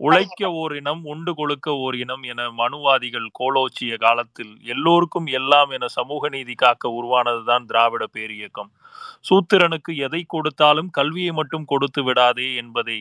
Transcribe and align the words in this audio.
உழைக்க 0.00 0.50
ஓர் 0.52 0.72
இனம் 0.76 1.02
உண்டு 1.04 1.32
கொழுக்க 1.34 1.74
ஓர் 1.76 1.96
இனம் 1.96 2.22
என 2.22 2.42
மனுவாதிகள் 2.60 3.28
கோலோச்சிய 3.38 3.96
காலத்தில் 3.96 4.50
எல்லோருக்கும் 4.64 5.26
எல்லாம் 5.38 5.70
என 5.70 5.88
சமூக 5.88 6.28
நீதி 6.28 6.54
காக்க 6.54 6.90
உருவானதுதான் 6.90 7.64
திராவிட 7.66 8.04
பேரியக்கம். 8.16 8.70
சூத்திரனுக்கு 9.28 9.92
எதை 10.06 10.22
கொடுத்தாலும் 10.26 10.90
கல்வியை 10.90 11.32
மட்டும் 11.32 11.64
கொடுத்து 11.64 12.02
விடாதே 12.02 12.48
என்பதை 12.54 12.98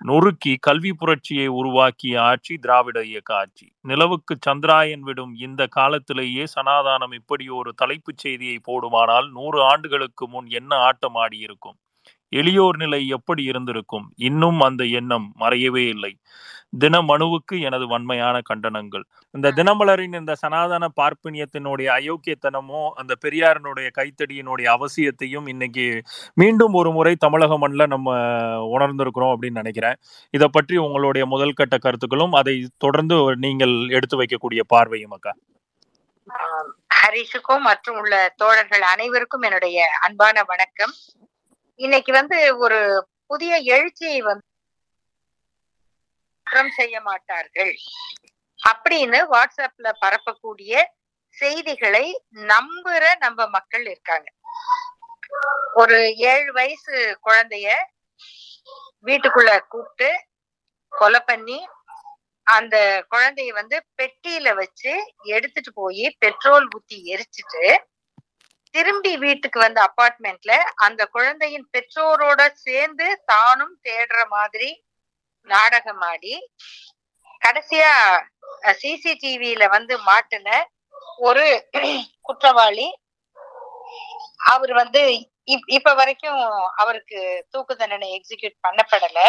நொறுக்கி 0.00 0.52
கல்வி 0.60 0.92
புரட்சியை 0.92 1.48
உருவாக்கிய 1.60 2.14
ஆட்சி 2.22 2.54
திராவிட 2.58 2.98
இயக்க 3.04 3.30
ஆட்சி. 3.36 3.66
நிலவுக்கு 3.84 4.36
சந்திராயன் 4.48 5.04
விடும் 5.08 5.34
இந்த 5.38 5.62
காலத்திலேயே 5.78 6.44
சனாதானம் 6.56 7.14
இப்படி 7.20 7.48
ஒரு 7.60 7.72
தலைப்புச் 7.76 8.18
செய்தியை 8.18 8.58
போடுமானால் 8.62 9.28
நூறு 9.30 9.60
ஆண்டுகளுக்கு 9.72 10.26
முன் 10.28 10.50
என்ன 10.60 10.72
ஆட்டம் 10.88 11.18
ஆடியிருக்கும்? 11.24 11.78
எளியோர் 12.40 12.76
நிலை 12.82 13.00
எப்படி 13.16 13.42
இருந்திருக்கும்? 13.44 14.06
இன்னும் 14.28 14.60
அந்த 14.60 14.82
எண்ணம் 14.98 15.26
மறையவே 15.40 15.84
இல்லை. 15.94 16.12
தின 16.82 17.00
மனுவுக்கு 17.08 17.56
எனது 17.68 17.84
வன்மையான 17.88 18.36
கண்டனங்கள். 18.48 19.04
இந்த 19.34 19.48
தினமலரின் 19.58 20.16
இந்த 20.20 20.32
சனாதன 20.34 20.84
பார்ப்பனியத்தினுடைய 21.00 21.88
அயோக்கியத்தனமும் 21.98 22.88
அந்த 23.00 23.12
பெரியாரினுடைய 23.24 23.88
கைத்தடியினுடைய 23.98 24.66
அவசியத்தையும் 24.76 25.46
இன்னைக்கு 25.52 25.86
மீண்டும் 26.34 26.76
ஒரு 26.80 26.92
முறை 26.96 27.14
தமிழக 27.24 27.58
மண்ணில் 27.64 27.92
நம்ம 27.94 28.16
உணர்ந்திருக்கிறோம் 28.76 29.32
அப்படின்னு 29.34 29.62
நினைக்கிறேன். 29.62 29.98
இதை 30.30 30.48
பற்றி 30.52 30.76
உங்களுடைய 30.86 31.26
முதல் 31.34 31.58
கட்ட 31.60 31.78
கருத்துக்களும் 31.78 32.36
அதை 32.42 32.56
தொடர்ந்து 32.86 33.18
நீங்கள் 33.46 33.76
எடுத்து 33.98 34.18
வைக்கக்கூடிய 34.22 34.64
பார்வையும் 34.74 35.16
அக்கா. 35.18 35.34
ஹரிஷுக்கும் 36.98 37.64
மற்றும் 37.70 37.98
உள்ள 38.02 38.14
தோழர்கள் 38.36 38.84
அனைவருக்கும் 38.94 39.44
என்னுடைய 39.48 39.84
அன்பான 40.06 40.42
வணக்கம். 40.52 40.94
இன்னைக்கு 41.80 42.12
வந்து 42.12 42.58
ஒரு 42.58 43.08
புதிய 43.26 43.56
எழுச்சியை 43.74 44.20
வந்து 44.20 44.44
குற்றம் 46.46 46.70
செய்ய 46.70 47.00
மாட்டார்கள். 47.00 47.72
அப்படின்னு 48.60 49.18
வாட்ஸ்அப்ல 49.32 49.88
பரப்பக்கூடிய 50.02 50.84
செய்திகளை 51.36 52.04
நம்புற 52.52 53.02
நம்ம 53.18 53.46
மக்கள் 53.46 53.86
இருக்காங்க. 53.86 54.28
ஒரு 55.72 55.98
ஏழு 56.16 56.52
வயசு 56.52 57.18
குழந்தைய 57.24 57.68
வீட்டுக்குள்ள 59.06 59.50
கூப்பிட்டு 59.68 60.10
கொலை 60.92 61.20
பண்ணி 61.20 61.58
அந்த 62.46 62.76
குழந்தைய 63.10 63.52
வந்து 63.52 63.86
பெட்டியில 64.02 64.54
வச்சு 64.54 64.92
எடுத்துட்டு 65.34 65.72
போய் 65.72 66.16
பெட்ரோல் 66.18 66.68
ஊத்தி 66.68 66.98
எரிச்சிட்டு 67.12 67.64
திரும்பி 68.76 69.16
வீட்டுக்கு 69.16 69.58
வந்த 69.60 69.80
அபார்ட்மெண்ட்ல 69.86 70.54
அந்த 70.76 71.06
குழந்தையின் 71.06 71.68
பெற்றோரோட 71.72 72.50
சேர்ந்து 72.64 73.22
தானும் 73.26 73.78
தேடுற 73.82 74.26
மாதிரி 74.28 74.70
நாடகம் 75.50 76.00
ஆடி 76.00 76.34
கடைசியா 77.42 77.92
சிசிடிவியில 78.80 79.68
வந்து 79.68 79.94
மாட்டின 80.02 80.48
ஒரு 81.18 81.44
குற்றவாளி. 82.20 82.86
அவர் 84.46 84.72
வந்து 84.72 85.02
இப்- 85.46 85.68
இப்ப 85.68 85.94
வரைக்கும் 85.94 86.40
அவருக்கு 86.76 87.46
தூக்கு 87.50 87.76
தண்டனை 87.76 88.08
எக்ஸிக்யூட் 88.16 88.56
பண்ணப்படல. 88.68 89.20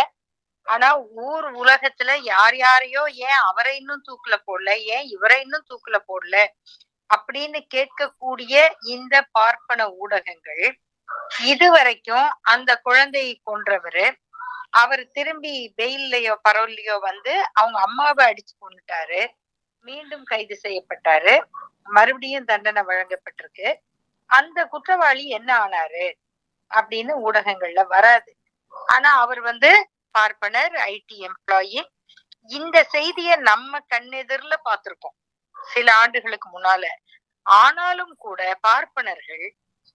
ஆனா 0.67 0.87
ஊர் 0.99 1.47
உலகத்துல 1.55 2.17
யார் 2.23 2.55
யாரையோ 2.55 3.03
ஏன் 3.27 3.39
அவரை 3.49 3.77
இன்னும் 3.77 4.03
தூக்குல 4.07 4.35
போடல 4.47 4.75
ஏன் 4.93 5.05
இவரை 5.07 5.41
இன்னும் 5.41 5.65
தூக்குல 5.69 5.97
போடல 6.07 6.35
அப்படின்னு 7.09 7.59
கேட்கக்கூடிய 7.75 8.53
இந்த 8.95 9.15
பார்ப்பன 9.31 9.89
ஊடகங்கள் 10.03 10.65
இதுவரைக்கும் 11.47 12.27
அந்த 12.53 12.71
குழந்தையை 12.77 13.33
கொன்றவரு 13.49 14.07
அவர் 14.69 15.03
திரும்பி 15.11 15.73
வெயில்லையோ 15.77 16.33
பரவல்லையோ 16.47 16.95
வந்து 16.99 17.33
அவங்க 17.53 17.77
அம்மாவை 17.79 18.23
அடிச்சு 18.29 18.55
கொண்டுட்டாரு 18.63 19.21
மீண்டும் 19.85 20.23
கைது 20.23 20.55
செய்யப்பட்டாரு. 20.63 21.33
மறுபடியும் 21.87 22.45
தண்டனை 22.45 22.81
வழங்கப்பட்டிருக்கு. 22.87 23.67
அந்த 24.29 24.65
குற்றவாளி 24.65 25.23
என்ன 25.27 25.49
ஆனாரு 25.65 26.07
அப்படின்னு 26.71 27.13
ஊடகங்கள்ல 27.27 27.81
வராது. 27.87 28.31
ஆனா 28.87 29.09
அவர் 29.19 29.41
வந்து 29.41 29.71
பார்ப்பனர் 30.15 30.73
ஐடி 30.93 31.17
எம்ப்ளாயி. 31.29 31.79
இந்த 32.49 32.77
செய்திய 32.93 33.31
நம்ம 33.49 33.79
கண்ணெதிர்ல 33.93 34.55
பார்த்திருக்கோம். 34.69 35.17
சில 35.73 35.95
ஆண்டுகளுக்கு 35.95 36.47
முன்னால. 36.49 36.85
ஆனாலும் 37.45 38.15
கூட 38.17 38.57
பார்ப்பனர்கள் 38.61 39.45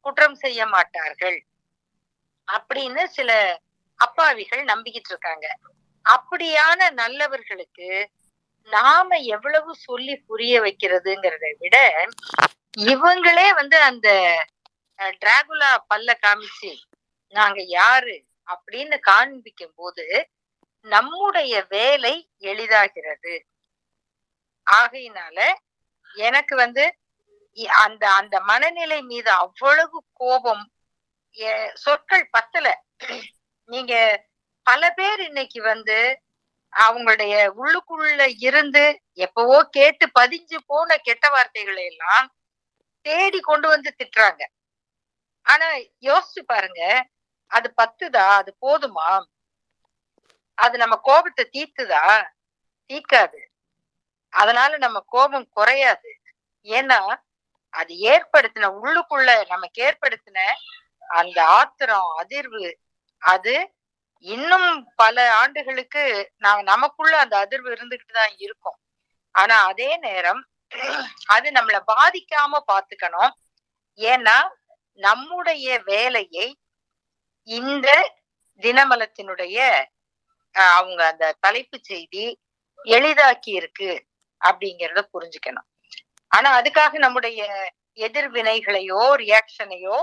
குற்றம் 0.01 0.35
செய்ய 0.35 0.67
மாட்டார்கள். 0.67 1.39
அப்படின்னு 2.49 3.05
சில 3.05 3.31
அப்பாவிகள் 3.99 4.65
நம்பிக்கிட்டு 4.65 5.11
இருக்காங்க. 5.13 5.47
அப்படியான 6.05 6.91
நல்லவர்களுக்கு 6.91 8.11
நாம 8.71 9.17
எவ்வளவு 9.17 9.75
சொல்லி 9.75 10.17
புரிய 10.17 10.61
வைக்கிறதுங்கிறத 10.61 11.47
விட 11.59 12.07
இவங்களே 12.79 13.49
வந்து 13.55 13.79
அந்த 13.83 14.09
டிராகுலா 14.99 15.71
பல்ல 15.95 16.11
காமிச்சு 16.23 16.73
நாங்க 17.29 17.63
யாரு? 17.63 18.17
அப்படின்னு 18.49 18.99
காண்பிக்கும் 18.99 19.75
போது 19.77 20.07
நம்முடைய 20.87 21.65
வேலை 21.69 22.15
எளிதாகிறது. 22.41 23.35
ஆகையினால 24.77 25.53
எனக்கு 26.15 26.57
வந்து 26.57 26.97
அந்த 27.69 28.11
அந்த 28.11 28.41
மனநிலை 28.41 29.03
மீது 29.03 29.31
அவ்வளவு 29.31 30.05
கோபம் 30.13 30.73
எ- 31.31 31.71
சொற்கள் 31.75 32.29
பத்தல. 32.31 32.83
நீங்க 33.65 34.27
பல 34.63 34.91
பேர் 34.91 35.21
இன்னைக்கு 35.21 35.63
வந்து 35.63 36.23
அவங்களுடைய 36.77 37.53
உள்ளுக்குள்ள 37.57 38.37
இருந்து 38.39 39.03
எப்பவோ 39.13 39.63
கேட்டு 39.65 40.11
பதிஞ்சு 40.21 40.59
போன 40.67 40.97
கெட்ட 40.97 41.29
வார்த்தைகளை 41.29 41.85
எல்லாம் 41.85 42.35
தேடி 43.01 43.41
கொண்டு 43.41 43.69
வந்து 43.69 43.95
திட்டுறாங்க. 43.99 44.43
ஆனா 45.43 45.67
யோசிச்சு 46.01 46.43
பாருங்க 46.47 47.09
அது 47.47 47.75
பத்துதா? 47.83 48.17
அது 48.17 48.57
போதுமா? 48.67 49.25
அது 50.55 50.79
நம்ம 50.79 50.97
கோபத்தை 50.97 51.49
தீர்த்துதா? 51.53 52.31
தீக்காது 52.87 53.52
அதனால 54.33 54.73
நம்ம 54.79 54.99
கோபம் 55.13 55.49
குறையாது. 55.57 56.11
ஏன்னா 56.67 57.01
அது 57.75 57.93
ஏற்படுத்தின 58.07 58.71
உள்ளுக்குள்ள 58.79 59.31
நமக்கு 59.51 59.79
ஏற்படுத்தின 59.85 60.39
அந்த 61.11 61.39
ஆத்திரம் 61.59 62.11
அதிர்வு 62.21 62.67
அது 63.23 63.55
இன்னும் 64.27 64.69
பல 64.97 65.17
ஆண்டுகளுக்கு 65.41 66.03
நான் 66.39 66.61
நமக்குள்ள 66.65 67.15
அந்த 67.23 67.37
அதிர்வு 67.45 67.69
இருந்துகிட்டு 67.75 68.15
தான் 68.15 68.35
இருக்கும். 68.39 68.79
ஆனா 69.35 69.57
அதே 69.71 69.91
நேரம் 70.05 70.43
அது 71.29 71.49
நம்மள 71.57 71.79
பாதிக்காம 71.91 72.61
பாத்துக்கணும். 72.69 73.33
ஏன்னா 73.99 74.37
நம்முடைய 75.01 75.67
வேலையை 75.87 76.47
இந்த 77.49 77.89
தினமலத்தினுடைய 78.63 79.59
அஹ், 80.55 80.73
அவங்க 80.79 81.01
அந்த 81.11 81.27
தலைப்பு 81.41 81.77
செய்தி 81.83 82.25
எளிதாக்கி 82.87 83.53
இருக்கு. 83.55 83.91
அப்படிங்கறத 84.49 85.03
புரிஞ்சுக்கணும். 85.15 85.69
ஆனா 86.33 86.49
அதுக்காக 86.61 86.93
நம்முடைய 87.05 87.41
எதிர்வினைகளையோ 88.07 89.03
ரியாக்ஷனையோ 89.23 89.97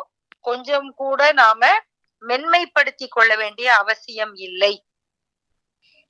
கொஞ்சம் 0.48 0.90
கூட 0.94 1.22
நாம 1.32 1.72
மென்மைப்படுத்தி 2.24 3.08
கொள்ள 3.08 3.32
வேண்டிய 3.36 3.68
அவசியம் 3.76 4.34
இல்லை. 4.48 4.74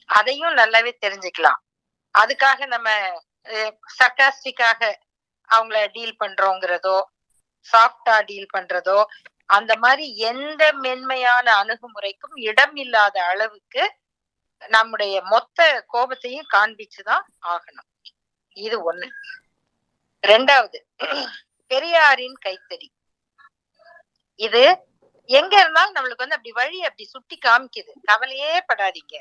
அதையும் 0.10 0.56
நல்லாவே 0.58 0.92
தெரிஞ்சுக்கலாம். 1.06 1.60
அதுக்காக 2.16 2.66
நம்ம 2.66 2.90
சர்க்காஸ்டிக்காக 4.00 4.82
அவங்கள 5.50 5.80
டீல் 5.92 6.20
பண்றோங்கிறதோ 6.20 6.98
சாஃப்டா 7.68 8.16
டீல் 8.26 8.54
பண்றதோ 8.58 9.00
அந்த 9.50 9.74
மாதிரி 9.76 10.06
எந்த 10.32 10.64
மென்மையான 10.74 11.48
அணுகுமுறைக்கும் 11.62 12.36
இடம் 12.50 12.76
இல்லாத 12.76 13.16
அளவுக்கு 13.24 13.84
நம்முடைய 14.70 15.16
மொத்த 15.24 15.60
கோபத்தையும் 15.94 16.52
காண்பிச்சுதான் 16.54 17.26
ஆகணும். 17.48 17.88
இது 18.68 18.78
ஒண்ணு. 18.92 19.08
ரெண்டாவது 20.24 20.78
பெரியாரின் 21.72 22.38
கைத்தறி. 22.46 22.88
இது 24.40 24.64
எங்க 25.30 25.54
இருந்தாலும் 25.60 25.96
நம்மளுக்கு 25.96 26.26
வந்து 26.26 26.38
அப்படி 26.38 26.52
வழி 26.52 26.80
அப்படி 26.88 27.06
சுட்டி 27.14 27.38
காமிக்குது. 27.46 27.92
கவலையே 28.04 28.54
படாதீங்க. 28.70 29.16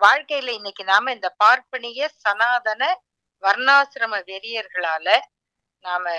வாழ்க்கையில 0.00 0.52
இன்னைக்கு 0.58 0.84
நாம 0.84 1.12
இந்த 1.12 1.28
பார்ப்பனிய 1.42 2.08
சனாதன 2.24 2.82
வர்ணாசிரம 3.42 4.14
வெறியர்களால 4.30 5.08
நாம 5.84 6.12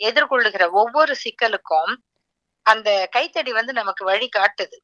எதிர்கொள்ளுகிற 0.00 0.64
ஒவ்வொரு 0.80 1.12
சிக்கலுக்கும் 1.24 1.92
அந்த 2.66 2.88
கைத்தடி 3.10 3.52
வந்து 3.52 3.72
நமக்கு 3.72 4.02
வழி 4.04 4.28
காட்டுது. 4.36 4.78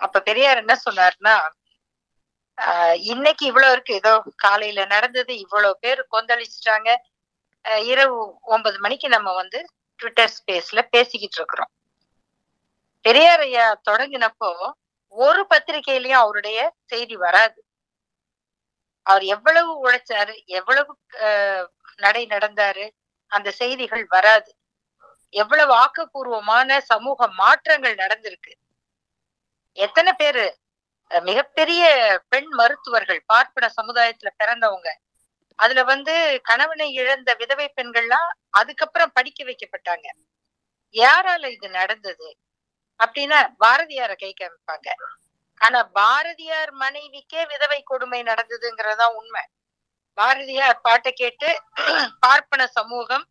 அப்ப 0.00 0.22
பெரியார் 0.28 0.60
என்ன 0.62 0.74
சொன்னாருன்னா 0.86 1.34
இன்னைக்கு 3.12 3.44
இவ்வளவு 3.46 3.72
இருக்கு. 3.72 3.94
ஏதோ 3.94 4.12
காலையில 4.44 4.84
நடந்தது 4.94 5.32
இவ்வளவு 5.44 5.80
பேர் 5.80 6.00
கொந்தளிச்சிட்டாங்க. 6.14 6.90
இரவு 7.92 8.16
ஒன்பது 8.54 8.78
மணிக்கு 8.78 9.08
நம்ம 9.08 9.28
வந்து 9.34 9.58
ட்விட்டர் 10.00 10.32
ஸ்பேஸ்ல 10.36 10.80
பேசிக்கிட்டு 10.94 11.38
இருக்கிறோம். 11.40 11.72
பெரியார் 13.04 13.44
ஐயா 13.46 13.66
தொடங்கினப்போ 13.90 14.50
ஒரு 15.14 15.42
பத்திரிகையிலயும் 15.50 16.22
அவருடைய 16.24 16.58
செய்தி 16.92 17.16
வராது. 17.16 17.58
அவர் 19.06 19.24
எவ்வளவு 19.34 19.70
உழைச்சாரு 19.84 20.34
எவ்வளவு 20.58 20.92
நடை 22.04 22.22
நடந்தாரு 22.26 22.84
அந்த 23.32 23.48
செய்திகள் 23.60 24.04
வராது. 24.14 24.50
எவ்வளவு 25.34 25.72
ஆக்கப்பூர்வமான 25.84 26.78
சமூக 26.90 27.28
மாற்றங்கள் 27.40 27.96
நடந்திருக்கு. 28.02 28.52
எத்தனை 29.76 30.12
பேரு 30.12 30.44
மிகப்பெரிய 31.10 31.82
பெண் 32.28 32.50
மருத்துவர்கள் 32.52 33.20
பார்ப்பன 33.26 33.70
சமுதாயத்துல 33.78 34.30
பிறந்தவங்க. 34.40 34.88
அதுல 35.58 35.82
வந்து 35.84 36.14
கணவனை 36.44 36.88
இழந்த 36.94 37.30
விதவை 37.34 37.68
பெண்கள்லாம் 37.78 38.30
அதுக்கப்புறம் 38.54 39.14
படிக்க 39.14 39.40
வைக்கப்பட்டாங்க. 39.44 40.06
யாரால 40.94 41.44
இது 41.50 41.68
நடந்தது? 41.70 42.28
அப்படின்னா 43.00 43.40
பாரதியார 43.62 44.12
கை 44.14 44.32
காமிப்பாங்க. 44.34 44.88
ஆனா 45.60 45.80
பாரதியார் 45.94 46.72
மனைவிக்கே 46.82 47.42
விதவை 47.52 47.80
கொடுமை 47.84 48.20
நடந்ததுங்கிறதா 48.22 49.06
உண்மை. 49.20 49.44
பாரதியார் 50.18 50.82
பாட்டை 50.82 51.12
கேட்டு 51.14 51.48
பார்ப்பன 52.24 52.62
சமூகம் 52.78 53.24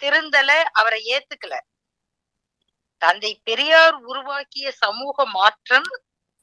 திருந்தல 0.00 0.50
அவரை 0.72 1.00
ஏத்துக்கல. 1.14 1.54
தந்தை 3.02 3.32
பெரியார் 3.44 3.96
உருவாக்கிய 4.08 4.68
சமூக 4.82 5.26
மாற்றம் 5.36 5.88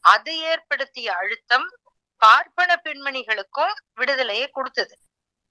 அது 0.04 0.32
ஏற்படுத்திய 0.40 1.08
அழுத்தம் 1.16 1.68
பார்ப்பன 2.22 2.72
பெண்மணிகளுக்கும் 2.84 3.74
விடுதலையை 3.94 4.48
கொடுத்தது. 4.48 4.96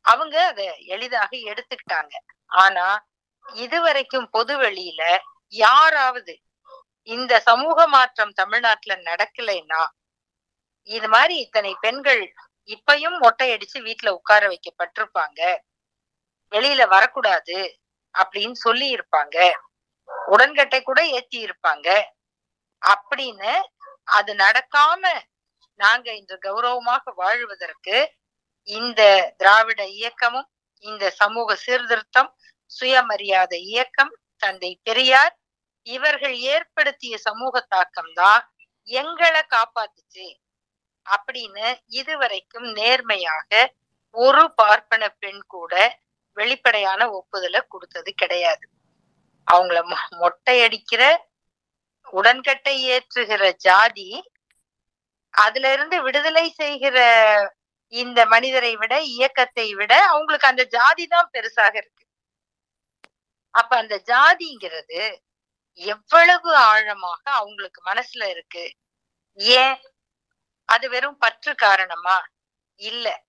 அவங்க 0.04 0.36
அதை 0.46 0.66
எளிதாக 0.86 1.30
எடுத்துக்கிட்டாங்க. 1.50 2.14
ஆனா 2.46 2.86
இதுவரைக்கும் 3.46 4.28
பொது 4.30 4.54
வெளியில 4.58 5.02
யாராவது 5.48 6.34
இந்த 7.08 7.32
சமூக 7.40 7.86
மாற்றம் 7.86 8.32
தமிழ்நாட்டுல 8.32 8.94
நடக்கலைன்னா 9.10 9.82
இது 10.88 11.08
மாதிரி 11.08 11.34
இத்தனை 11.38 11.72
பெண்கள் 11.80 12.22
இப்பயும் 12.68 13.16
மொட்டையடிச்சு 13.24 13.78
வீட்டுல 13.86 14.08
உட்கார 14.08 14.42
வைக்கப்பட்டிருப்பாங்க. 14.48 15.40
வெளியில 16.52 16.82
வரக்கூடாது 16.88 17.58
அப்படின்னு 18.14 18.56
சொல்லி 18.66 18.96
இருப்பாங்க 18.96 19.36
உடன்கட்டை 20.32 20.82
கூட 20.82 21.00
ஏத்தி 21.06 21.38
இருப்பாங்க 21.44 21.88
அப்படின்னு 22.82 23.52
அது 24.10 24.34
நடக்காம 24.34 25.20
நாங்க 25.74 26.12
இன்று 26.12 26.38
கௌரவமாக 26.38 27.12
வாழ்வதற்கு 27.14 28.14
இந்த 28.62 29.34
திராவிட 29.36 29.86
இயக்கமும் 29.86 30.50
இந்த 30.78 31.10
சமூக 31.10 31.54
சீர்திருத்தம் 31.54 32.36
சுயமரியாதை 32.66 33.62
இயக்கம் 33.62 34.18
தந்தை 34.36 34.80
பெரியார் 34.82 35.38
இவர்கள் 35.82 36.36
ஏற்படுத்திய 36.36 37.18
சமூக 37.18 37.60
தாக்கம் 37.60 38.12
தான் 38.14 38.54
எங்களை 38.82 39.40
காப்பாத்துச்சு. 39.40 40.34
அப்படின்னு 41.10 41.78
இதுவரைக்கும் 41.86 42.72
நேர்மையாக 42.72 43.74
ஒரு 44.10 44.54
பார்ப்பன 44.54 45.08
பெண் 45.08 45.42
கூட 45.46 45.98
வெளிப்படையான 46.32 47.10
ஒப்புதலை 47.10 47.60
கொடுத்தது 47.68 48.12
கிடையாது. 48.12 48.68
அவங்கள 49.50 49.94
மொ- 49.94 50.10
மொட்டையடிக்கிற 50.10 51.16
உடன்கட்டை 52.06 52.90
ஏற்றுகிற 52.90 53.52
ஜாதி 53.56 54.30
அதுல 55.30 55.72
இருந்து 55.72 56.02
விடுதலை 56.02 56.50
செய்கிற 56.50 56.98
இந்த 57.88 58.26
மனிதரை 58.26 58.76
விட 58.76 59.00
இயக்கத்தை 59.00 59.74
விட 59.74 60.04
அவங்களுக்கு 60.06 60.48
அந்த 60.48 60.64
ஜாதி 60.64 61.06
தான் 61.06 61.30
பெருசாக 61.32 61.74
இருக்கு. 61.76 62.04
அப்ப 63.50 63.76
அந்த 63.76 64.02
ஜாதிங்கிறது 64.06 65.20
எவ்வளவு 65.74 66.56
ஆழமாக 66.56 67.30
அவங்களுக்கு 67.30 67.82
மனசுல 67.84 68.28
இருக்கு? 68.28 68.74
ஏன்? 69.34 69.80
அது 70.64 70.88
வெறும் 70.88 71.18
பற்று 71.18 71.54
காரணமா? 71.54 72.28
இல்ல. 72.74 73.24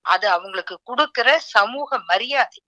அது 0.00 0.28
அவங்களுக்கு 0.28 0.80
கொடுக்கிற 0.84 1.38
சமூக 1.38 1.98
மரியாதை. 1.98 2.62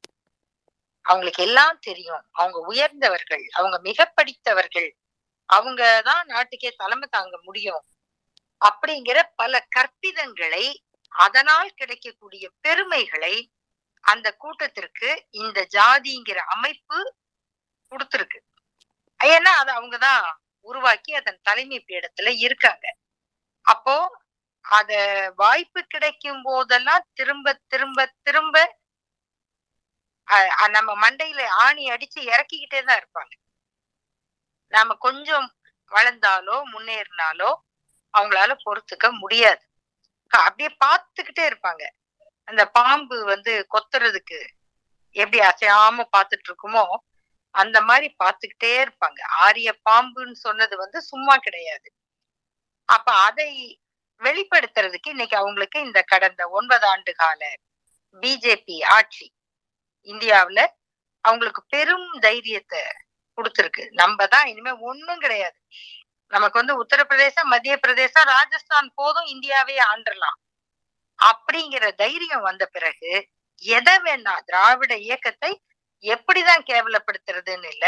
அவங்களுக்கு 1.03 1.43
எல்லாம் 1.43 1.79
தெரியும். 1.79 2.25
அவங்க 2.33 2.59
உயர்ந்தவர்கள் 2.59 3.45
அவங்க 3.53 3.79
மிக 3.79 4.07
படித்தவர்கள் 4.07 4.97
அவங்க 5.51 5.83
தான் 6.09 6.25
நாட்டுக்கே 6.27 6.71
தலைமை 6.77 7.09
தாங்க 7.11 7.37
முடியும். 7.45 7.83
அப்படிங்கிற 8.61 9.19
பல 9.37 9.55
கற்பிதங்களை 9.77 10.67
அதனால் 11.13 11.71
கிடைக்கக்கூடிய 11.75 12.45
பெருமைகளை 12.65 13.35
அந்த 14.05 14.29
கூட்டத்திற்கு 14.43 15.11
இந்த 15.43 15.59
ஜாதிங்கிற 15.77 16.39
அமைப்பு 16.55 16.99
கொடுத்திருக்கு. 17.93 18.41
ஏன்னா 19.21 19.53
அது 19.63 19.73
அவங்கதான் 19.73 20.25
உருவாக்கி 20.67 21.13
அதன் 21.21 21.41
தலைமை 21.43 21.79
பீடத்துல 21.89 22.31
இருக்காங்க. 22.47 22.87
அப்போ 23.67 23.97
அத 24.65 24.93
வாய்ப்பு 25.39 25.81
கிடைக்கும் 25.95 26.43
போதெல்லாம் 26.43 27.07
திரும்ப 27.15 27.49
திரும்ப 27.73 27.99
திரும்ப 28.27 28.57
அஹ், 30.29 30.71
நம்ம 30.77 30.91
மண்டையில 31.05 31.43
ஆணி 31.65 31.85
அடிச்சு 31.95 32.21
இறக்கிக்கிட்டே 32.33 32.81
தான் 32.85 33.01
இருப்பாங்க. 33.03 33.33
நாம 34.75 34.95
கொஞ்சம் 35.07 35.47
வளர்ந்தாலோ 35.93 36.57
முன்னேறினாலோ 36.73 37.51
அவங்களால 38.15 38.53
பொறுத்துக்க 38.65 39.07
முடியாது. 39.23 39.63
அப்படியே 40.31 40.71
பார்த்துக்கிட்டே 40.85 41.45
இருப்பாங்க. 41.51 41.83
அந்த 42.49 42.63
பாம்பு 42.77 43.17
வந்து 43.25 43.53
கொத்துறதுக்கு 43.75 44.41
எப்படி 45.17 45.39
அசையாம 45.51 46.07
பார்த்துட்டு 46.17 46.49
இருக்குமோ 46.49 46.85
அந்த 47.55 47.79
மாதிரி 47.81 48.09
பார்த்துக்கிட்டே 48.23 48.73
இருப்பாங்க. 48.85 49.21
ஆரிய 49.45 49.71
பாம்புன்னு 49.89 50.39
சொன்னது 50.47 50.75
வந்து 50.77 50.99
சும்மா 51.03 51.35
கிடையாது. 51.37 51.89
அப்ப 52.89 53.09
அதை 53.27 53.51
வெளிப்படுத்துறதுக்கு 54.21 55.09
இன்னைக்கு 55.09 55.37
அவங்களுக்கு 55.37 55.79
இந்த 55.81 56.01
கடந்த 56.13 56.43
ஒன்பது 56.49 56.85
ஆண்டு 56.87 57.13
கால 57.15 57.43
பிஜேபி 58.23 58.77
ஆட்சி 58.97 59.27
இந்தியாவுல 60.09 60.61
அவங்களுக்கு 61.25 61.63
பெரும் 61.69 62.09
தைரியத்தை 62.21 62.83
கொடுத்துருக்கு. 63.39 63.85
நம்ம 64.03 64.27
தான் 64.27 64.47
இனிமே 64.53 64.73
ஒண்ணும் 64.91 65.23
கிடையாது. 65.25 65.59
நமக்கு 66.33 66.61
வந்து 66.63 66.77
உத்தரப்பிரதேசம் 66.83 67.51
மத்திய 67.55 67.75
பிரதேசம் 67.85 68.29
ராஜஸ்தான் 68.35 68.89
போதும் 68.95 69.29
இந்தியாவே 69.35 69.77
ஆண்டலாம் 69.93 70.39
அப்படிங்கிற 71.19 71.85
தைரியம் 72.03 72.47
வந்த 72.49 72.65
பிறகு 72.77 73.13
எதை 73.63 73.97
வேணா 74.07 74.35
திராவிட 74.47 74.93
இயக்கத்தை 75.09 75.53
எப்படிதான் 76.05 76.65
கேவலப்படுத்துறதுன்னு 76.71 77.69
இல்ல 77.75 77.87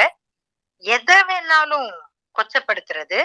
எதை 0.84 1.18
வேணாலும் 1.30 1.88
கொச்சப்படுத்துறது. 2.36 3.20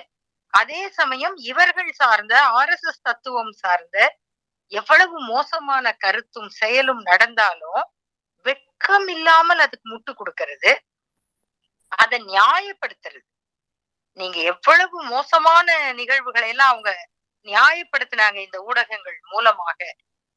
அதே 0.53 0.81
சமயம் 0.99 1.35
இவர்கள் 1.51 1.91
சார்ந்த 2.01 2.33
ஆர்எஸ்எஸ் 2.59 3.05
தத்துவம் 3.09 3.53
சார்ந்த 3.63 3.97
எவ்வளவு 4.71 5.15
மோசமான 5.33 5.85
கருத்தும் 6.05 6.51
செயலும் 6.61 7.01
நடந்தாலும் 7.09 7.81
வெட்கம் 8.45 9.07
இல்லாமல் 9.15 9.63
அதுக்கு 9.65 9.87
முட்டு 9.93 10.11
கொடுக்கறது. 10.13 10.71
அதை 11.91 12.17
நியாயப்படுத்துறது. 12.25 13.27
நீங்க 14.19 14.37
எவ்வளவு 14.43 15.03
மோசமான 15.03 15.67
நிகழ்வுகளை 15.93 16.49
எல்லாம் 16.49 16.69
அவங்க 16.69 16.91
நியாயப்படுத்தினாங்க 17.47 18.35
இந்த 18.43 18.57
ஊடகங்கள் 18.61 19.17
மூலமாக 19.27 19.79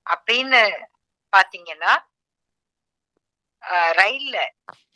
அப்படின்னு 0.07 0.61
பாத்தீங்கன்னா 1.33 1.93
ஆஹ் 3.63 3.93
ரயில்ல 3.95 4.37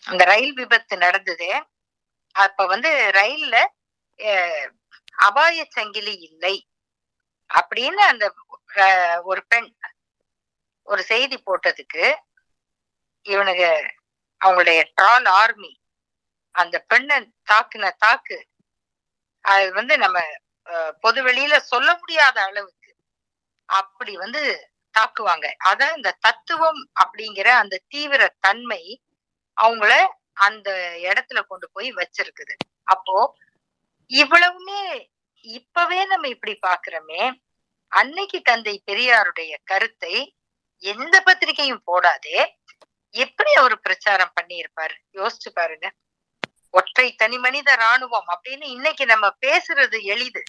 அந்த 0.07 0.25
ரயில் 0.25 0.55
விபத்து 0.55 0.97
நடந்தது. 0.97 1.49
அப்ப 2.35 2.67
வந்து 2.67 2.91
ரயில்ல 3.13 3.57
அஹ், 4.21 4.69
அபாய 5.19 5.65
சங்கிலி 5.71 6.15
இல்லை 6.21 6.57
அப்படின்னு 7.51 8.03
அந்த 8.03 8.25
ஒரு 9.25 9.43
பெண் 9.47 9.69
ஒரு 10.89 11.03
செய்தி 11.03 11.37
போட்டதுக்கு 11.39 12.05
இவனுக்கு 13.27 13.69
அவங்களுடைய 14.41 14.81
ட்ரால் 14.97 15.29
ஆர்மி 15.35 15.73
அந்த 16.59 16.77
பெண்ணை 16.91 17.17
தாக்குன 17.51 17.91
தாக்கு 17.99 18.39
அது 19.45 19.67
வந்து 19.73 19.95
நம்ம 19.99 20.19
பொது 21.05 21.21
வெளியில 21.23 21.55
சொல்ல 21.73 21.89
முடியாத 22.01 22.37
அளவுக்கு 22.43 22.91
அப்படி 23.69 24.13
வந்து 24.17 24.43
தாக்குவாங்க. 24.95 25.47
அத 25.71 25.81
இந்த 25.97 26.11
தத்துவம் 26.27 26.81
அப்படிங்கிற 27.03 27.49
அந்த 27.63 27.83
தீவிர 27.89 28.23
தன்மை 28.47 28.83
அவங்கள 29.57 29.93
அந்த 30.47 30.69
இடத்துல 31.09 31.39
கொண்டு 31.43 31.67
போய் 31.75 31.91
வச்சிருக்குது. 31.93 32.55
அப்போ 32.87 33.17
இவ்வளவுமே 34.11 34.83
இப்பவே 35.47 36.01
நம்ம 36.05 36.29
இப்படி 36.29 36.55
பாக்குறோமே 36.63 37.23
அன்னைக்கு 37.93 38.39
தந்தை 38.43 38.75
பெரியாருடைய 38.89 39.53
கருத்தை 39.65 40.15
எந்த 40.83 41.17
பத்திரிகையும் 41.21 41.85
போடாதே 41.87 42.39
எப்படி 43.15 43.53
அவர் 43.55 43.77
பிரச்சாரம் 43.81 44.35
பண்ணியிருப்பாரு? 44.39 44.97
யோசிச்சு 45.19 45.51
பாருங்க. 45.55 45.87
ஒற்றை 46.71 47.15
தனி 47.15 47.39
மனித 47.39 47.77
ராணுவம் 47.77 48.29
அப்படின்னு 48.35 48.63
இன்னைக்கு 48.63 49.07
நம்ம 49.07 49.29
பேசுறது 49.47 50.03
எளிது. 50.03 50.43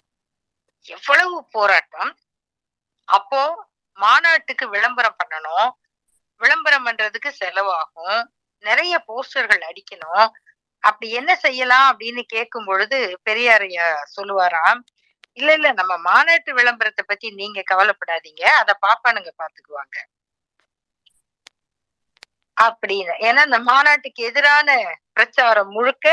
எவ்வளவு 0.81 1.47
போராட்டம்? 1.51 2.17
அப்போ 3.05 3.67
மாநாட்டுக்கு 3.93 4.69
விளம்பரம் 4.69 5.15
பண்ணணும். 5.23 5.71
விளம்பரம் 6.37 6.85
பண்றதுக்கு 6.85 7.31
செலவாகும். 7.39 8.23
நிறைய 8.59 9.03
போஸ்டர்கள் 9.07 9.63
அடிக்கணும். 9.63 10.29
அப்படி 10.79 11.11
என்ன 11.11 11.35
செய்யலாம் 11.35 11.99
அப்படின்னு 11.99 12.21
கேட்கும் 12.21 12.65
பொழுது 12.65 13.19
பெரியாரைய 13.29 13.93
சொல்லுவாராம் 14.15 14.79
இல்ல 15.33 15.53
இல்ல 15.53 15.71
நம்ம 15.71 15.97
மாநாட்டு 15.97 16.53
விளம்பரத்தை 16.53 17.05
பத்தி 17.07 17.31
நீங்க 17.31 17.63
கவலைப்படாதீங்க. 17.73 18.41
அத 18.41 18.77
பாப்பானுங்க 18.81 19.31
பாத்துக்குவாங்க. 19.37 19.97
அப்படின்னு. 22.59 23.13
ஏன்னா 23.27 23.41
இந்த 23.49 23.59
மாநாட்டுக்கு 23.69 24.21
எதிரான 24.29 24.69
பிரச்சாரம் 25.13 25.71
முழுக்க 25.77 26.07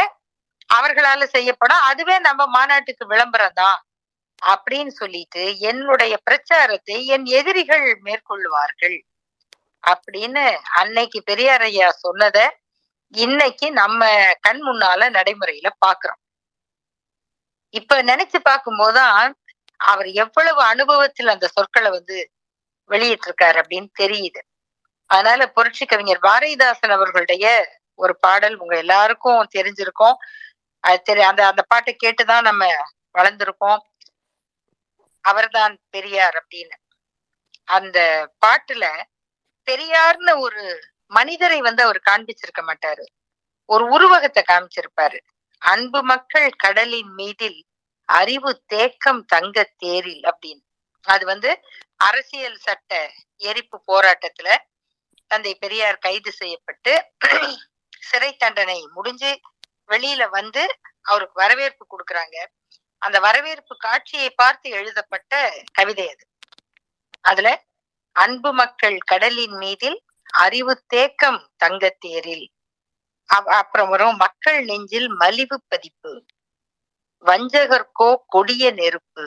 அவர்களால 0.71 1.25
செய்யப்படும். 1.37 1.83
அதுவே 1.91 2.17
நம்ம 2.19 2.43
மாநாட்டுக்கு 2.57 3.05
விளம்பரம் 3.07 3.59
தான் 3.63 3.79
அப்படின்னு 4.43 4.93
சொல்லிட்டு 5.03 5.43
என்னுடைய 5.71 6.15
பிரச்சாரத்தை 6.29 6.97
என் 7.15 7.27
எதிரிகள் 7.39 7.87
மேற்கொள்வார்கள் 8.07 8.99
அப்படின்னு 9.85 10.45
அன்னைக்கு 10.81 11.19
பெரியார் 11.25 11.65
ஐயா 11.71 11.89
சொன்னத 12.05 12.39
இன்னைக்கு 13.15 13.67
நம்ம 13.73 14.03
கண் 14.47 14.63
முன்னால 14.69 15.09
நடைமுறையில 15.19 15.69
பாக்குறோம். 15.87 16.21
இப்ப 17.75 18.03
நினைச்சு 18.03 18.39
பார்க்கும் 18.43 18.81
போதுதான் 18.81 19.21
அவர் 19.81 20.09
எவ்வளவு 20.25 20.61
அனுபவத்தில் 20.73 21.35
அந்த 21.35 21.47
சொற்களை 21.57 21.91
வந்து 21.91 22.17
வெளியிட்டிருக்காரு 22.91 23.59
அப்படின்னு 23.63 23.91
தெரியுது. 24.03 24.41
அதனால 25.07 25.49
புரட்சி 25.49 25.87
கவிஞர் 25.87 26.19
பாரதிதாசன் 26.23 26.91
அவர்களுடைய 26.91 27.69
ஒரு 27.95 28.19
பாடல் 28.19 28.57
உங்க 28.57 28.77
எல்லாருக்கும் 28.77 29.49
தெரிஞ்சிருக்கும். 29.55 30.15
அது 30.81 31.03
தெரி 31.03 31.21
அந்த 31.21 31.47
அந்த 31.47 31.63
பாட்டை 31.63 31.97
கேட்டுதான் 32.05 32.41
நம்ம 32.41 32.67
வளர்ந்திருக்கோம். 33.19 33.79
அவர்தான் 35.21 35.79
பெரியார் 35.91 36.47
அப்படின்னு. 36.47 36.75
அந்த 37.65 38.29
பாட்டுல 38.47 39.03
பெரியார்னு 39.71 40.39
ஒரு 40.39 40.81
மனிதரை 41.07 41.61
வந்து 41.61 41.83
அவர் 41.83 42.03
காண்பிச்சிருக்க 42.11 42.61
மாட்டாரு. 42.61 43.05
ஒரு 43.65 43.85
உருவகத்தை 43.87 44.43
காமிச்சிருப்பாரு. 44.47 45.19
அன்பு 45.59 46.03
மக்கள் 46.03 46.51
கடலின் 46.57 47.09
மீதில் 47.09 47.65
அறிவு 48.05 48.63
தேக்கம் 48.67 49.25
தங்க 49.25 49.73
தேரில் 49.77 50.23
அப்படின்னு. 50.23 50.65
அது 51.03 51.27
வந்து 51.27 51.61
அரசியல் 51.97 52.57
சட்ட 52.57 53.13
எரிப்பு 53.37 53.83
போராட்டத்துல 53.87 54.57
தந்தை 55.27 55.53
பெரியார் 55.55 55.99
கைது 55.99 56.33
செய்யப்பட்டு 56.33 56.93
சிறை 58.01 58.31
தண்டனை 58.37 58.79
முடிஞ்சு 58.95 59.31
வெளியில 59.89 60.23
வந்து 60.29 60.63
அவருக்கு 61.03 61.37
வரவேற்பு 61.43 61.85
கொடுக்கறாங்க. 61.87 62.37
அந்த 63.03 63.19
வரவேற்பு 63.21 63.75
காட்சியை 63.77 64.31
பார்த்து 64.31 64.71
எழுதப்பட்ட 64.71 65.33
கவிதை 65.73 66.07
அது. 66.11 66.25
அதுல 67.21 67.49
அன்பு 68.17 68.51
மக்கள் 68.53 68.99
கடலின் 68.99 69.57
மீதில் 69.57 69.99
அறிவு 70.35 70.75
தேக்கம் 70.87 71.41
தங்கத்தேரில். 71.65 72.47
அப்புறம் 73.59 73.89
வரும் 73.89 74.17
மக்கள் 74.17 74.59
நெஞ்சில் 74.65 75.09
மலிவு 75.09 75.57
பதிப்பு. 75.69 76.13
வஞ்சகர்கோ 77.25 78.09
கொடிய 78.27 78.65
நெருப்பு. 78.71 79.27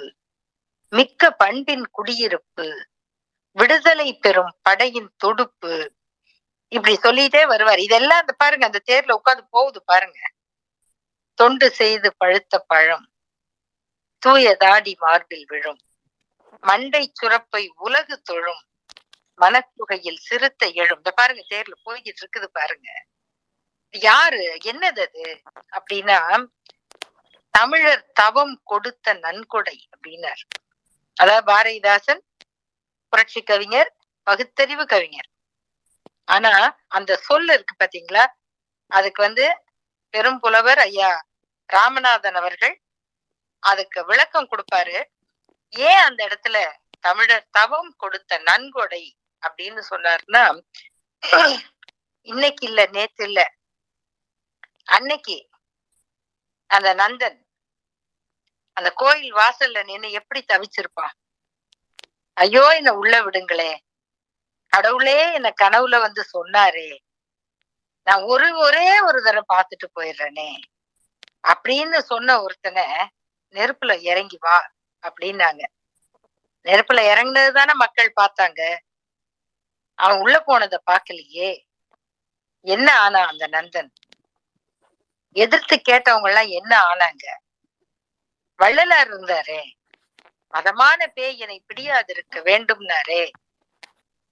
மிக்க 0.94 1.32
பண்பின் 1.32 1.86
குடியிருப்பு. 1.92 2.68
விடுதலை 3.60 4.10
பெறும் 4.14 4.54
படையின் 4.62 5.12
துடுப்பு. 5.24 5.74
இப்படி 6.72 6.96
சொல்லிட்டே 7.04 7.42
வருவார். 7.48 7.82
இதெல்லாம் 7.88 8.20
அந்த 8.20 8.34
பாருங்க 8.38 8.66
அந்த 8.66 8.82
தேர்ல 8.90 9.18
உட்காந்து 9.20 9.44
போகுது 9.50 9.80
பாருங்க. 9.84 10.20
தொண்டு 11.40 11.68
செய்து 11.80 12.10
பழுத்த 12.18 12.60
பழம் 12.72 13.06
தூய 14.24 14.56
தாடி 14.56 14.94
மார்பில் 15.00 15.46
விழும் 15.46 15.80
மண்டை 16.64 17.04
சுரப்பை 17.20 17.62
உலகு 17.86 18.16
தொழும் 18.22 18.64
மனக்குகையில் 19.42 20.22
சிறுத்தை 20.28 20.70
எழும். 20.82 20.98
இந்த 20.98 21.12
பாருங்க 21.12 21.44
தேர்ல 21.50 21.76
போய்கிட்டு 21.86 22.22
இருக்குது 22.22 22.48
பாருங்க. 22.58 22.88
யாரு? 23.94 24.42
என்னது 24.72 25.02
அது? 25.08 25.26
அப்படின்னா 25.78 26.18
தமிழர் 27.54 28.04
தவம் 28.14 28.56
கொடுத்த 28.64 29.14
நன்கொடை 29.26 29.78
அப்படின்னார். 29.94 30.44
அதாவது 31.18 31.46
பாரதிதாசன் 31.52 32.22
புரட்சி 33.14 33.42
கவிஞர் 33.44 33.90
பகுத்தறிவு 34.28 34.86
கவிஞர். 34.86 35.30
ஆனா 36.28 36.54
அந்த 36.88 37.12
சொல் 37.28 37.50
இருக்கு 37.50 37.76
பாத்தீங்களா? 37.76 38.26
அதுக்கு 38.92 39.22
வந்து 39.22 39.46
பெரும் 40.14 40.40
புலவர் 40.40 40.80
ஐயா 40.80 41.12
ராமநாதன் 41.70 42.38
அவர்கள் 42.42 42.76
அதுக்கு 43.64 44.00
விளக்கம் 44.06 44.50
கொடுப்பாரு. 44.52 44.98
ஏன் 45.74 46.02
அந்த 46.08 46.20
இடத்துல 46.28 46.58
தமிழர் 47.00 47.50
தவம் 47.52 47.92
கொடுத்த 47.98 48.40
நன்கொடை 48.50 49.04
அப்படின்னு 49.44 49.82
சொன்னாருன்னா 49.92 50.44
இன்னைக்கு 52.28 52.64
இல்ல 52.70 52.80
நேத்து 52.96 53.24
இல்ல. 53.28 53.40
அன்னைக்கு 54.96 55.38
அந்த 56.70 56.90
நந்தன் 56.94 57.38
அந்த 58.78 58.90
கோயில் 59.02 59.32
வாசல்ல 59.34 59.80
நின்னு 59.84 60.10
எப்படி 60.12 60.42
தவிச்சிருப்பான்? 60.48 61.16
ஐயோ 62.40 62.76
என்ன 62.76 62.94
உள்ள 62.94 63.22
விடுங்களே. 63.22 63.78
கடவுளே 64.68 65.34
என்ன 65.34 65.54
கனவுல 65.62 66.00
வந்து 66.00 66.26
சொன்னாரே. 66.34 66.98
நான் 68.04 68.22
ஒரு 68.22 68.58
ஒரே 68.58 69.00
ஒரு 69.00 69.24
தடவை 69.24 69.44
பார்த்துட்டு 69.54 70.00
போயிடுறேனே. 70.00 70.62
அப்படின்னு 71.48 72.00
சொன்ன 72.00 72.42
ஒருத்தனை 72.42 72.86
நெருப்புல 73.54 74.02
இறங்கி 74.02 74.38
வா 74.40 74.72
அப்படின்னாங்க. 75.04 75.64
நெருப்புல 76.64 77.00
இறங்குனது 77.14 77.52
தானே 77.52 77.74
மக்கள் 77.74 78.14
பார்த்தாங்க. 78.22 78.78
அவன் 79.96 80.20
உள்ள 80.20 80.40
போனதை 80.40 80.80
பார்க்கலையே. 80.92 81.64
என்ன 82.62 83.00
ஆனா 83.00 83.28
அந்த 83.28 83.48
நந்தன்? 83.48 83.90
எதிர்த்து 85.36 85.82
கேட்டவங்க 85.90 86.28
எல்லாம் 86.28 86.48
என்ன 86.48 86.78
ஆனாங்க? 86.78 87.26
வள்ளலார் 88.56 89.08
இருந்தாரே. 89.08 89.62
மதமான 90.54 91.00
பேய் 91.08 91.40
என்னை 91.44 91.58
பிடியாதிருக்க 91.70 92.38
வேண்டும்னாரே. 92.50 93.24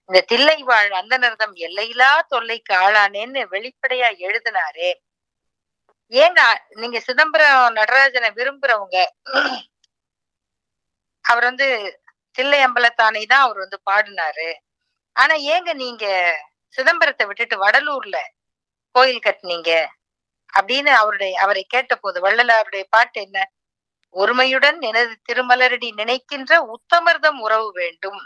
இந்த 0.09 0.19
தில்லை 0.31 0.57
வாழ் 0.63 0.91
அந்தனர்தம் 0.91 1.55
எல்லையிலா 1.65 2.11
தொல்லைக்கு 2.33 2.73
ஆளானேன்னு 2.85 3.41
வெளிப்படையா 3.53 4.09
எழுதினாரே. 4.27 4.89
ஏங்க 6.11 6.41
நீங்க 6.81 6.97
சிதம்பரம் 6.99 7.75
நடராஜனை 7.79 8.29
விரும்புறவங்க 8.37 8.97
அவர் 11.25 11.43
வந்து 11.43 11.67
தில்லை 12.37 12.59
அம்பலத்தானை 12.65 13.23
தான் 13.25 13.45
அவர் 13.45 13.57
வந்து 13.57 13.77
பாடினாரு. 13.89 14.49
ஆனா 15.15 15.35
ஏங்க 15.53 15.71
நீங்க 15.73 16.05
சிதம்பரத்தை 16.77 17.25
விட்டுட்டு 17.27 17.55
வடலூர்ல 17.65 18.17
கோயில் 18.95 19.25
கட்டினீங்க? 19.25 19.71
அப்படின்னு 20.53 20.91
அவருடைய 21.01 21.33
அவரை 21.43 21.63
கேட்ட 21.63 21.93
போது 21.95 22.17
வள்ளலாருடைய 22.25 22.83
பாட்டு 22.89 23.19
என்ன? 23.21 23.37
ஒருமையுடன் 24.15 24.79
எனது 24.81 25.13
திருமலரடி 25.29 25.89
நினைக்கின்ற 25.93 26.51
உத்தமர்தம் 26.75 27.39
உறவு 27.39 27.71
வேண்டும். 27.71 28.19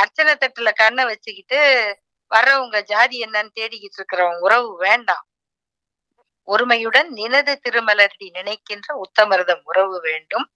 அர்ச்சனை 0.00 0.34
தட்டுல 0.34 0.70
கண்ணை 0.74 1.04
வச்சுக்கிட்டு 1.04 1.60
வர்றவங்க 2.30 2.78
ஜாதி 2.82 3.16
என்னன்னு 3.24 3.50
தேடிக்கிட்டு 3.60 3.98
இருக்கிறவங்க 3.98 4.38
உறவு 4.38 4.76
வேண்டாம். 4.76 5.26
ஒருமையுடன் 6.48 7.08
நினது 7.08 7.52
திருமலரடி 7.64 8.28
நினைக்கின்ற 8.30 8.88
உத்தமர்தம் 9.02 9.60
உறவு 9.64 10.00
வேண்டும். 10.00 10.46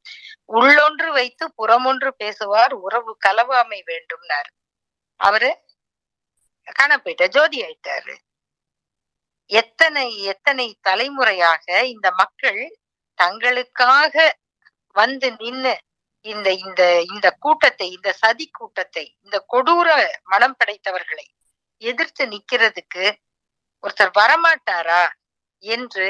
உள்ளொன்று 0.53 1.09
வைத்து 1.19 1.45
புறமொன்று 1.55 2.09
பேசுவார் 2.17 2.75
உறவு 2.87 3.13
கலவாமை 3.27 3.81
வேண்டும்னாரு. 3.91 4.51
அவரு 5.21 5.51
காண 6.75 6.93
போயிட்ட 6.99 7.27
ஜோதி 7.29 7.59
ஆயிட்டாரு. 7.67 8.15
எத்தனை 9.51 10.07
எத்தனை 10.33 10.67
தலைமுறையாக 10.81 11.85
இந்த 11.87 12.09
மக்கள் 12.23 12.61
தங்களுக்காக 13.19 14.15
வந்து 14.97 15.29
நின்னு 15.37 15.75
இந்த 16.27 16.49
இந்த 16.53 16.83
இந்த 17.03 17.27
கூட்டத்தை 17.39 17.87
இந்த 17.91 18.11
சதி 18.13 18.47
கூட்டத்தை 18.51 19.05
இந்த 19.23 19.37
கொடூர 19.53 19.89
மனம் 20.25 20.57
படைத்தவர்களை 20.59 21.27
எதிர்த்து 21.83 22.25
நிக்கிறதுக்கு 22.27 23.05
ஒருத்தர் 23.85 24.13
வரமாட்டாரா 24.19 25.03
என்று 25.65 26.09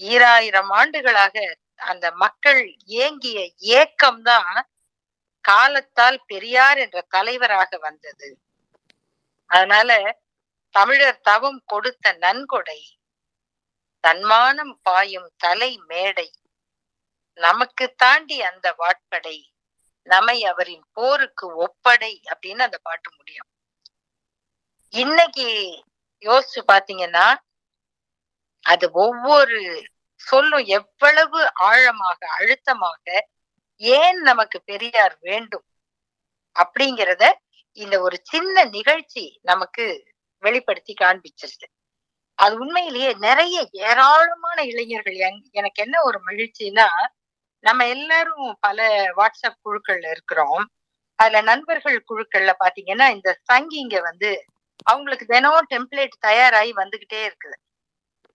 ஈராயிரம் 0.00 0.70
ஆண்டுகளாக 0.70 1.34
அந்த 1.82 2.06
மக்கள் 2.14 2.60
ஏங்கிய 3.00 3.38
ஏக்கம்தான் 3.78 4.60
காலத்தால் 5.44 6.18
பெரியார் 6.26 6.78
என்ற 6.78 6.98
தலைவராக 7.08 7.78
வந்தது. 7.78 8.28
அதனால 9.50 9.90
தமிழர் 10.74 11.20
தவம் 11.20 11.60
கொடுத்த 11.66 12.12
நன்கொடை 12.18 12.80
தன்மானம் 14.00 14.80
பாயும் 14.82 15.30
தலை 15.36 15.80
மேடை. 15.86 16.32
நமக்கு 17.32 17.94
தாண்டி 17.94 18.42
அந்த 18.42 18.74
வாட்படை. 18.78 19.36
நம்மை 20.02 20.44
அவரின் 20.44 20.84
போருக்கு 20.92 21.46
ஒப்படை 21.66 22.12
அப்படின்னு 22.32 22.58
அந்த 22.58 22.78
பாட்டு 22.82 23.10
முடியும். 23.16 23.48
இன்னைக்கு 24.88 25.48
யோசிச்சு 26.20 26.60
பாத்தீங்கன்னா 26.72 27.34
அது 28.66 28.90
ஒவ்வொரு 28.92 29.82
சொல்லும் 30.14 30.64
எவ்வளவு 30.64 31.54
ஆழமாக 31.54 32.26
அழுத்தமாக 32.28 33.28
ஏன் 33.76 34.18
நமக்கு 34.20 34.62
பெரியார் 34.62 35.16
வேண்டும் 35.20 35.66
அப்படிங்கிறத 36.56 37.32
இந்த 37.72 38.00
ஒரு 38.00 38.20
சின்ன 38.22 38.64
நிகழ்ச்சி 38.64 39.38
நமக்கு 39.42 39.84
வெளிப்படுத்தி 40.38 40.94
காண்பிச்சிருச்சு. 41.00 41.68
அது 42.40 42.54
உண்மையிலேயே 42.58 43.14
நிறைய 43.18 43.56
ஏராளமான 43.72 44.58
இளைஞர்கள் 44.62 45.18
எனக்கு 45.50 45.82
என்ன 45.82 46.02
ஒரு 46.02 46.18
மகிழ்ச்சின்னா 46.26 46.88
நம்ம 47.64 47.86
எல்லாரும் 47.86 48.56
பல 48.60 48.78
வாட்ஸ்அப் 49.16 49.60
குழுக்கள்ல 49.64 50.10
இருக்கிறோம். 50.10 50.62
அதுல 51.18 51.40
நண்பர்கள் 51.40 52.04
குழுக்கள்ல 52.10 52.52
பாத்தீங்கன்னா 52.64 53.06
இந்த 53.10 53.30
சங்கிங்க 53.52 54.02
வந்து 54.02 54.30
அவங்களுக்கு 54.82 55.26
தினம் 55.26 55.66
டெம்ப்ளேட் 55.70 56.22
தயாராகி 56.26 56.72
வந்துகிட்டே 56.72 57.20
இருக்குது. 57.28 57.56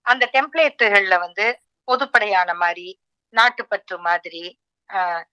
அந்த 0.05 0.29
டெம்ப்ளேட்டுகள்ல 0.33 1.15
வந்து 1.19 1.45
பொதுப்படையான 1.87 2.55
மாதிரி 2.55 2.87
நாட்டுப்பற்று 3.33 3.97
மாதிரி 3.99 4.43
ஆஹ் 4.89 5.23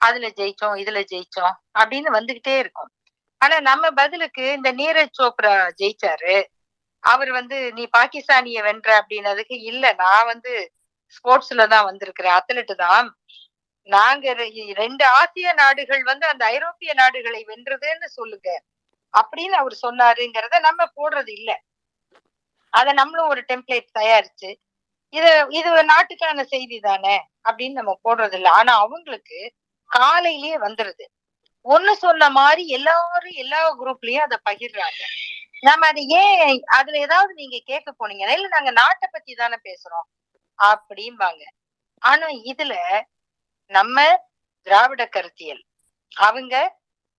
அதுல 0.00 0.26
ஜெயிச்சோம் 0.28 0.78
இதுல 0.82 1.00
ஜெயிச்சோம் 1.12 1.54
அப்படின்னு 1.78 2.10
வந்துகிட்டே 2.18 2.54
இருக்கும். 2.58 2.90
ஆனா 3.40 3.60
நம்ம 3.60 3.90
பதிலுக்கு 3.90 4.44
இந்த 4.52 4.72
நீரஜ் 4.72 5.16
சோப்ரா 5.18 5.54
ஜெயிச்சாரு. 5.80 6.34
அவர் 7.04 7.30
வந்து 7.38 7.56
நீ 7.76 7.84
பாகிஸ்தானிய 7.96 8.58
வென்ற 8.66 8.88
அப்படின்னதுக்கு 9.00 9.56
இல்ல 9.70 9.84
நான் 10.02 10.28
வந்து 10.32 10.52
ஸ்போர்ட்ஸ்ல 11.16 11.64
தான் 11.74 11.88
வந்திருக்கிறேன். 11.90 12.36
அத்லெட் 12.38 12.74
தான். 12.86 13.08
நாங்க 13.88 14.26
ரெண்டு 14.82 15.04
ஆசிய 15.18 15.48
நாடுகள் 15.62 16.02
வந்து 16.10 16.26
அந்த 16.32 16.44
ஐரோப்பிய 16.54 16.90
நாடுகளை 17.02 17.40
வென்றதுன்னு 17.50 18.08
சொல்லுங்க. 18.18 18.48
அப்படின்னு 19.14 19.56
அவர் 19.62 19.76
சொன்னாருங்கிறத 19.82 20.60
நம்ம 20.68 20.82
போடுறது 20.98 21.32
இல்ல. 21.38 21.50
அத 22.72 22.88
நம்மளும் 22.92 23.30
ஒரு 23.32 23.42
டெம்ப்ளேட் 23.50 23.88
தயாரிச்சு 23.98 24.50
இது 25.14 25.30
இது 25.58 25.70
நாட்டுக்கான 25.92 26.44
செய்தி 26.54 26.78
தானே 26.80 27.16
அப்படின்னு 27.44 27.78
நம்ம 27.80 27.92
போடுறது 28.06 28.36
இல்ல. 28.38 28.48
ஆனா 28.60 28.72
அவங்களுக்கு 28.84 29.38
காலையிலேயே 29.90 30.56
வந்துருது. 30.66 31.04
ஒண்ணு 31.66 31.92
சொன்ன 32.04 32.30
மாதிரி 32.30 32.62
எல்லாரும் 32.78 33.36
எல்லா 33.44 33.60
குரூப்லயும் 33.80 34.26
அதை 34.26 34.38
பகிர்றாங்க. 34.48 35.00
நம்ம 35.64 35.86
அது 35.86 36.02
ஏன் 36.20 36.40
அதுல 36.78 36.98
ஏதாவது 37.06 37.32
நீங்க 37.34 37.58
கேட்க 37.70 37.88
போனீங்கன்னா 37.92 38.36
இல்ல 38.38 38.48
நாங்க 38.48 38.70
நாட்டை 38.80 39.06
பத்தி 39.08 39.32
தானே 39.34 39.58
பேசுறோம். 39.68 40.06
அப்படிம்பாங்க. 40.58 41.42
ஆனா 42.02 42.26
இதுல 42.52 42.74
நம்ம 43.70 43.98
திராவிட 44.66 45.02
கருத்தியல் 45.08 45.62
அவங்க 46.16 46.54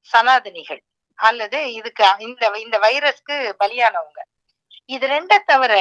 சனாதனிகள் 0.10 0.82
அல்லது 1.20 1.60
இதுக்கு 1.72 2.06
இந்த 2.20 2.44
இந்த 2.66 2.78
வைரஸ்க்கு 2.86 3.36
பலியானவங்க. 3.62 4.20
இது 4.90 5.06
ரெண்ட 5.08 5.34
தவிர 5.52 5.74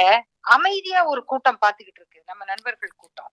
அமைதியா 0.55 0.99
ஒரு 1.05 1.21
கூட்டம் 1.25 1.61
பாத்துக்கிட்டு 1.61 2.01
இருக்கு. 2.01 2.19
நம்ம 2.27 2.41
நண்பர்கள் 2.45 2.99
கூட்டம். 3.01 3.31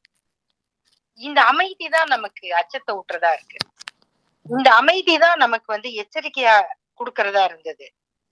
இந்த 1.20 1.40
அமைதி 1.42 1.86
தான் 1.88 2.08
நமக்கு 2.08 2.46
அச்சத்தை 2.60 2.92
ஊட்டுறதா 2.98 3.30
இருக்கு. 3.34 3.58
இந்த 4.46 4.68
அமைதி 4.80 5.14
தான் 5.18 5.38
நமக்கு 5.38 5.68
வந்து 5.72 5.90
எச்சரிக்கையா 6.02 6.56
கொடுக்கறதா 7.00 7.42
இருந்தது. 7.50 7.86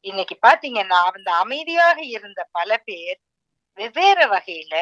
இன்னைக்கு 0.05 0.39
பாத்தீங்கன்னா 0.47 1.01
அந்த 1.17 1.31
அமைதியாக 1.33 1.99
இருந்த 2.03 2.49
பல 2.53 2.79
பேர் 2.79 3.19
வெவ்வேறு 3.79 4.25
வகையில 4.27 4.75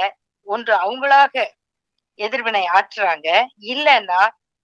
ஒன்று 0.43 0.75
அவங்களாக 0.75 1.35
எதிர்வினை 2.15 2.65
ஆற்றுறாங்க. 2.77 3.29
இல்லைன்னா 3.73 4.21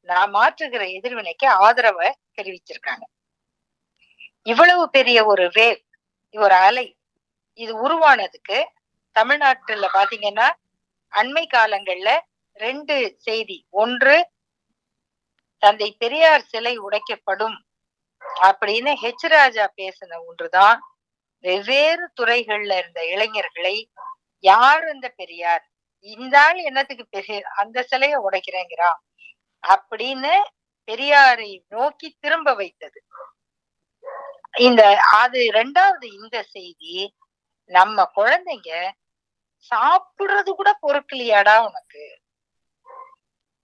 நான் 0.09 0.31
மாற்றுகிற 0.35 0.83
எதிர்வினைக்கு 0.99 1.47
ஆதரவை 1.47 2.09
தெரிவிச்சிருக்காங்க. 2.39 3.05
இவ்வளவு 4.43 4.91
பெரிய 4.91 5.19
ஒரு 5.25 5.45
வேவ் 5.49 5.81
ஒரு 6.35 6.55
அலை 6.55 6.87
இது 7.59 7.73
உருவானதுக்கு 7.87 8.59
தமிழ்நாட்டுல 9.17 9.89
பாத்தீங்கன்னா 9.97 10.49
அண்மை 11.13 11.45
காலங்கள்ல 11.55 12.11
ரெண்டு 12.57 13.17
செய்தி. 13.19 13.59
ஒன்று 13.71 14.17
தந்தை 15.63 15.89
பெரியார் 15.99 16.49
சிலை 16.53 16.75
உடைக்கப்படும் 16.79 17.57
அப்படின்னு 18.43 18.95
ஹெச் 19.03 19.29
ராஜா 19.29 19.73
பேசின 19.77 20.27
ஒன்றுதான். 20.27 20.81
வெவ்வேறு 21.39 22.13
துறைகள்ல 22.21 22.79
இருந்த 22.79 23.07
இளைஞர்களை 23.07 23.93
யார் 24.39 24.85
அந்த 24.89 25.09
பெரியார்? 25.09 25.69
இந்த 25.99 26.43
ஆள் 26.43 26.57
என்னத்துக்கு 26.57 27.07
பெரிய 27.11 27.49
அந்த 27.57 27.83
சிலையை 27.83 28.19
உடைக்கிறேங்கிறான் 28.31 28.99
அப்படின்னு 29.69 30.43
பெரியாரை 30.93 31.61
நோக்கி 31.69 32.17
திரும்ப 32.21 32.55
வைத்தது. 32.55 33.03
இந்த 34.59 34.99
அது 34.99 35.41
ரெண்டாவது 35.41 36.05
இந்த 36.23 36.43
செய்தி 36.43 37.15
நம்ம 37.65 38.11
குழந்தைங்க 38.17 38.91
சாப்பிடுறது 39.71 40.51
கூட 40.51 40.79
பொறுக்கலையாடா 40.83 41.65
உனக்கு? 41.65 42.21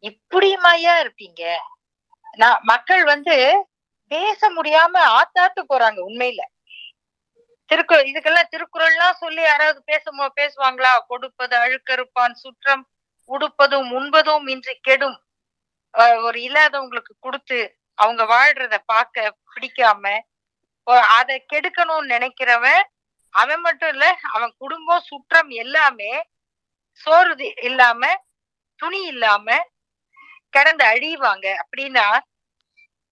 இப்படியுமாயா 0.01 0.95
இருப்பீங்க. 1.01 1.57
நான் 2.37 2.59
மக்கள் 2.63 3.05
வந்து 3.05 3.67
பேச 4.11 4.41
முடியாம 4.57 5.03
ஆத்தாத்து 5.19 5.63
போறாங்க 5.65 6.01
உண்மையில. 6.09 6.41
திருக்குறள் 7.71 8.09
இதுக்கெல்லாம் 8.11 8.53
திருக்குறள்லாம் 8.55 9.21
சொல்லி 9.23 9.43
யாராவது 9.45 9.81
பேசுமோ 9.91 10.27
பேசுவாங்களா? 10.41 10.93
கொடுப்பது 11.11 11.55
அழுக்கறுப்பான் 11.65 12.35
சுற்றம் 12.43 12.85
உடுப்பதும் 13.31 13.89
உண்பதும் 13.99 14.47
இன்றி 14.55 14.75
கெடும். 14.89 15.19
ஒரு 16.27 16.39
இல்லாதவங்களுக்கு 16.47 17.15
கொடுத்து 17.19 17.59
அவங்க 17.99 18.23
வாழ்றத 18.33 18.77
பார்க்க 18.93 19.35
பிடிக்காம 19.51 20.05
அதை 21.19 21.37
கெடுக்கணும்னு 21.53 22.13
நினைக்கிறவன் 22.15 22.83
அவன் 23.35 23.63
மட்டும் 23.67 23.93
இல்ல 23.95 24.07
அவன் 24.35 24.53
குடும்பம் 24.63 25.07
சுற்றம் 25.11 25.51
எல்லாமே 25.63 26.13
சோறு 27.01 27.35
இல்லாம 27.69 28.03
துணி 28.81 29.01
இல்லாம 29.13 29.47
கிடந்து 30.55 30.85
அழிவாங்க. 30.93 31.47
அப்படின்னா 31.63 32.07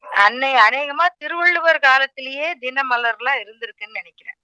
அன்னை 0.04 0.52
அநேகமா 0.66 1.06
திருவள்ளுவர் 1.20 1.78
காலத்திலேயே 1.78 2.48
தினமலர்லாம் 2.62 3.40
இருந்திருக்குன்னு 3.42 3.98
நினைக்கிறேன். 4.00 4.38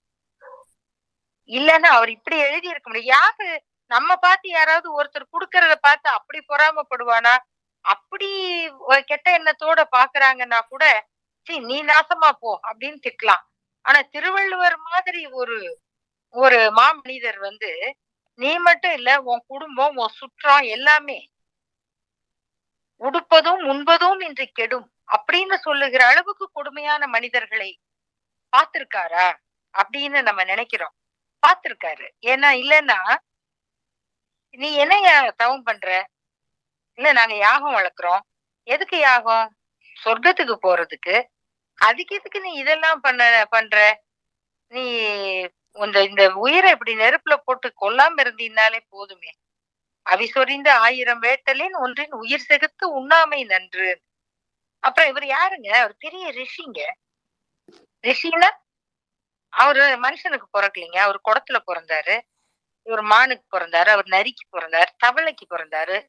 இல்லைன்னா 1.51 1.89
அவர் 1.97 2.11
இப்படி 2.17 2.37
எழுதி 2.39 2.69
இருக்க 2.73 2.87
முடியும். 2.89 3.15
யாரு? 3.17 3.49
நம்ம 3.91 4.11
பார்த்து 4.17 4.49
யாராவது 4.49 4.89
ஒருத்தர் 4.99 5.33
கொடுக்கறத 5.35 5.75
பார்த்து 5.87 6.09
அப்படி 6.11 6.39
பொறாமப்படுவானா? 6.53 7.35
அப்படி 7.85 8.29
கெட்ட 9.11 9.27
எண்ணத்தோட 9.39 9.81
பாக்குறாங்கன்னா 9.97 10.61
கூட 10.73 10.85
சீ 11.47 11.55
நீ 11.71 11.79
நாசமா 11.85 12.31
போ 12.43 12.51
அப்படின்னு 12.69 12.99
திட்டலாம். 13.07 13.45
ஆனா 13.85 14.01
திருவள்ளுவர் 14.15 14.77
மாதிரி 14.91 15.23
ஒரு 15.41 15.57
ஒரு 16.35 16.61
மாமனிதர் 16.79 17.39
வந்து 17.39 17.71
நீ 18.41 18.53
மட்டும் 18.59 18.95
இல்ல 18.99 19.11
உன் 19.23 19.43
குடும்பம் 19.47 19.97
உன் 19.97 20.17
சுற்றம் 20.21 20.65
எல்லாமே 20.77 21.19
உடுப்பதும் 23.01 23.63
உண்பதும் 23.73 24.21
இன்று 24.21 24.47
கெடும். 24.53 24.87
அப்படின்னு 25.13 25.55
சொல்லுகிற 25.55 26.07
அளவுக்கு 26.07 26.51
கொடுமையான 26.53 27.07
மனிதர்களை 27.07 27.79
பார்த்திருக்காரா? 28.53 29.37
அப்படின்னு 29.75 30.23
நம்ம 30.23 30.45
நினைக்கிறோம். 30.45 30.95
பார்த்திருக்காரு. 31.47 32.07
ஏன்னா 32.21 32.51
இல்லைன்னா 32.63 33.15
நீ 34.51 34.75
என்ன 34.75 35.31
தவம் 35.37 35.63
பண்ற? 35.63 36.09
இல்ல 36.95 37.13
நாங்க 37.13 37.35
யாகம் 37.37 37.75
வளர்க்குறோம். 37.75 38.21
எதுக்கு 38.63 38.99
யாகம்? 38.99 39.57
சொர்க்கத்துக்கு 40.05 40.57
போறதுக்கு. 40.63 41.25
அதுக்கு 41.75 42.17
எதுக்கு 42.17 42.41
நீ 42.41 42.53
இதெல்லாம் 42.53 43.01
பண்ண 43.01 43.45
பண்ற? 43.51 44.03
நீ 44.69 44.85
இந்த 45.73 46.03
இந்த 46.03 46.33
உயிரை 46.35 46.71
இப்படி 46.71 46.95
நெருப்புல 46.95 47.35
போட்டு 47.45 47.73
கொல்லாம 47.81 48.17
இருந்தீனாலே 48.17 48.81
போதுமே. 48.89 49.33
அவிசொறிந்த 50.11 50.69
ஆயிரம் 50.71 51.23
வேட்டலின் 51.23 51.77
ஒன்றின் 51.83 52.13
உயிர் 52.13 52.47
செகுத்து 52.49 52.87
உண்ணாமை 52.87 53.45
நன்று. 53.45 54.03
அப்புறம் 54.85 55.09
இவர் 55.09 55.23
யாருங்க? 55.23 55.69
அவர் 55.69 55.97
பெரிய 55.97 56.33
ரிஷிங்க. 56.33 56.83
ரிஷின்னா 58.03 58.51
அவரு 59.49 59.81
மனுஷனுக்கு 59.81 60.45
பிறக்கலைங்க. 60.59 60.99
அவர் 60.99 61.21
குடத்துல 61.25 61.59
பிறந்தாரு. 61.67 62.21
இவர் 62.83 63.01
மானுக்கு 63.01 63.59
பிறந்தாரு. 63.59 63.89
அவர் 63.89 64.05
நரிக்கு 64.05 64.45
பிறந்தாரு. 64.53 64.89
தவளைக்கு 65.07 65.45
பிறந்தாரு. 65.51 66.07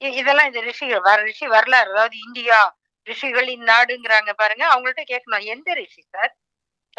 இ- 0.00 0.12
இதெல்லாம் 0.12 0.46
இந்த 0.46 0.60
ரிஷிகள் 0.60 1.00
வர 1.00 1.22
ரிஷி 1.22 1.46
வரலாறு. 1.46 1.90
அதாவது 1.90 2.16
இந்தியா 2.26 2.78
ரிஷிகளின் 3.10 3.64
நாடுங்கிறாங்க 3.64 4.32
பாருங்க. 4.32 4.74
அவங்கள்ட்ட 4.74 5.02
கேட்கணும். 5.06 5.44
எந்த 5.44 5.72
ரிஷி 5.72 6.02
சார்? 6.02 6.36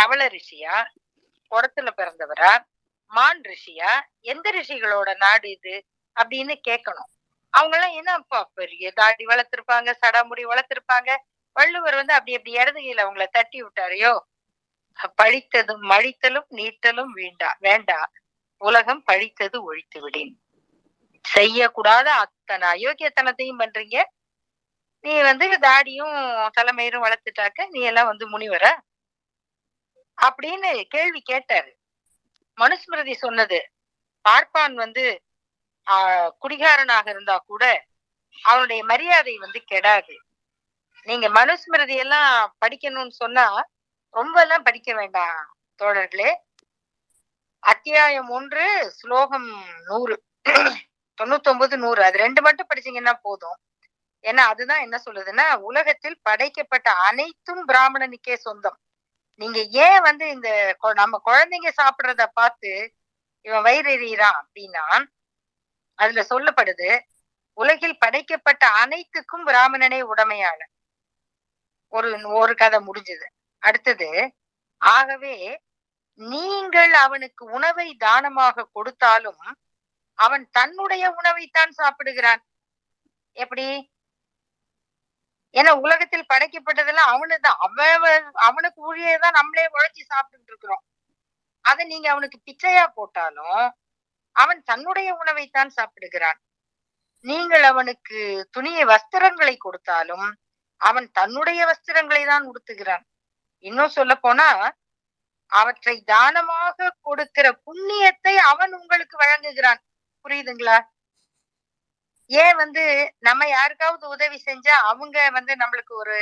தவள 0.01 0.27
ரிஷியா? 0.27 0.85
குடத்துல 1.51 1.89
பிறந்தவரா? 1.97 2.65
மான் 3.07 3.41
ரிஷியா? 3.41 3.99
எந்த 4.19 4.51
ரிஷிகளோட 4.51 5.15
நாடு 5.15 5.49
இது? 5.49 5.85
அப்படின்னு 6.23 6.55
கேட்கணும். 6.67 7.20
அவங்க 7.53 7.75
எல்லாம் 7.77 7.95
என்னப்பா 7.99 8.39
பெரிய 8.53 8.91
தாடி 8.91 9.23
வளர்த்திருப்பாங்க 9.25 9.89
சடாமுடி 10.01 10.43
வளர்த்திருப்பாங்க. 10.51 11.09
வள்ளுவர் 11.55 11.95
வந்து 11.95 12.13
அப்படி 12.13 12.35
அப்படி 12.37 12.53
இடது 12.61 12.79
கையில 12.79 13.03
அவங்கள 13.05 13.25
தட்டி 13.31 13.59
விட்டாரையோ 13.63 14.13
பழித்ததும் 15.21 15.83
மழித்தலும் 15.91 16.47
நீட்டலும் 16.57 17.11
வேண்டா 17.19 17.49
வேண்டா. 17.59 17.99
உலகம் 18.61 19.03
பழித்தது 19.11 19.57
ஒழித்து 19.63 19.99
விடின். 20.03 20.33
செய்யக்கூடாத 21.25 22.07
அத்தனை 22.23 22.67
அயோக்கியத்தனத்தையும் 22.73 23.61
பண்றீங்க. 23.61 23.97
நீ 25.05 25.13
வந்து 25.21 25.45
தாடியும் 25.59 26.15
தலைமையரும் 26.57 27.05
வளர்த்துட்டாக்க 27.05 27.67
நீ 27.67 27.81
எல்லாம் 27.81 28.09
வந்து 28.11 28.25
முனிவர? 28.29 28.65
அப்படின்னு 30.17 30.71
கேள்வி 30.87 31.21
கேட்டாரு. 31.21 31.71
மனுஸ்மிருதி 32.57 33.13
சொன்னது 33.13 33.59
பார்ப்பான் 34.25 34.75
வந்து 34.75 35.03
குடிகாரனாக 35.89 37.09
இருந்தா 37.09 37.37
கூட 37.37 37.85
அவனுடைய 38.43 38.83
மரியாதை 38.83 39.37
வந்து 39.37 39.63
கெடாது. 39.71 40.17
நீங்க 41.01 41.29
மனுஸ்மிருதி 41.29 41.95
எல்லாம் 41.95 42.55
படிக்கணும்னு 42.65 43.09
சொன்னா 43.09 43.65
ரொம்ப 44.09 44.41
எல்லாம் 44.41 44.63
படிக்க 44.63 44.93
வேண்டாம் 44.93 45.55
தோழர்களே. 45.83 46.35
அத்தியாயம் 47.59 48.29
ஒன்று 48.29 48.91
ஸ்லோகம் 48.91 49.63
நூறு. 49.85 50.23
தொண்ணூத்தி 51.21 51.43
ஒன்பது 51.43 51.77
நூறு. 51.77 52.03
அது 52.03 52.17
ரெண்டு 52.17 52.41
மட்டும் 52.41 52.67
படிச்சீங்கன்னா 52.75 53.13
போதும். 53.21 53.57
ஏன்னா 54.21 54.37
அதுதான் 54.37 54.81
என்ன 54.81 55.01
சொல்லுதுன்னா 55.05 55.55
உலகத்தில் 55.55 56.19
படைக்கப்பட்ட 56.21 56.91
அனைத்தும் 56.91 57.67
பிராமணனுக்கே 57.67 58.33
சொந்தம். 58.33 58.79
நீங்க 59.35 59.61
ஏன் 59.61 60.01
வந்து 60.01 60.29
இந்த 60.29 60.77
கொ- 60.83 60.93
நம்ம 60.93 61.21
குழந்தைங்க 61.25 61.71
சாப்பிடுறத 61.81 62.25
பார்த்து 62.33 62.93
இவன் 63.41 63.61
வயிறு 63.61 63.91
வயிறெறிகிறான் 63.91 64.41
அப்படின்னா 64.41 65.05
அதுல 66.01 66.25
சொல்லப்படுது 66.29 66.89
உலகில் 67.53 67.99
படைக்கப்பட்ட 67.99 68.63
அனைத்துக்கும் 68.67 69.45
பிராமணனே 69.47 69.99
உடமையாளன். 70.15 70.71
ஒரு 71.93 72.09
ஒரு 72.39 72.53
கதை 72.55 72.79
முடிஞ்சது. 72.79 73.25
அடுத்தது 73.59 74.09
ஆகவே 74.77 75.61
நீங்கள் 76.13 76.93
அவனுக்கு 76.93 77.45
உணவை 77.45 77.95
தானமாக 77.95 78.69
கொடுத்தாலும் 78.73 79.43
அவன் 80.19 80.49
தன்னுடைய 80.51 81.03
உணவைத்தான் 81.09 81.71
சாப்பிடுகிறான். 81.71 82.41
எப்படி? 83.33 83.67
ஏன்னா 85.53 85.71
உலகத்தில் 85.79 86.29
படைக்கப்பட்டதெல்லாம் 86.33 87.11
அவனுதான். 87.13 87.57
அவன் 87.57 88.31
அவனுக்கு 88.33 88.79
ஊழியதான் 88.83 89.31
நம்மளே 89.31 89.65
உழைச்சி 89.65 90.01
சாப்பிட்டுட்டு 90.09 90.47
இருக்கிறோம். 90.47 90.83
அதை 91.61 91.85
நீங்க 91.85 92.07
அவனுக்கு 92.11 92.37
பிச்சையா 92.45 92.87
போட்டாலும் 92.87 93.75
அவன் 94.35 94.61
தன்னுடைய 94.63 95.09
உணவைத்தான் 95.21 95.71
சாப்பிடுகிறான். 95.77 96.39
நீங்கள் 97.25 97.65
அவனுக்கு 97.71 98.19
துணிய 98.51 98.79
வஸ்திரங்களை 98.85 99.55
கொடுத்தாலும் 99.57 100.27
அவன் 100.81 101.07
தன்னுடைய 101.11 101.61
வஸ்திரங்களை 101.71 102.23
தான் 102.25 102.45
உடுத்துகிறான். 102.49 103.03
இன்னும் 103.65 103.95
சொல்ல 103.97 104.13
போனா 104.15 104.47
அவற்றை 105.51 105.95
தானமாக 106.13 106.95
கொடுக்கிற 107.01 107.47
புண்ணியத்தை 107.65 108.33
அவன் 108.51 108.73
உங்களுக்கு 108.79 109.15
வழங்குகிறான். 109.23 109.81
புரியுதுங்களா? 110.25 110.77
ஏன் 112.31 112.55
வந்து 112.55 112.83
நம்ம 113.27 113.47
யாருக்காவது 113.47 114.05
உதவி 114.07 114.37
செஞ்சா 114.49 114.75
அவங்க 114.89 115.17
வந்து 115.37 115.53
நம்மளுக்கு 115.55 115.93
ஒரு 116.03 116.17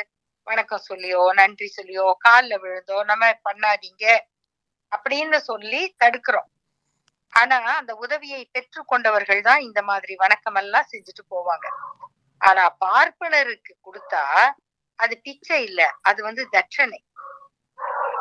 வணக்கம் 0.47 0.87
சொல்லியோ 0.89 1.23
நன்றி 1.39 1.67
சொல்லியோ 1.77 2.05
கால்ல 2.25 2.53
விழுந்தோ 2.63 2.97
நம்ம 3.11 3.25
பண்ணாதீங்க 3.47 4.05
அப்படின்னு 4.91 5.37
சொல்லி 5.49 5.81
தடுக்கிறோம். 6.03 6.49
ஆனா 7.33 7.57
அந்த 7.75 7.95
உதவியை 7.95 8.49
பெற்று 8.51 8.85
கொண்டவர்கள் 8.85 9.41
தான் 9.41 9.59
இந்த 9.59 9.81
மாதிரி 9.81 10.15
வணக்கம் 10.15 10.55
எல்லாம் 10.55 10.89
செஞ்சுட்டு 10.91 11.23
போவாங்க. 11.29 11.67
ஆனா 12.41 12.75
பார்ப்பனருக்கு 12.85 13.73
கொடுத்தா 13.87 14.23
அது 14.99 15.19
பிச்சை 15.21 15.63
இல்ல. 15.63 15.81
அது 16.01 16.23
வந்து 16.23 16.43
தட்சணை. 16.51 16.99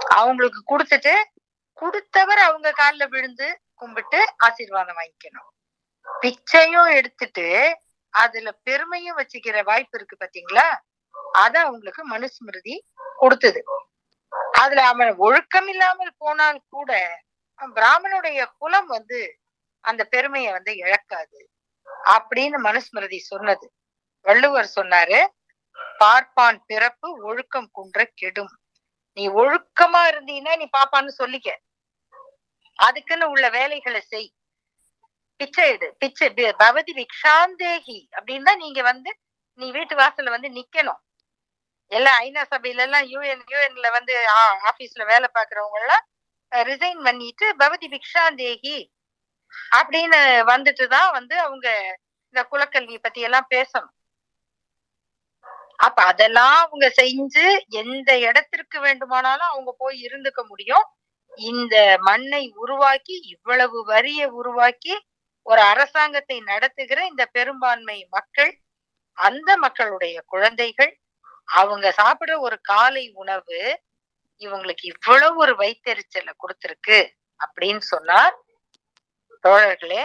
அவங்களுக்கு 0.09 0.61
கொடுத்துட்டு 0.64 1.14
கொடுத்தவர் 1.75 2.38
அவங்க 2.38 2.68
கால்ல 2.71 3.09
விழுந்து 3.09 3.61
கும்பிட்டு 3.75 4.21
ஆசீர்வாதம் 4.37 4.99
வாங்கிக்கணும். 4.99 5.49
பிச்சையும் 6.23 6.90
எடுத்துட்டு 6.90 7.47
அதுல 8.14 8.53
பெருமையும் 8.62 9.18
வச்சுக்கிற 9.18 9.62
வாய்ப்பு 9.62 9.97
இருக்கு 9.99 10.16
பாத்தீங்களா? 10.16 10.68
அத 11.33 11.55
அவங்களுக்கு 11.61 12.03
மனுஸ்மிருதி 12.09 12.75
கொடுத்தது. 13.16 13.61
அதுல 14.53 14.87
அவன் 14.87 15.16
ஒழுக்கம் 15.16 15.68
இல்லாமல் 15.68 16.18
போனால் 16.18 16.61
கூட 16.68 16.92
பிராமணனுடைய 17.61 18.40
குலம் 18.59 18.87
வந்து 18.87 19.21
அந்த 19.85 20.03
பெருமையை 20.05 20.51
வந்து 20.53 20.73
இழக்காது 20.77 21.40
அப்படின்னு 22.14 22.59
மனுஸ்மிருதி 22.66 23.18
சொன்னது. 23.18 23.66
வள்ளுவர் 24.27 24.71
சொன்னாரு 24.77 25.21
பார்ப்பான் 25.99 26.59
பிறப்பு 26.66 27.09
ஒழுக்கம் 27.23 27.71
குன்ற 27.73 28.05
கெடும். 28.14 28.53
நீ 29.16 29.29
ஒழுக்கமா 29.29 30.03
இருந்தீன்னா 30.11 30.53
நீ 30.61 30.66
பாப்பான்னு 30.77 31.12
சொல்லிக்க. 31.18 31.49
அதுக்குன்னு 32.79 33.31
உள்ள 33.31 33.47
வேலைகளை 33.49 34.01
செய். 34.01 34.29
பிச்சை 35.37 35.64
எடு 35.68 35.88
பிச்சை 35.99 36.29
பவதி 36.64 36.92
விக்ஷாந்தேகி 37.01 37.99
அப்படின்னா 38.18 38.53
நீங்க 38.57 38.83
வந்து 38.83 39.11
நீ 39.61 39.71
வீட்டு 39.71 39.94
வாசல்ல 39.97 40.31
வந்து 40.31 40.49
நிக்கணும். 40.59 41.01
எல்லாம் 41.92 42.18
ஐநா 42.21 42.42
சபையில 42.51 42.85
எல்லாம் 42.87 43.07
யூஎன் 43.12 43.44
யூஎன்ல 43.53 43.90
வந்து 43.92 44.14
ஆபீஸ்ல 44.71 45.05
வேலை 45.12 45.29
பாக்குறவங்க 45.35 45.79
எல்லாம் 45.81 46.05
ரிசைன் 46.53 47.01
பண்ணிட்டு 47.03 47.47
பவதி 47.63 47.89
பிக்ஷாந்தேகி 47.95 48.79
அப்படின்னு 49.79 50.21
வந்துட்டு 50.53 50.85
தான் 50.89 51.11
வந்து 51.13 51.35
அவங்க 51.41 51.69
இந்த 52.35 52.41
குலக்கல்வி 52.53 52.97
பத்தி 52.99 53.21
எல்லாம் 53.21 53.49
பேசணும். 53.51 53.95
அப்ப 55.79 55.99
அதெல்லாம் 56.03 56.57
அவங்க 56.65 56.87
செஞ்சு 57.01 57.45
எந்த 57.81 58.11
இடத்திற்கு 58.19 58.79
வேண்டுமானாலும் 58.81 59.51
அவங்க 59.53 59.71
போய் 59.79 59.97
இருந்துக்க 60.07 60.41
முடியும். 60.49 60.87
இந்த 61.39 61.77
மண்ணை 62.09 62.45
உருவாக்கி 62.63 63.17
இவ்வளவு 63.35 63.79
வரிய 63.85 64.21
உருவாக்கி 64.41 64.95
ஒரு 65.47 65.61
அரசாங்கத்தை 65.73 66.39
நடத்துகிற 66.51 66.99
இந்த 67.07 67.25
பெரும்பான்மை 67.37 67.99
மக்கள் 68.17 68.51
அந்த 69.19 69.51
மக்களுடைய 69.57 70.17
குழந்தைகள் 70.27 70.93
அவங்க 71.53 71.87
சாப்பிடுற 72.01 72.35
ஒரு 72.47 72.57
காலை 72.63 73.05
உணவு 73.15 73.61
இவங்களுக்கு 74.40 74.85
இவ்வளவு 74.85 75.37
ஒரு 75.37 75.55
வைத்தறிச்சலை 75.57 76.33
கொடுத்திருக்கு 76.42 76.98
அப்படின்னு 77.40 77.85
சொன்னா 77.94 78.20
தோழர்களே 79.44 80.05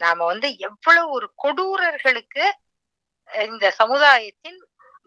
நாம 0.00 0.24
வந்து 0.24 0.48
எவ்வளவு 0.58 1.08
ஒரு 1.10 1.26
கொடூரர்களுக்கு 1.34 2.44
இந்த 3.30 3.66
சமுதாயத்தின் 3.70 4.60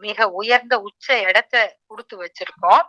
மிக 0.04 0.28
உயர்ந்த 0.32 0.76
உச்ச 0.80 1.06
இடத்தை 1.20 1.62
கொடுத்து 1.86 2.16
வச்சிருக்கோம். 2.24 2.84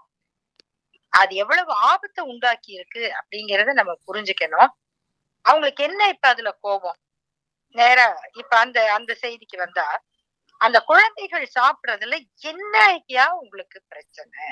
அது 1.13 1.35
எவ்வளவு 1.35 1.73
ஆபத்தை 1.91 2.23
உண்டாக்கி 2.25 2.71
இருக்கு 2.73 3.03
அப்படிங்கறத 3.19 3.73
நம்ம 3.73 3.93
புரிஞ்சுக்கணும். 4.07 4.71
அவங்களுக்கு 5.45 5.83
என்ன 5.85 6.09
இப்ப 6.09 6.29
அதுல 6.29 6.51
கோபம்? 6.61 6.99
நேரா 7.77 8.09
இப்ப 8.33 8.53
அந்த 8.59 8.79
அந்த 8.93 9.13
செய்திக்கு 9.23 9.57
வந்தா 9.57 9.87
அந்த 10.61 10.79
குழந்தைகள் 10.81 11.47
சாப்பிடுறதுல 11.55 12.19
என்ன 12.45 12.75
உங்களுக்கு 13.35 13.79
பிரச்சனை. 13.89 14.45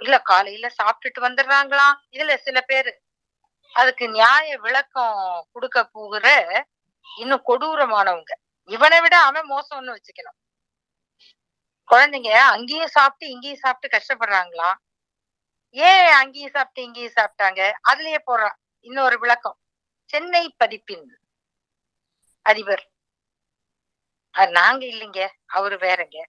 இல்ல 0.00 0.18
காலையில 0.18 0.70
சாப்பிட்டுட்டு 0.82 1.20
வந்துடுறாங்களாம் 1.20 1.94
இதுல 2.10 2.36
சில 2.36 2.60
பேரு. 2.60 3.02
அதுக்கு 3.70 4.08
நியாய 4.08 4.58
விளக்கம் 4.58 5.48
கொடுக்க 5.52 5.84
போகிற 5.84 6.26
இன்னும் 7.16 7.42
கொடூரமானவங்க. 7.46 8.32
இவனை 8.64 9.00
விட 9.00 9.18
அவன் 9.18 9.50
மோசம்னு 9.50 9.96
வச்சுக்கணும். 9.96 10.38
குழந்தைங்க 11.90 12.32
அங்கேயும் 12.32 12.86
சாப்பிட்டு 12.86 13.32
இங்கேயும் 13.32 13.58
சாப்பிட்டு 13.58 13.98
கஷ்டப்படுறாங்களா? 13.98 14.74
ஏன் 15.70 16.12
அங்கேயும் 16.12 16.50
சாப்பிட்டு 16.50 16.82
இங்கேயும் 16.82 17.16
சாப்பிட்டாங்க? 17.16 17.72
அதுலயே 17.88 18.18
போடுறான். 18.26 18.54
இன்னொரு 18.80 19.18
விளக்கம். 19.18 19.58
சென்னை 20.04 20.54
பதிப்பின் 20.64 21.06
அதிபர். 22.42 22.90
அது 24.30 24.52
நாங்க 24.52 24.86
இல்லைங்க. 24.86 25.28
அவரு 25.46 25.76
வேறங்க. 25.76 26.24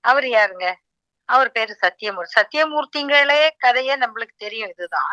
அவர் 0.00 0.24
யாருங்க? 0.24 0.81
அவர் 1.32 1.50
பேரு 1.52 1.74
சத்தியமூர்த்தி 1.84 2.36
சத்தியமூர்த்திங்களே 2.38 3.42
கதையே 3.58 3.94
நம்மளுக்கு 3.96 4.34
தெரியும் 4.36 4.72
இதுதான். 4.74 5.12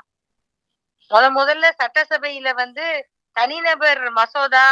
முத 1.11 1.25
முதல்ல 1.37 1.65
சட்டசபையில 1.81 2.49
வந்து 2.53 2.85
தனிநபர் 3.35 4.01
மசோதா 4.17 4.65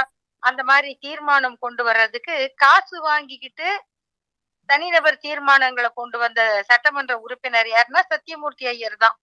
அந்த 0.43 0.61
மாதிரி 0.63 0.91
தீர்மானம் 1.05 1.57
கொண்டு 1.59 1.83
வர்றதுக்கு 1.83 2.35
காசு 2.55 2.97
வாங்கிக்கிட்டு 3.01 3.69
தனிநபர் 4.69 5.23
தீர்மானங்களை 5.25 5.89
கொண்டு 5.93 6.17
வந்த 6.17 6.41
சட்டமன்ற 6.69 7.13
உறுப்பினர் 7.25 7.69
யாருன்னா 7.75 8.01
சத்தியமூர்த்தி 8.13 8.65
ஐயர் 8.67 8.97
தான். 8.97 9.15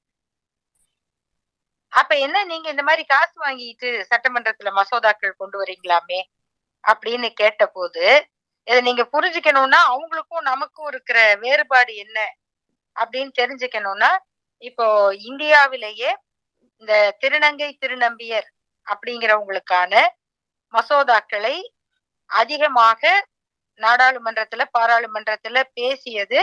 அப்ப 1.92 2.12
என்ன 2.18 2.36
நீங்க 2.44 2.66
இந்த 2.70 2.82
மாதிரி 2.82 3.02
காசு 3.04 3.36
வாங்கிட்டு 3.44 3.90
சட்டமன்றத்துல 4.10 4.70
மசோதாக்கள் 4.78 5.40
கொண்டு 5.42 5.56
வரீங்களாமே 5.62 6.20
அப்படின்னு 6.84 7.28
கேட்ட 7.42 7.64
போது 7.76 8.04
இதை 8.68 8.80
நீங்க 8.80 9.02
புரிஞ்சுக்கணும்னா 9.12 9.80
அவங்களுக்கும் 9.92 10.42
நமக்கும் 10.42 10.86
இருக்கிற 10.86 11.18
வேறுபாடு 11.36 11.94
என்ன 11.96 12.18
அப்படின்னு 12.96 13.32
தெரிஞ்சுக்கணும்னா 13.38 14.10
இப்போ 14.62 14.86
இந்தியாவிலேயே 15.24 16.10
இந்த 16.82 16.92
திருநங்கை 17.20 17.70
திருநம்பியர் 17.76 18.48
அப்படிங்கிறவங்களுக்கான 18.86 19.92
மசோதாக்களை 20.74 21.56
அதிகமாக 22.30 23.02
நாடாளுமன்றத்துல 23.80 24.62
பாராளுமன்றத்துல 24.78 25.62
பேசியது 25.72 26.38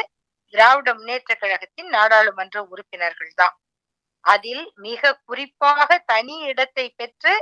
திராவிட 0.54 0.94
முன்னேற்ற 0.94 1.34
கழகத்தின் 1.36 1.90
நாடாளுமன்ற 1.90 2.58
உறுப்பினர்கள் 2.64 3.32
தான். 3.36 3.56
அதில் 4.26 4.64
மிக 4.78 5.14
குறிப்பாக 5.26 5.98
தனி 6.06 6.36
இடத்தை 6.42 6.86
பெற்று 6.90 7.34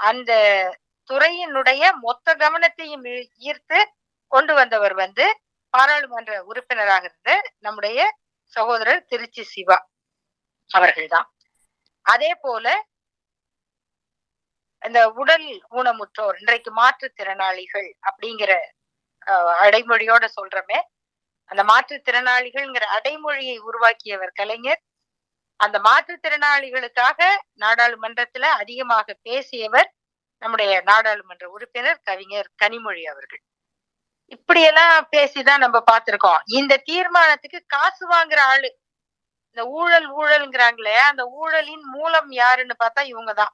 அந்த 0.00 0.32
துறையினுடைய 1.10 1.82
மொத்த 2.00 2.34
கவனத்தையும் 2.34 3.06
ஈர்த்து 3.42 3.78
கொண்டு 4.32 4.54
வந்தவர் 4.54 4.94
வந்து 4.94 5.24
பாராளுமன்ற 5.74 6.32
உறுப்பினராக 6.44 7.04
இருந்த 7.08 7.32
நம்முடைய 7.58 8.00
சகோதரர் 8.56 9.04
திருச்சி 9.04 9.42
சிவா 9.44 9.78
அவர்கள்தான். 10.70 11.28
அதே 12.06 12.30
போல 12.34 12.66
இந்த 14.82 15.00
உடல் 15.10 15.46
ஊனமுற்றோர் 15.70 16.36
இன்றைக்கு 16.38 16.70
மாற்றுத்திறனாளிகள் 16.72 17.88
அப்படிங்கிற 18.08 18.52
அடைமொழியோட 19.64 20.24
சொல்றமே 20.38 20.78
அந்த 21.50 21.62
மாற்றுத்திறனாளிகள்ங்கிற 21.62 22.84
அடைமொழியை 22.96 23.56
உருவாக்கியவர் 23.68 24.32
கலைஞர். 24.32 24.80
அந்த 25.60 25.76
மாற்றுத்திறனாளிகளுக்காக 25.88 27.20
நாடாளுமன்றத்துல 27.60 28.46
அதிகமாக 28.62 29.14
பேசியவர் 29.22 29.90
நம்முடைய 30.42 30.72
நாடாளுமன்ற 30.82 31.44
உறுப்பினர் 31.50 32.00
கவிஞர் 32.02 32.50
கனிமொழி 32.62 33.04
அவர்கள். 33.12 33.42
இப்படியெல்லாம் 34.26 35.08
பேசிதான் 35.12 35.56
நம்ம 35.56 35.82
பார்த்திருக்கோம். 35.92 36.40
இந்த 36.46 36.76
தீர்மானத்துக்கு 36.76 37.64
காசு 37.66 38.08
வாங்குற 38.10 38.38
ஆளு 38.38 38.78
இந்த 39.48 39.68
ஊழல் 39.68 40.16
ஊழல்ங்கிறாங்களே 40.16 40.94
அந்த 40.94 41.26
ஊழலின் 41.26 41.84
மூலம் 41.84 42.30
யாருன்னு 42.30 42.76
பார்த்தா 42.84 43.00
இவங்கதான். 43.00 43.52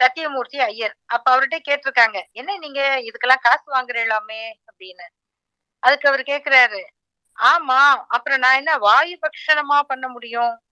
சத்தியமூர்த்தி 0.00 0.58
ஐயர். 0.60 0.96
அப்ப 1.06 1.36
அவர்கிட்ட 1.36 1.58
கேட்டிருக்காங்க 1.68 2.22
என்ன 2.32 2.56
நீங்க 2.56 2.80
இதுக்கெல்லாம் 2.80 3.40
காசு 3.40 3.72
வாங்குறீங்களாமே? 3.72 4.52
அப்படின்னு. 4.72 5.06
அதுக்கு 5.78 6.08
அவர் 6.08 6.20
கேக்குறாரு 6.20 6.82
ஆமா 7.38 8.04
அப்புறம் 8.08 8.38
நான் 8.38 8.56
என்ன 8.56 8.78
வாயு 8.78 9.18
பக்ஷணமா 9.22 9.80
பண்ண 9.82 10.08
முடியும்? 10.08 10.62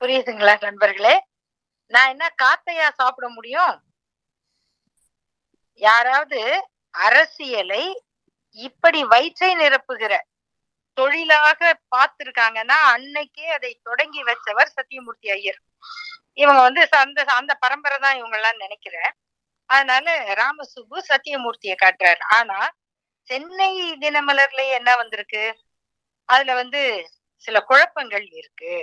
புரியுதுங்களா 0.00 0.60
நண்பர்களே? 0.60 1.24
நான் 1.86 2.08
என்ன 2.08 2.34
காத்தையா 2.42 2.88
சாப்பிட 2.90 3.28
முடியும்? 3.28 3.82
யாராவது 5.74 6.70
அரசியலை 7.04 7.84
இப்படி 8.58 9.04
வயிற்றை 9.04 9.50
நிரப்புகிற 9.56 10.12
தொழிலாக 10.98 11.60
பார்த்திருக்காங்கன்னா 11.94 12.78
அன்னைக்கே 12.94 13.46
அதை 13.46 13.72
தொடங்கி 13.82 14.20
வச்சவர் 14.22 14.74
சத்தியமூர்த்தி 14.76 15.28
ஐயர். 15.30 15.58
இவங்க 16.34 16.60
வந்து 16.60 16.82
அந்த 16.90 17.24
அந்த 17.32 17.52
பரம்பரை 17.54 17.98
தான் 17.98 18.16
இவங்க 18.16 18.36
எல்லாம் 18.36 18.56
நினைக்கிறேன். 18.56 19.10
அதனால 19.70 20.06
ராமசுப்பு 20.34 20.96
சத்தியமூர்த்தியை 21.08 21.76
காட்டுறாரு. 21.84 22.22
ஆனா 22.38 22.58
சென்னை 23.28 23.70
தினமலர்ல 24.00 24.62
என்ன 24.70 24.90
வந்திருக்கு? 24.96 25.44
அதுல 26.28 26.54
வந்து 26.54 26.82
சில 27.44 27.56
குழப்பங்கள் 27.60 28.26
இருக்கு. 28.32 28.74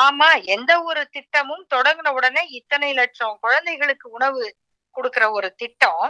ஆமா 0.00 0.28
எந்த 0.44 0.72
ஒரு 0.82 1.08
திட்டமும் 1.08 1.64
தொடங்கின 1.74 2.08
உடனே 2.08 2.42
இத்தனை 2.50 2.90
லட்சம் 2.92 3.38
குழந்தைகளுக்கு 3.40 4.10
உணவு 4.10 4.42
கொடுக்கிற 4.96 5.24
ஒரு 5.30 5.54
திட்டம் 5.54 6.06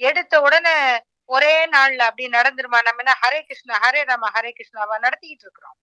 எடுத்த 0.00 0.40
உடனே 0.40 1.00
ஒரே 1.24 1.66
நாள்ல 1.66 1.96
அப்படி 1.96 2.28
நடந்துருமா? 2.28 2.78
நம்ம 2.82 3.02
என்ன 3.04 3.14
ஹரே 3.22 3.40
கிருஷ்ணா 3.40 3.78
ஹரே 3.78 4.04
ராம 4.04 4.30
ஹரே 4.30 4.50
கிருஷ்ணாவா? 4.58 4.94
நடத்திக்கிட்டு 5.06 5.44
இருக்கிறோம். 5.46 5.76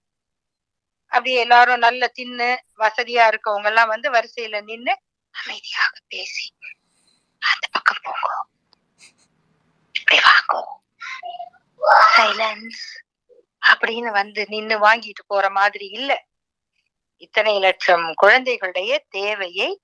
அப்படி 1.08 1.34
எல்லாரும் 1.34 1.78
நல்ல 1.78 2.12
தின்னு 2.20 2.58
வசதியா 2.78 3.24
இருக்கவங்க 3.30 3.64
எல்லாம் 3.64 3.88
வந்து 3.88 4.12
வரிசையில 4.12 4.64
நின்னு 4.64 4.94
அமைதியாக 5.32 5.98
பேசி 6.08 6.54
அந்த 7.40 7.68
பக்கம் 7.72 8.02
போங்க. 8.04 8.28
இப்படி 9.94 10.20
வாங்கோ. 10.20 10.62
சைலன்ஸ் 12.18 12.84
அப்படின்னு 13.74 14.12
வந்து 14.12 14.46
நின்னு 14.50 14.76
வாங்கிட்டு 14.80 15.24
போற 15.28 15.50
மாதிரி 15.50 15.88
இல்ல. 15.88 16.26
இத்தனை 17.18 17.60
லட்சம் 17.60 18.14
குழந்தைகளுடைய 18.14 19.06
தேவையை 19.10 19.82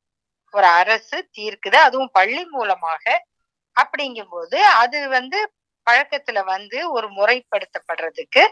ஒரு 0.52 0.66
அரசு 0.66 1.30
தீர்க்குது. 1.38 1.76
அதுவும் 1.76 2.10
பள்ளி 2.12 2.46
மூலமாக 2.46 3.30
அப்படிங்கும்போது 3.78 4.58
அது 4.84 5.10
வந்து 5.10 5.40
பழக்கத்துல 5.88 6.40
வந்து 6.46 6.92
ஒரு 6.92 7.08
முறைப்படுத்தப்படுறதுக்கு 7.10 8.44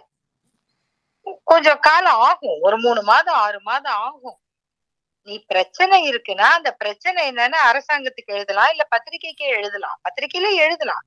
கொஞ்சம் 1.44 1.80
காலம் 1.80 2.22
ஆகும். 2.22 2.58
ஒரு 2.62 2.78
மூணு 2.78 3.02
மாதம் 3.04 3.40
ஆறு 3.40 3.60
மாதம் 3.62 3.98
ஆகும். 4.08 4.38
நீ 5.28 5.36
பிரச்சனை 5.48 5.98
இருக்குன்னா 6.12 6.48
அந்த 6.58 6.70
பிரச்சனை 6.74 7.32
என்னன்னு 7.32 7.60
அரசாங்கத்துக்கு 7.70 8.36
எழுதலாம் 8.38 8.70
இல்ல 8.70 8.84
பத்திரிகைக்கு 8.90 9.46
எழுதலாம். 9.58 10.00
பத்திரிகையில 10.06 10.50
எழுதலாம். 10.66 11.04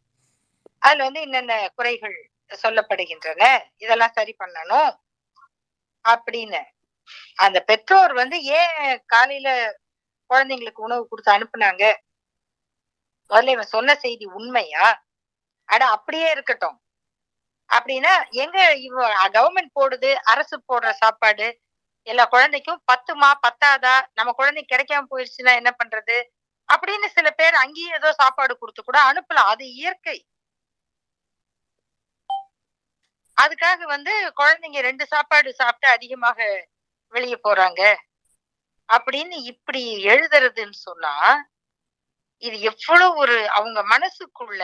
அதுல 0.83 1.05
வந்து 1.05 1.21
என்னென்ன 1.21 1.55
குறைகள் 1.77 2.17
சொல்லப்படுகின்றன 2.63 3.45
இதெல்லாம் 3.77 4.15
சரி 4.15 4.35
பண்ணணும் 4.39 4.91
அப்படின்னு. 6.05 6.63
அந்த 7.37 7.59
பெற்றோர் 7.63 8.13
வந்து 8.13 8.37
ஏன் 8.59 8.77
காலையில 9.07 9.49
குழந்தைங்களுக்கு 10.31 10.81
உணவு 10.81 11.09
கொடுத்து 11.09 11.33
அனுப்புனாங்க? 11.33 11.85
முதல்ல 13.31 13.49
இவன் 13.49 13.73
சொன்ன 13.75 13.95
செய்தி 13.95 14.25
உண்மையா? 14.25 15.05
அட 15.65 15.87
அப்படியே 15.87 16.31
இருக்கட்டும். 16.31 16.83
அப்படின்னா 17.73 18.31
எங்க 18.31 18.77
இவ 18.77 19.09
கவர்மெண்ட் 19.29 19.73
போடுது 19.81 20.15
அரசு 20.15 20.63
போடுற 20.69 20.91
சாப்பாடு 20.91 21.61
எல்லா 22.07 22.25
குழந்தைக்கும் 22.27 22.83
பத்துமா 22.93 23.31
பத்தாதா? 23.47 23.95
நம்ம 24.15 24.33
குழந்தை 24.33 24.65
கிடைக்காம 24.69 25.07
போயிடுச்சுன்னா 25.11 25.55
என்ன 25.55 25.71
பண்றது? 25.85 26.17
அப்படின்னு 26.69 27.07
சில 27.07 27.31
பேர் 27.31 27.55
அங்கேயே 27.55 27.93
ஏதோ 27.93 28.13
சாப்பாடு 28.13 28.59
கொடுத்து 28.59 28.83
கூட 28.85 28.99
அனுப்பலாம். 29.13 29.51
அது 29.55 29.65
இயற்கை. 29.75 30.19
அதுக்காக 33.37 33.83
வந்து 33.85 34.33
குழந்தைங்க 34.37 34.81
ரெண்டு 34.81 35.07
சாப்பாடு 35.07 35.55
சாப்பிட்டு 35.55 35.89
அதிகமாக 35.89 36.69
வெளியே 37.13 37.39
போறாங்க. 37.49 37.97
அப்படின்னு 38.89 39.37
இப்படி 39.45 39.83
எழுதுறதுன்னு 40.07 40.79
சொன்னா 40.87 41.15
இது 42.43 42.61
எவ்வளவு 42.61 43.17
ஒரு 43.17 43.49
அவங்க 43.51 43.81
மனசுக்குள்ள 43.93 44.63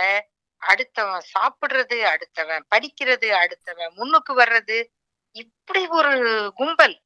அடுத்தவன் 0.63 1.27
சாப்பிடுறது 1.35 1.99
அடுத்தவன் 2.13 2.65
படிக்கிறது 2.71 3.29
அடுத்தவன் 3.43 3.93
முன்னுக்கு 3.95 4.33
வர்றது 4.39 4.79
இப்படி 5.37 5.87
ஒரு 5.89 6.15
கும்பல். 6.55 6.97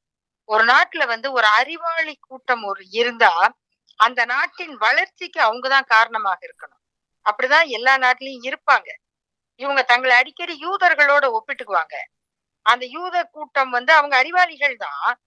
ஒரு 0.48 0.64
நாட்டுல 0.64 1.06
வந்து 1.06 1.32
ஒரு 1.32 1.46
அறிவாளி 1.46 2.14
கூட்டம் 2.20 2.64
ஒரு 2.64 2.82
இருந்தா 2.90 3.34
அந்த 4.00 4.24
நாட்டின் 4.24 4.74
வளர்ச்சிக்கு 4.76 5.40
அவங்கதான் 5.40 5.86
காரணமாக 5.86 6.40
இருக்கணும். 6.46 6.82
அப்படிதான் 7.26 7.66
எல்லா 7.66 7.96
நாட்டிலயும் 7.96 8.46
இருப்பாங்க. 8.50 8.88
இவங்க 9.60 9.82
தங்களை 9.82 10.16
அடிக்கடி 10.16 10.54
யூதர்களோட 10.66 11.24
ஒப்பிட்டுக்குவாங்க. 11.38 11.96
அந்த 12.66 12.84
யூத 12.86 13.16
கூட்டம் 13.32 13.70
வந்து 13.70 13.92
அவங்க 13.92 14.16
அறிவாளிகள் 14.16 14.76
தான். 14.76 15.20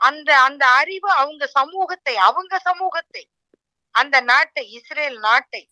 அந்த 0.00 0.30
அந்த 0.40 0.64
அறிவு 0.80 1.10
அவங்க 1.12 1.46
சமூகத்தை 1.46 2.16
அவங்க 2.16 2.58
சமூகத்தை 2.58 3.22
அந்த 3.96 4.16
நாட்டை 4.30 4.62
இஸ்ரேல் 4.78 5.18
நாட்டை 5.18 5.62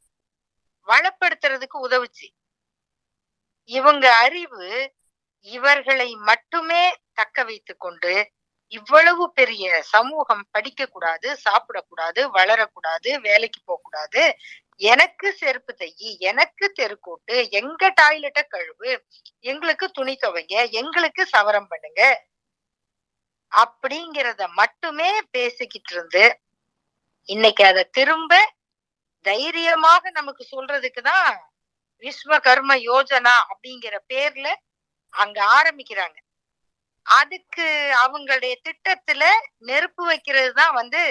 வளப்படுத்துறதுக்கு 0.88 1.78
உதவுச்சு. 1.86 2.26
இவங்க 3.70 4.06
அறிவு 4.24 4.66
இவர்களை 5.46 6.08
மட்டுமே 6.28 6.82
தக்க 7.12 7.44
வைத்து 7.44 7.74
கொண்டு 7.76 8.12
இவ்வளவு 8.72 9.24
பெரிய 9.32 9.64
சமூகம் 9.94 10.44
படிக்க 10.50 10.82
கூடாது 10.86 11.28
சாப்பிடக்கூடாது 11.44 12.20
வளரக்கூடாது 12.36 13.10
வேலைக்கு 13.20 13.60
போகக்கூடாது. 13.64 14.22
எனக்கு 14.90 15.28
செருப்பு 15.32 15.72
தையி 15.80 16.08
எனக்கு 16.30 16.66
தெருக்கூட்டு 16.80 17.34
எங்க 17.60 17.82
டாய்லெட்ட 18.00 18.40
கழுவு 18.54 18.90
எங்களுக்கு 19.44 19.86
துணி 19.90 20.14
துவைங்க 20.22 20.56
எங்களுக்கு 20.80 21.24
சவரம் 21.34 21.68
பண்ணுங்க 21.68 22.02
அப்படிங்கிறத 23.52 24.42
மட்டுமே 24.60 25.10
பேசிக்கிட்டு 25.30 25.92
இருந்து 25.94 26.24
இன்னைக்கு 27.28 27.62
அதை 27.64 27.82
திரும்ப 27.98 28.32
தைரியமாக 29.24 30.10
நமக்கு 30.10 30.42
சொல்றதுக்கு 30.54 31.02
தான் 31.02 31.28
விஸ்வகர்ம 32.02 32.72
யோஜனா 32.88 33.34
அப்படிங்கிற 33.52 33.94
பேர்ல 34.10 34.48
அங்க 35.14 35.38
ஆரம்பிக்கிறாங்க. 35.58 36.16
அதுக்கு 37.06 37.66
அவங்களுடைய 38.02 38.54
திட்டத்துல 38.66 39.22
நெருப்பு 39.68 40.02
வைக்கிறது 40.10 40.50
தான் 40.52 40.74
வந்து 40.80 41.02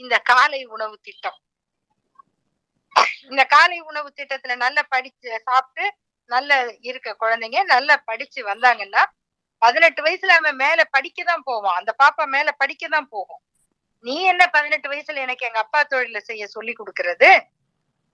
இந்த 0.00 0.14
காலை 0.30 0.60
உணவு 0.74 0.96
திட்டம். 1.08 1.38
இந்த 3.30 3.42
காலை 3.54 3.78
உணவு 3.90 4.08
திட்டத்துல 4.18 4.56
நல்லா 4.56 4.82
படிச்சு 4.94 5.28
சாப்பிட்டு 5.48 5.84
நல்ல 6.30 6.52
இருக்க 6.90 7.08
குழந்தைங்க 7.22 7.60
நல்லா 7.74 7.96
படிச்சு 8.10 8.40
வந்தாங்கன்னா 8.52 9.02
பதினெட்டு 9.62 10.00
வயசுல 10.06 10.36
அவன் 10.40 10.60
மேல 10.64 10.80
படிக்க 10.96 11.18
தான் 11.24 11.46
போவான். 11.50 11.78
அந்த 11.80 11.92
பாப்பா 12.02 12.24
மேல 12.36 12.48
படிக்க 12.62 12.84
தான் 12.88 13.10
போகும். 13.14 13.42
நீ 14.06 14.16
என்ன 14.22 14.42
பதினெட்டு 14.48 14.88
வயசுல 14.92 15.22
எனக்கு 15.26 15.46
எங்க 15.48 15.60
அப்பா 15.64 15.80
தொழில 15.84 16.18
செய்ய 16.20 16.44
சொல்லி 16.46 16.72
கொடுக்கறது? 16.72 17.30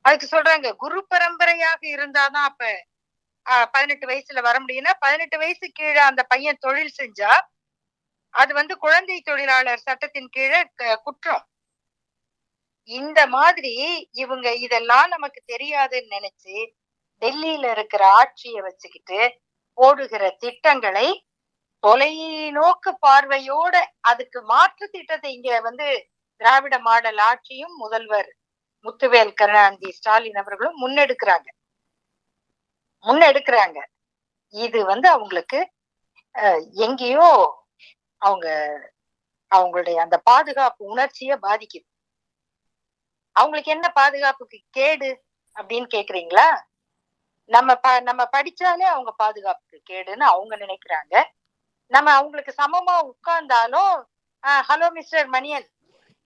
அதுக்கு 0.05 0.27
சொல்றாங்க 0.35 0.69
குரு 0.77 1.01
பரம்பரையாக 1.13 1.83
இருந்தாதான் 1.95 2.49
அப்ப 2.51 2.71
பதினெட்டு 3.75 4.07
வயசுல 4.07 4.41
வர 4.43 4.57
முடியும்னா 4.61 4.93
பதினெட்டு 5.01 5.37
வயசு 5.39 5.67
கீழே 5.73 6.03
அந்த 6.11 6.23
பையன் 6.23 6.63
தொழில் 6.67 6.97
செஞ்சா 7.01 7.33
அது 8.35 8.53
வந்து 8.55 8.75
குழந்தை 8.79 9.17
தொழிலாளர் 9.21 9.87
சட்டத்தின் 9.87 10.31
கீழே 10.31 10.61
குற்றம். 11.07 11.43
இந்த 12.89 13.21
மாதிரி 13.27 13.75
இவங்க 14.23 14.49
இதெல்லாம் 14.65 15.09
நமக்கு 15.09 15.41
தெரியாதுன்னு 15.53 16.15
நினைச்சு 16.17 16.57
டெல்லியில 17.23 17.67
இருக்கிற 17.71 18.03
ஆட்சியை 18.21 18.61
வச்சுக்கிட்டு 18.63 19.21
போடுகிற 19.79 20.25
திட்டங்களை 20.45 21.07
தொலைநோக்கு 21.85 22.91
பார்வையோட 23.05 23.75
அதுக்கு 24.11 24.41
மாற்று 24.53 24.87
திட்டத்தை 24.95 25.31
இங்க 25.37 25.61
வந்து 25.61 25.87
திராவிட 26.41 26.77
மாடல் 26.89 27.21
ஆட்சியும் 27.31 27.75
முதல்வர் 27.83 28.31
முத்துவேல் 28.87 29.37
கருணாநிதி 29.41 29.89
ஸ்டாலின் 29.97 30.41
அவர்களும் 30.43 30.79
முன்னெடுக்கிறாங்க. 30.83 31.49
முன்னெடுக்கிறாங்க. 33.05 33.79
இது 34.55 34.79
வந்து 34.93 35.09
அவங்களுக்கு 35.15 35.61
எங்கேயோ 36.87 37.29
அவங்க 38.23 38.47
அவங்களுடைய 39.53 39.97
அந்த 40.05 40.17
பாதுகாப்பு 40.31 40.83
உணர்ச்சிய 40.93 41.33
பாதிக்குது. 41.47 41.87
அவங்களுக்கு 43.37 43.71
என்ன 43.77 43.87
பாதுகாப்புக்கு 44.01 44.59
கேடு 44.79 45.11
அப்படின்னு 45.57 45.89
கேக்குறீங்களா? 45.97 46.49
நம்ம 47.51 47.71
ப 47.85 47.89
நம்ம 48.09 48.23
படிச்சாலே 48.37 48.87
அவங்க 48.95 49.11
பாதுகாப்புக்கு 49.23 49.79
கேடுன்னு 49.91 50.27
அவங்க 50.35 50.55
நினைக்கிறாங்க. 50.65 51.15
நம்ம 51.93 52.09
அவங்களுக்கு 52.13 52.53
சமமா 52.63 52.95
உட்கார்ந்தாலும் 53.11 53.95
ஹலோ 54.69 54.87
மிஸ்டர் 54.91 55.29
மணியன் 55.29 55.67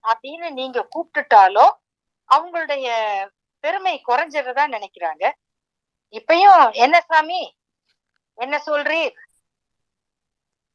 அப்படின்னு 0.05 0.49
நீங்க 0.51 0.79
கூப்பிட்டுட்டாலும் 0.95 1.73
அவங்களுடைய 2.31 2.87
பெருமை 3.65 3.95
குறைஞ்சிடறதா 4.09 4.65
நினைக்கிறாங்க. 4.75 5.25
இப்பயும் 6.15 6.65
என்ன 6.85 6.97
சாமி? 7.01 7.41
என்ன 8.39 8.57
சொல்றீர்? 8.67 9.17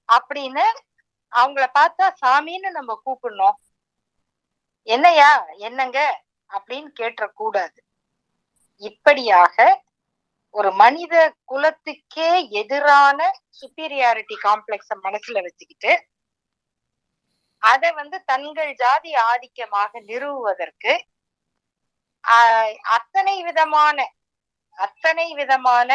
அப்படின்னு 0.10 0.66
அவங்கள 1.32 1.66
பார்த்தா 1.80 2.06
சாமின்னு 2.22 2.70
நம்ம 2.78 2.92
கூப்பிடணும். 3.06 3.58
என்னையா 4.88 5.32
என்னங்க? 5.68 6.00
அப்படின்னு 6.50 6.90
கேட்டக்கூடாது 7.00 7.80
இப்படியாக 8.82 9.56
ஒரு 10.56 10.70
மனித 10.76 11.16
குலத்துக்கே 11.46 12.30
எதிரான 12.62 13.20
சுப்பீரியாரிட்டி 13.60 14.36
காம்ப்ளெக்ஸ 14.44 14.96
மனசுல 15.06 15.44
வச்சுக்கிட்டு 15.44 15.92
அதை 17.64 17.90
வந்து 17.92 18.18
தங்கள் 18.24 18.72
ஜாதி 18.76 19.12
ஆதிக்கமாக 19.24 19.92
நிறுவுவதற்கு 20.02 20.94
அத்தனை 22.92 23.36
விதமான 23.44 23.98
அத்தனை 24.78 25.28
விதமான 25.34 25.90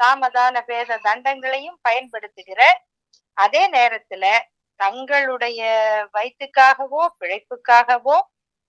தாமதான 0.00 0.56
பேத 0.62 0.98
தண்டங்களையும் 1.04 1.78
பயன்படுத்துகிற 1.82 2.60
அதே 3.36 3.62
நேரத்துல 3.68 4.24
தங்களுடைய 4.80 5.60
வயிற்றுக்காகவோ 6.14 7.02
பிழைப்புக்காகவோ 7.20 8.16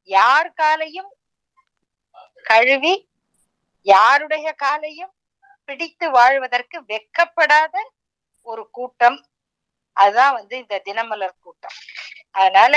யார் 0.09 0.51
காலையும் 0.53 1.11
கழுவி 2.45 2.93
யாருடைய 3.85 4.47
காலையும் 4.53 5.13
பிடித்து 5.69 6.11
வாழ்வதற்கு 6.11 6.77
வெக்கப்படாத 6.81 7.75
ஒரு 8.47 8.69
கூட்டம். 8.69 9.17
அதுதான் 9.97 10.33
வந்து 10.33 10.57
இந்த 10.57 10.81
தினமலர் 10.85 11.39
கூட்டம். 11.39 11.77
அதனால 12.31 12.75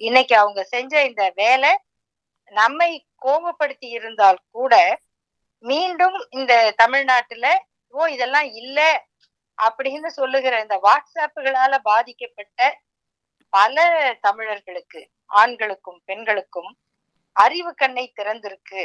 இன்னைக்கு 0.00 0.34
அவங்க 0.36 0.64
செஞ்ச 0.64 1.04
இந்த 1.04 1.30
வேலை 1.34 1.72
நம்மை 2.52 2.90
கோபப்படுத்தி 3.22 3.88
இருந்தால் 3.88 4.40
கூட 4.50 4.74
மீண்டும் 5.64 6.16
இந்த 6.30 6.52
தமிழ்நாட்டுல 6.76 7.46
ஓ 7.94 8.06
இதெல்லாம் 8.06 8.48
இல்ல 8.52 8.78
அப்படின்னு 9.58 10.06
சொல்லுகிற 10.06 10.54
இந்த 10.60 10.76
வாட்ஸ்அப்புகளால 10.76 11.74
பாதிக்கப்பட்ட 11.82 12.60
பல 13.52 13.76
தமிழர்களுக்கு 14.20 15.00
ஆண்களுக்கும் 15.30 16.00
பெண்களுக்கும் 16.04 16.70
அறிவு 17.36 17.74
கண்ணை 17.74 18.12
திறந்திருக்கு. 18.16 18.82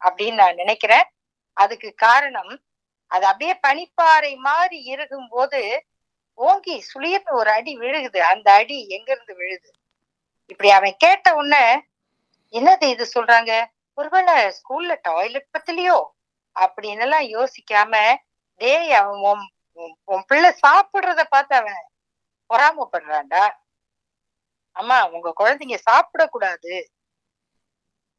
அப்படின்னு 0.00 0.34
நான் 0.34 0.54
நினைக்கிறேன். 0.54 1.04
அதுக்கு 1.52 1.94
காரணம் 1.94 2.62
அது 3.06 3.26
அப்படியே 3.26 3.58
பனிப்பாறை 3.66 4.36
மாதிரி 4.36 4.82
இருக்கும் 4.82 5.28
போது 5.28 5.86
ஓங்கி 6.34 6.84
சுளீர்னு 6.94 7.30
ஒரு 7.30 7.50
அடி 7.50 7.78
விழுகுது. 7.78 8.18
அந்த 8.18 8.52
அடி 8.52 8.88
எங்க 8.88 9.12
இருந்து 9.12 9.34
விழுது? 9.34 9.70
இப்படி 10.46 10.70
அவன் 10.70 10.94
கேட்ட 10.98 11.34
உடனே 11.34 11.82
என்னது 12.50 12.82
இது 12.82 13.10
சொல்றாங்க? 13.14 13.64
ஒருவேளை 13.94 14.34
ஸ்கூல்ல 14.34 14.98
டாய்லெட் 15.02 15.48
பத்திலையோ? 15.58 16.04
அப்படின்னு 16.60 17.00
எல்லாம் 17.00 17.22
யோசிக்காம 17.22 18.16
டேய் 18.54 18.92
அவன் 18.92 19.50
உன்- 19.74 19.92
உன் 20.04 20.24
பிள்ளை 20.26 20.54
சாப்பிடுறத 20.66 21.22
பார்த்து 21.22 21.56
அவன் 21.56 21.88
பொறாமப்படுறான்டா. 22.48 23.52
அம்மா 24.72 25.10
உங்க 25.10 25.34
குழந்தைங்க 25.38 25.78
சாப்பிடக்கூடாது. 25.90 26.84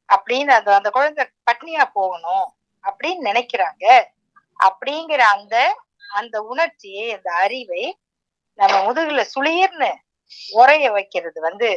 அப்படின்னு 0.10 0.52
அந்த 0.52 0.70
அந்த 0.76 0.90
குழந்தை 0.90 1.24
பட்னியா 1.48 1.84
போகணும் 1.94 2.48
அப்படின்னு 2.84 3.28
நினைக்கிறாங்க. 3.30 3.86
அப்படிங்கிற 4.60 5.22
அந்த 5.36 5.56
அந்த 6.12 6.36
உணர்ச்சியை 6.44 7.06
அந்த 7.14 7.30
அறிவை 7.36 7.84
நம்ம 8.60 8.76
முதுகுல 8.86 9.24
சுளீர்னு 9.34 9.92
உரைய 10.54 10.86
வைக்கிறது 10.92 11.40
வந்து 11.42 11.70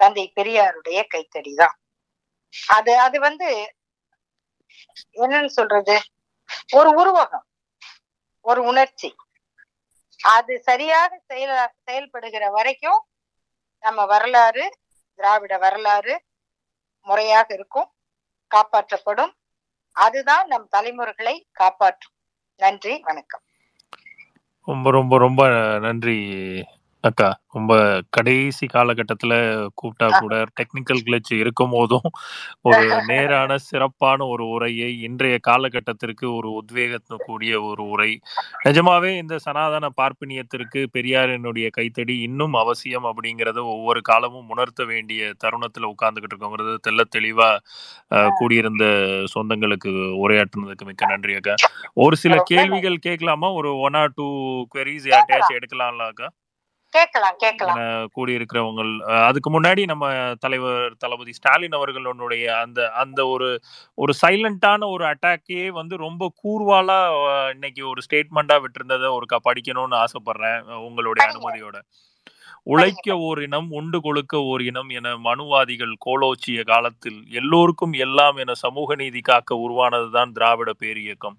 தந்தை 0.00 0.24
பெரியாருடைய 0.36 0.98
கைத்தடி 1.08 1.52
தான் 1.54 1.76
அது 2.72 2.92
அது 2.98 3.16
வந்து 3.20 3.48
என்னன்னு 5.16 5.50
சொல்றது? 5.58 5.96
ஒரு 6.72 6.90
உருவகம் 7.00 7.46
ஒரு 8.44 8.60
உணர்ச்சி. 8.62 9.10
அது 10.20 10.52
சரியாக 10.60 11.10
செயல 11.28 11.50
செயல்படுகிற 11.86 12.44
வரைக்கும் 12.50 13.00
நம்ம 13.82 14.04
வரலாறு 14.04 14.64
திராவிட 15.18 15.54
வரலாறு 15.58 16.14
முறையாக 17.08 17.54
இருக்கும் 17.54 17.88
காப்பாற்றப்படும். 18.50 19.32
அதுதான் 19.96 20.46
நம் 20.46 20.68
தலைமுறைகளை 20.70 21.34
காப்பாற்றும். 21.52 22.14
நன்றி 22.56 22.94
வணக்கம். 22.98 23.42
ரொம்ப 24.66 24.90
ரொம்ப 24.90 25.18
ரொம்ப 25.18 25.42
நன்றி 25.80 26.16
அக்கா 27.04 27.26
ரொம்ப 27.52 27.74
கடைசி 28.16 28.66
காலகட்டத்துல 28.68 29.34
கூப்பிட்டா 29.78 30.08
கூட 30.18 30.34
டெக்னிக்கல் 30.58 31.02
கிளச் 31.06 31.30
இருக்கும் 31.34 31.70
போதும். 31.70 32.08
ஒரு 32.68 32.80
நேரான 33.08 33.58
சிறப்பான 33.66 34.26
ஒரு 34.26 34.44
உரையை 34.48 34.90
இன்றைய 35.02 35.38
காலகட்டத்திற்கு 35.48 36.26
ஒரு 36.34 36.50
உத்வேகத்து 36.60 37.16
கூடிய 37.26 37.52
ஒரு 37.68 37.84
உரை. 37.88 38.10
நிஜமாவே 38.66 39.10
இந்த 39.18 39.38
சனாதன 39.46 39.90
பார்ப்பினியத்திற்கு 40.00 40.82
பெரியாரினுடைய 40.96 41.68
கைத்தடி 41.70 42.16
இன்னும் 42.20 42.56
அவசியம் 42.62 43.08
அப்படிங்கறத 43.10 43.62
ஒவ்வொரு 43.74 44.02
காலமும் 44.10 44.50
உணர்த்த 44.50 44.84
வேண்டிய 44.92 45.06
தருணத்துல 45.44 45.90
உட்கார்ந்துகிட்டு 45.94 46.34
இருக்கோங்கிறது 46.34 46.76
தெள்ள 46.88 47.02
தெளிவா 47.16 47.50
அஹ், 48.16 48.32
கூடியிருந்த 48.40 48.84
சொந்தங்களுக்கு 49.34 49.92
உரையாற்றுனதுக்கு 50.22 50.86
மிக்க 50.86 51.12
நன்றி 51.14 51.34
அக்கா. 51.34 51.56
ஒரு 52.04 52.16
சில 52.24 52.34
கேள்விகள் 52.52 52.98
கேட்கலாமா? 53.08 53.50
ஒரு 53.60 53.72
ஒன் 53.80 53.98
ஆர் 54.02 54.16
டூ 54.16 54.28
queries 54.74 55.04
யார்ட்டையாச்சும் 55.12 55.58
எடுக்கலாம்ல 55.60 56.04
அக்கா? 56.12 56.28
கேட்கலாம் 56.92 57.36
கேட்கலாம். 57.42 57.78
அஹ், 59.06 59.24
அதுக்கு 59.26 59.50
முன்னாடி 59.54 59.82
நம்ம 59.86 60.06
தலைவர் 60.40 60.94
தளபதி 60.98 61.32
ஸ்டாலின் 61.32 61.76
அவர்களுடைய 61.78 62.44
அந்த 62.62 62.80
அந்த 63.02 63.20
ஒரு 63.28 63.48
ஒரு 63.98 64.14
சைலண்டான 64.22 64.90
ஒரு 64.94 65.04
அட்டாக்கே 65.10 65.62
வந்து 65.78 65.96
ரொம்ப 66.04 66.32
கூர்வாலா 66.42 66.98
இன்னைக்கு 67.54 67.82
ஒரு 67.92 68.02
ஸ்டேட்மெண்டா 68.06 68.58
விட்டிருந்ததை 68.64 69.10
ஒருக்கா 69.16 69.40
படிக்கணும்னு 69.48 69.98
ஆசைப்படுறேன் 70.04 70.60
உங்களுடைய. 70.86 71.26
அனுமதியோட. 71.30 71.78
உழைக்க 72.66 72.96
ஓர் 73.26 73.40
இனம் 73.44 73.68
உண்டு 73.78 73.98
கொழுக்க 74.00 74.40
ஓர் 74.46 74.62
இனம் 74.62 74.90
என 74.96 75.16
மனுவாதிகள் 75.24 75.94
கோலோச்சிய 76.06 76.62
காலத்தில் 76.64 77.20
எல்லோருக்கும் 77.32 77.94
எல்லாம் 78.04 78.36
என 78.36 78.54
சமூக 78.62 78.96
நீதி 78.96 79.20
காக்க 79.22 79.56
உருவானதுதான் 79.64 80.32
திராவிட 80.32 80.72
பேரியக்கம். 80.82 81.36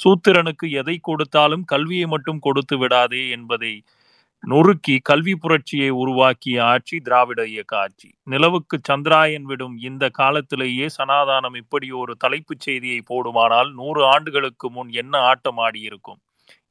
சூத்திரனுக்கு 0.00 0.68
எதை 0.80 0.96
கொடுத்தாலும் 1.02 1.64
கல்வியை 1.66 2.06
மட்டும் 2.08 2.40
கொடுத்து 2.40 2.78
விடாதே 2.78 3.22
என்பதை 3.30 3.72
நொறுக்கி 4.42 4.98
கல்வி 5.02 5.36
புரட்சியை 5.36 5.88
உருவாக்கிய 5.90 6.64
ஆட்சி 6.64 7.00
திராவிட 7.00 7.46
இயக்க 7.46 7.78
ஆட்சி. 7.78 8.08
நிலவுக்கு 8.22 8.80
சந்திராயன் 8.88 9.42
விடும் 9.42 9.76
இந்த 9.78 10.08
காலத்திலேயே 10.08 10.86
சனாதானம் 10.98 11.56
இப்படி 11.56 11.90
ஒரு 11.90 12.16
தலைப்புச் 12.16 12.60
செய்தியை 12.60 13.00
போடுமானால் 13.00 13.72
நூறு 13.72 14.04
ஆண்டுகளுக்கு 14.04 14.70
முன் 14.70 14.88
என்ன 14.92 15.18
ஆட்டம் 15.18 15.58
ஆடியிருக்கும்? 15.58 16.20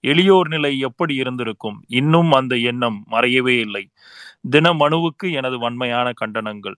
எளியோர் 0.04 0.47
நிலை 0.47 0.80
எப்படி 0.80 1.15
இருந்திருக்கும்? 1.15 1.78
இன்னும் 1.88 2.32
அந்த 2.32 2.56
எண்ணம் 2.56 3.04
மறையவே 3.12 3.60
இல்லை. 3.60 3.84
தின 4.49 4.73
மனுவுக்கு 4.73 5.32
எனது 5.32 5.60
வன்மையான 5.60 6.12
கண்டனங்கள். 6.25 6.78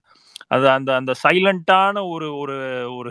அது 0.52 0.66
அந்த 0.76 0.90
அந்த 1.00 1.14
சைலண்டான 1.24 1.96
ஒரு 2.12 2.28
ஒரு 2.42 2.56
ஒரு 2.98 3.10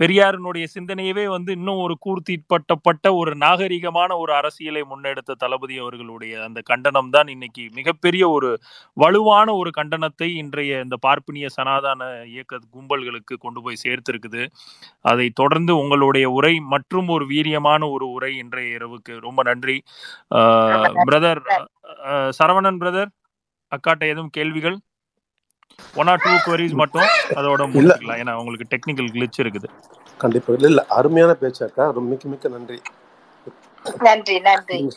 பெரியாரினுடைய 0.00 0.66
சிந்தனையவே 0.74 1.24
வந்து 1.34 1.50
இன்னும் 1.58 1.80
ஒரு 1.84 1.94
கூர்த்திப்பட்டப்பட்ட 2.04 3.06
ஒரு 3.20 3.32
நாகரிகமான 3.44 4.10
ஒரு 4.22 4.32
அரசியலை 4.40 4.82
முன்னெடுத்த 4.92 5.36
தளபதி 5.42 5.76
அவர்களுடைய 5.84 6.34
அந்த 6.46 6.60
கண்டனம் 6.70 7.12
தான் 7.16 7.30
இன்னைக்கு 7.34 7.64
மிகப்பெரிய 7.78 8.24
ஒரு 8.36 8.50
வலுவான 8.96 9.48
ஒரு 9.60 9.72
கண்டனத்தை 9.78 10.28
இன்றைய 10.42 10.80
இந்த 10.86 10.98
பார்ப்பினிய 11.06 11.48
சனாதான 11.58 12.00
இயக்க 12.34 12.60
கும்பல்களுக்கு 12.74 13.36
கொண்டு 13.44 13.60
போய் 13.66 13.82
சேர்த்திருக்குது. 13.84 14.42
அதை 15.12 15.28
தொடர்ந்து 15.42 15.72
உங்களுடைய 15.82 16.26
உரை 16.38 16.54
மற்றும் 16.74 17.10
ஒரு 17.16 17.26
வீரியமான 17.34 17.82
ஒரு 17.96 18.06
உரை 18.16 18.32
இன்றைய 18.44 18.78
இரவுக்கு 18.78 19.14
ரொம்ப 19.26 19.40
நன்றி. 19.50 19.76
பிரதர் 21.08 21.42
சரவணன் 22.40 22.80
பிரதர் 22.82 23.10
அக்காட்ட 23.72 24.04
எதுவும் 24.12 24.34
கேள்விகள்? 24.38 24.78
ஒன் 25.96 26.06
ஆர் 26.06 26.20
டூ 26.22 26.52
queries 26.52 26.72
மட்டும் 26.72 27.02
அதோட 27.28 27.70
முடிச்சுக்கலாம் 27.70 28.22
ஏன்னா 28.22 28.32
உங்களுக்கு 28.32 28.76
டெக்னிக்கல் 28.76 29.08
glitch 29.12 29.46
இருக்குது. 29.46 29.64
கண்டிப்பா. 30.18 30.52
இல்ல 30.52 30.66
இல்ல. 30.66 30.86
அருமையான 30.86 31.36
பேச்சாக்கா 31.40 31.70
ரொம்ப 31.74 32.00
மிக்க 32.00 32.28
மிக்க 32.28 32.48
நன்றி. 32.48 32.82
நன்றி 33.98 34.40
நன்றி. 34.40 34.88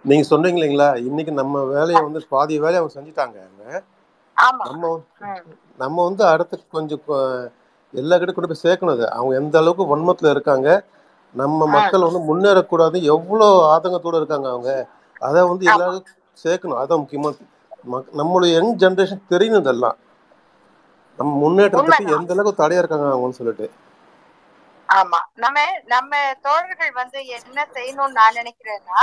நீங்க 0.00 0.24
சொன்னீங்க 0.24 0.64
இல்லைங்களா? 0.64 0.96
இன்னைக்கு 0.96 1.32
நம்ம 1.32 1.62
வேலையை 1.62 2.02
வந்து 2.02 2.26
பாதி 2.28 2.58
வேலையை 2.58 2.82
அவங்க 2.82 3.00
செஞ்சுட்டாங்க. 3.00 3.82
நம்ம. 4.64 5.00
நம்ம 5.78 6.04
வந்து 6.04 6.24
அடுத்து 6.24 6.60
கொஞ்சம் 6.70 7.02
எல்லா 7.92 8.18
கிட்ட 8.18 8.32
கொண்டு 8.32 8.56
போய் 8.62 8.72
சேர்க்கணும் 8.72 8.92
அது 8.92 9.10
அவங்க 9.10 9.34
எந்த 9.34 9.58
அளவுக்கு 9.58 9.98
வன்மத்துல 9.98 10.30
இருக்காங்க? 10.30 10.84
நம்ம 11.32 11.66
மக்கள் 11.66 12.00
வந்து 12.00 12.38
முன்னேறக்கூடாது. 12.38 13.02
எவ்வளவு 13.02 13.62
ஆதங்கத்தோட 13.62 14.16
இருக்காங்க 14.16 14.48
அவங்க? 14.48 14.86
அதை 15.18 15.42
வந்து. 15.42 15.64
எல்லாரும் 15.64 16.06
சேர்க்கணும். 16.44 16.84
அதான் 16.84 17.04
முக்கியமா. 17.04 17.38
மக்- 17.92 18.06
நம்மளுடைய 18.16 18.52
யங் 18.52 18.76
ஜெனரேஷன் 18.76 19.20
தெரியணும் 19.30 19.58
இதெல்லாம். 19.58 19.96
நம்ம 21.22 21.40
முன்னேற்றத்துக்கு. 21.42 22.14
எந்த 22.16 22.34
அளவுக்கு 22.34 22.62
தடையா 22.62 22.82
இருக்காங்க 22.82 23.08
அவங்கன்னு 23.10 23.40
சொல்லிட்டு. 23.40 23.66
ஆமா. 24.88 25.20
நம்ம 25.34 25.58
நம்ம 25.86 26.12
தோழர்கள் 26.46 26.92
வந்து 26.92 27.18
என்ன 27.36 27.58
செய்யணும்னு 27.74 28.18
நான் 28.20 28.38
நினைக்கிறேன்னா 28.40 29.00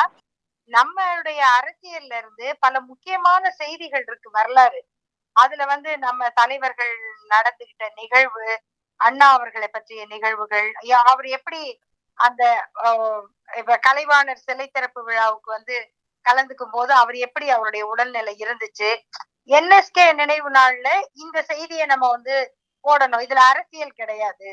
நம்மளுடைய 0.71 1.39
அரசியல்ல 1.57 2.13
இருந்து 2.17 2.47
பல 2.59 2.75
முக்கியமான 2.89 3.51
செய்திகள் 3.61 4.05
இருக்கு 4.07 4.29
வரலாறு. 4.31 4.79
அதுல 5.35 5.65
வந்து 5.65 5.91
நம்ம 5.97 6.29
தலைவர்கள் 6.31 6.93
நடந்துகிட்ட 7.31 7.85
நிகழ்வு 7.97 8.47
அண்ணா 8.99 9.27
அவர்களை 9.29 9.67
பற்றிய 9.67 10.01
நிகழ்வுகள் 10.05 10.67
அவர் 11.05 11.27
எப்படி 11.37 11.61
அந்த 12.19 12.43
கலைவாணர் 13.85 14.45
சிலை 14.45 14.67
திறப்பு 14.67 15.01
விழாவுக்கு 15.03 15.49
வந்து 15.51 15.75
கலந்துக்கும் 16.25 16.73
போது 16.73 16.91
அவர் 16.93 17.17
எப்படி 17.27 17.47
அவருடைய 17.49 17.83
உடல்நிலை 17.85 18.33
இருந்துச்சு 18.39 18.89
என்எஸ்கே 19.55 20.13
நினைவு 20.13 20.49
நாள்ல 20.51 20.87
இந்த 21.13 21.41
செய்தியை 21.41 21.85
நம்ம 21.85 22.09
வந்து 22.09 22.35
போடணும். 22.83 23.23
இதுல 23.25 23.41
அரசியல் 23.51 23.97
கிடையாது. 23.99 24.51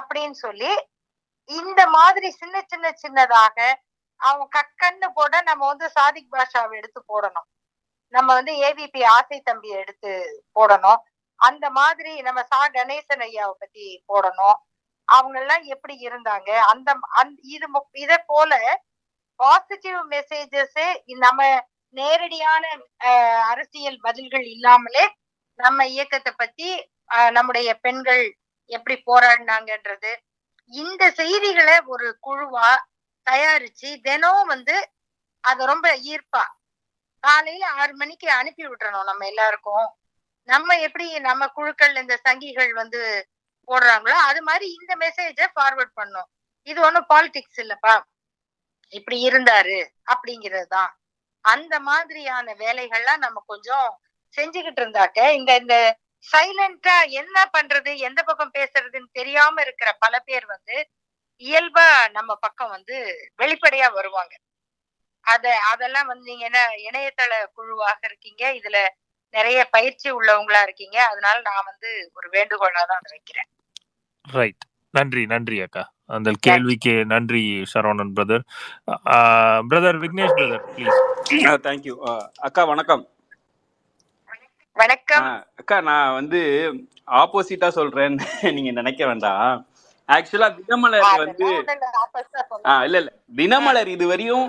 அப்படின்னு 0.00 0.36
சொல்லி 0.44 0.72
இந்த 1.44 1.86
மாதிரி 1.86 2.30
சின்ன 2.30 2.56
சின்ன 2.66 2.88
சின்னதாக 3.02 3.58
அவங்க 4.20 4.46
கக்கன்னு 4.56 5.08
போட 5.14 5.40
நம்ம 5.42 5.66
வந்து 5.66 5.90
சாதிக் 5.90 6.32
பாஷாவை 6.32 6.76
எடுத்து 6.76 7.00
போடணும். 7.12 7.48
நம்ம 8.14 8.34
வந்து 8.34 8.52
ஏவிபி 8.68 9.04
ஆசை 9.04 9.40
தம்பியை 9.40 9.78
எடுத்து 9.78 10.12
போடணும். 10.54 11.00
அந்த 11.40 11.70
மாதிரி 11.70 12.12
நம்ம 12.22 12.42
சா 12.42 12.60
கணேசன் 12.66 13.22
ஐயாவை 13.26 13.54
பத்தி 13.58 14.04
போடணும். 14.08 14.58
அவங்க 15.04 15.38
எல்லாம் 15.40 15.62
எப்படி 15.62 15.94
இருந்தாங்க? 16.06 16.50
அந்த 16.72 16.88
இது 17.42 17.66
இதை 17.68 17.68
இத 17.92 18.22
போல 18.26 18.82
பாசிட்டிவ் 19.36 19.98
மெசேஜஸ் 20.10 20.80
நம்ம 21.24 21.68
நேரடியான 21.96 22.64
அஹ், 23.04 23.42
அரசியல் 23.50 23.98
பதில்கள் 24.00 24.46
இல்லாமலே 24.46 25.04
நம்ம 25.58 25.86
இயக்கத்தை 25.88 26.32
பத்தி 26.34 26.68
அஹ், 27.10 27.30
நம்முடைய 27.36 27.70
பெண்கள் 27.84 28.24
எப்படி 28.70 28.96
போராடினாங்கன்றது. 29.06 30.10
இந்த 30.72 31.04
செய்திகளை 31.12 31.76
ஒரு 31.86 32.08
குழுவா 32.22 32.68
தயாரிச்சு 33.26 33.88
தினம் 34.02 34.44
வந்து 34.46 34.76
அத 35.44 35.66
ரொம்ப 35.66 35.88
ஈர்ப்பா. 36.10 36.44
காலையில 37.24 37.64
ஆறு 37.78 37.92
மணிக்கு 37.94 38.28
அனுப்பி 38.32 38.64
விட்டுறணும் 38.66 39.08
நம்ம 39.10 39.26
எல்லாருக்கும். 39.26 39.86
நம்ம 40.48 40.76
எப்படி 40.86 41.06
நம்ம 41.26 41.48
குழுக்கள் 41.48 41.94
இந்த 41.96 42.14
சங்கிகள் 42.24 42.70
வந்து 42.74 43.00
போடுறாங்களோ 43.68 44.16
அது 44.28 44.40
மாதிரி 44.42 44.66
இந்த 44.76 44.92
மெசேஜ 45.02 45.40
ஃபார்வர்ட் 45.54 45.94
பண்ணும் 45.94 46.28
இது 46.66 46.78
ஒண்ணும் 46.86 47.08
பாலிடிக்ஸ் 47.10 47.60
இல்லப்பா. 47.64 47.94
இப்படி 48.92 49.18
இருந்தாரு 49.28 49.78
அப்படிங்கிறது 50.12 50.68
தான். 50.68 50.90
அந்த 51.44 51.74
மாதிரியான 51.80 52.54
வேலைகள்லாம் 52.54 53.24
நம்ம 53.24 53.42
கொஞ்சம் 53.46 53.88
செஞ்சுக்கிட்டு 54.34 54.80
இருந்தாக்க 54.82 55.20
இந்த 55.32 55.52
இந்த 55.56 55.76
சைலண்டா 56.26 56.96
என்ன 57.20 57.38
பண்றது 57.54 57.90
எந்த 57.98 58.20
பக்கம் 58.22 58.54
பேசுறதுன்னு 58.54 59.08
தெரியாம 59.12 59.62
இருக்கிற 59.62 59.90
பல 59.98 60.14
பேர் 60.20 60.46
வந்து 60.46 60.76
இயல்பா 61.42 61.86
நம்ம 62.10 62.30
பக்கம் 62.36 62.72
வந்து 62.76 62.96
வெளிப்படையா 63.38 63.88
வருவாங்க. 63.92 64.34
அத 65.26 65.44
அதெல்லாம் 65.70 66.06
வந்து 66.06 66.24
நீங்க 66.30 66.44
என்ன 66.46 66.60
இணையதள 66.86 67.32
குழுவாக 67.56 68.00
இருக்கீங்க 68.02 68.42
இதுல 68.58 68.78
நிறைய 69.34 69.58
பயிற்சி 69.70 70.08
உள்ளவங்களா 70.10 70.60
இருக்கீங்க 70.62 70.98
அதனால 71.06 71.36
நான் 71.48 71.68
வந்து 71.70 71.90
ஒரு 72.14 72.28
வேண்டுகோளா 72.36 72.82
தான் 72.82 73.00
அதை 73.00 73.10
வைக்கிறேன். 73.10 73.48
ரைட் 74.24 74.64
நன்றி 74.94 75.22
நன்றி 75.32 75.56
அக்கா. 75.66 75.82
அந்த 76.16 76.30
கேள்விக்கு 76.46 76.92
நன்றி 77.12 77.42
Saravanan 77.72 78.14
brother 78.16 78.44
brother 79.70 79.98
Vignesh 80.04 80.36
brother 80.38 80.64
please 80.76 81.00
thank you 81.66 81.94
அக்கா 82.48 82.62
வணக்கம். 82.72 83.04
வணக்கம். 84.76 85.26
அக்கா 85.60 85.76
நான் 85.88 86.14
வந்து 86.18 86.40
ஆப்போசிட்டா 87.20 87.68
சொல்றேன்னு 87.78 88.26
நீங்க 88.56 88.70
நினைக்க 88.80 89.02
வேண்டாம். 89.10 89.48
ஆக்சுவலா 90.08 90.48
தினமலர் 90.58 91.04
வந்து 91.22 91.48
அதெல்லாம் 91.48 91.60
முதல்ல 91.60 92.00
opposite 92.04 92.36
ஆ 92.36 92.42
ஆ 92.42 92.48
சொல்லுங்க. 92.50 92.84
இல்ல 92.86 92.98
இல்ல. 93.02 93.10
தினமலர் 93.40 93.90
இதுவரையும் 93.96 94.46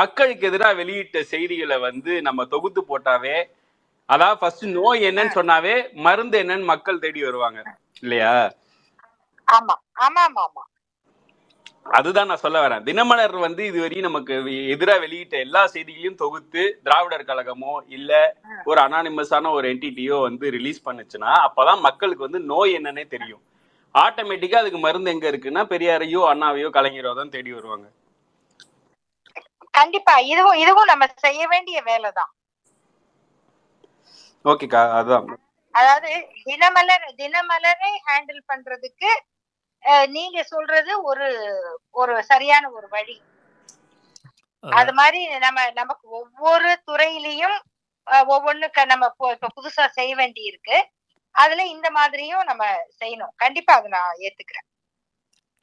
மக்களுக்கு 0.00 0.48
எதிராக 0.50 0.78
வெளியிட்ட 0.80 1.18
செய்திகளை 1.32 1.76
வந்து 1.88 2.12
நம்ம 2.28 2.46
தொகுத்து 2.54 2.82
போட்டாவே 2.90 3.36
அதாவது 4.08 4.38
ஃபர்ஸ்ட் 4.40 4.64
நோய் 4.78 5.06
என்னன்னு 5.10 5.38
சொன்னாவே 5.38 5.74
மருந்து 6.06 6.36
என்னன்னு 6.42 6.70
மக்கள் 6.72 7.02
தேடி 7.04 7.20
வருவாங்க 7.28 7.60
இல்லையா? 8.02 8.32
ஆமா 9.48 9.74
ஆமா 10.04 10.22
ஆமா 10.28 10.42
ஆமா. 10.48 10.64
அதுதான் 11.96 12.28
நான் 12.30 12.42
சொல்ல 12.42 12.58
வரேன். 12.64 12.84
தினமலர் 12.86 13.36
வந்து 13.44 13.62
இதுவரையும் 13.70 14.06
நமக்கு 14.08 14.34
எதிராக 14.74 15.02
வெளியிட்ட 15.02 15.36
எல்லா 15.46 15.62
செய்திகளையும் 15.72 16.20
தொகுத்து 16.22 16.62
திராவிடர் 16.86 17.28
கழகமோ 17.28 17.74
இல்ல 17.96 18.12
ஒரு 18.66 18.78
அனானிமஸான 18.84 19.52
ஒரு 19.56 19.66
என்டிட்டியோ 19.72 20.18
வந்து 20.26 20.52
ரிலீஸ் 20.56 20.86
பண்ணுச்சுன்னா 20.86 21.32
அப்பதான் 21.46 21.84
மக்களுக்கு 21.88 22.26
வந்து 22.26 22.40
நோய் 22.52 22.76
என்னன்னே 22.78 23.04
தெரியும். 23.14 23.42
ஆட்டோமேட்டிக்கா 23.94 24.60
அதுக்கு 24.62 24.80
மருந்து 24.84 25.12
எங்க 25.14 25.26
இருக்குன்னா 25.32 25.62
பெரியாரையோ 25.72 26.22
அண்ணாவையோ 26.30 26.70
கலைஞரோ 26.76 27.12
தான் 27.20 27.34
தேடி 27.34 27.52
வருவாங்க. 27.56 27.86
கண்டிப்பா. 29.74 30.14
இதுவும் 30.32 30.58
இதுவும் 30.62 30.90
நம்ம 30.92 31.06
செய்ய 31.24 31.42
வேண்டிய 31.52 31.78
வேலைதான். 31.90 32.32
ஓகேக்கா 34.44 34.82
அதுதான் 34.98 35.26
அதாவது 35.74 36.10
தினமலர் 36.46 37.06
தினமலரை 37.20 37.92
ஹேண்டில் 38.06 38.42
பண்றதுக்கு 38.50 39.10
நீங்க 40.14 40.38
சொல்றது 40.44 40.92
ஒரு 41.02 41.26
ஒரு 41.94 42.14
சரியான 42.24 42.64
ஒரு 42.70 42.88
வழி. 42.88 43.16
அது 44.64 44.92
மாதிரி 44.92 45.20
நம்ம 45.38 45.60
நமக்கு 45.72 46.06
ஒவ்வொரு 46.20 46.70
துறையிலையும் 46.88 47.56
ஒவ்வொன்றுக்கு 48.28 48.82
நம்ம 48.86 49.06
இப்ப 49.32 49.50
புதுசா 49.56 49.84
செய்ய 49.98 50.12
வேண்டி 50.16 50.42
இருக்கு 50.50 50.76
அதுல 51.34 51.62
இந்த 51.74 51.88
மாதிரியும் 51.90 52.44
நம்ம 52.44 52.64
செய்யணும். 53.00 53.34
கண்டிப்பா 53.36 53.72
அதை 53.78 53.88
நான் 53.90 54.20
ஏத்துக்கிறேன். 54.26 54.68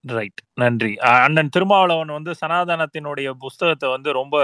ரைட் 0.03 0.39
நன்றி. 0.53 0.97
அண்ணன் 0.97 1.49
திருமாவளவன் 1.49 2.07
வந்து 2.07 2.33
சனாதனத்தினுடைய 2.41 3.31
புஸ்தகத்தை 3.39 3.89
வந்து 3.89 4.11
ரொம்ப 4.11 4.35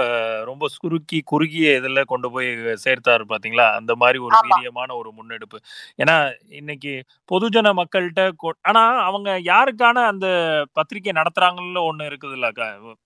ரொம்ப 0.44 0.68
சுருக்கி 0.68 1.20
குறுகிய 1.24 1.80
இதுல 1.80 2.04
கொண்டு 2.04 2.30
போய் 2.30 2.46
சேர்த்தாரு 2.84 3.24
பாத்தீங்களா? 3.28 3.72
அந்த 3.72 3.96
மாதிரி 3.96 4.18
ஒரு. 4.18 4.36
வீரியமான 4.42 4.96
ஒரு 4.96 5.12
முன்னெடுப்பு. 5.12 5.58
ஏன்னா 6.02 6.16
இன்னைக்கு 6.50 6.92
பொதுஜன 7.32 7.72
மக்கள்கிட்ட 7.74 8.30
கொ- 8.42 8.58
ஆனா 8.62 8.82
அவங்க 9.02 9.40
யாருக்கான 9.44 9.98
அந்த 10.06 10.26
பத்திரிகை 10.72 11.12
நடத்துறாங்கன்னு 11.12 11.82
ஒண்ணு 11.90 12.08
இருக்குதுல்லக்கா 12.08 12.68
ஒரு. 12.80 12.96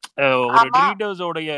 ரீடர்ஸோடைய 0.78 1.50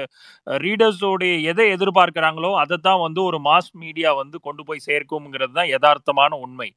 ரீடர்ஸோடைய 0.50 1.42
எதை 1.42 1.72
எதிர்பார்க்கறாங்களோ 1.72 2.56
அதை 2.56 2.76
தான் 2.82 3.00
வந்து 3.00 3.22
ஒரு 3.22 3.38
மாஸ் 3.44 3.70
மீடியா 3.72 4.12
வந்து 4.12 4.40
கொண்டு 4.40 4.64
போய் 4.64 4.80
சேர்க்கும்ங்கிறது 4.86 5.52
தான் 5.52 5.70
யதார்த்தமான 5.70 6.34
உண்மை. 6.40 6.68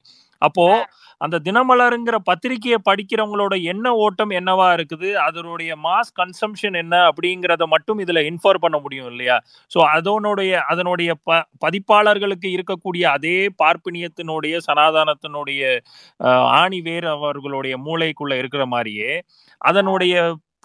அப்போ 0.42 0.66
அந்த 1.22 1.36
தினமலருங்கிற 1.46 2.18
பத்திரிகையை 2.28 2.80
படிக்கிறவங்களோட 2.88 3.54
எண்ண 3.72 3.88
ஓட்டம் 4.04 4.34
என்னவா 4.40 4.68
இருக்குது 4.78 5.10
அதனுடைய 5.26 5.72
மாஸ் 5.86 6.12
கன்சம்ஷன் 6.20 6.78
என்ன 6.82 6.96
அப்படிங்கிறத 7.10 7.66
மட்டும் 7.74 8.02
இதுல 8.04 8.22
இன்ஃபார் 8.30 8.62
பண்ண 8.66 8.78
முடியும் 8.86 9.10
இல்லையா? 9.14 9.38
ஸோ 9.72 9.80
அதனுடைய 9.96 10.54
அதனுடைய 10.72 11.12
ப 11.28 11.32
பதிப்பாளர்களுக்கு 11.66 12.50
இருக்கக்கூடிய 12.56 13.04
அதே 13.18 13.38
பார்ப்பினியத்தினுடைய 13.62 14.56
சனாதானத்தினுடைய 14.68 15.62
ஆணி 16.60 16.82
வேர் 16.88 17.08
அவர்களுடைய 17.16 17.76
மூளைக்குள்ள 17.88 18.36
இருக்கிற 18.42 18.66
மாதிரியே 18.74 19.12
அதனுடைய 19.62 20.16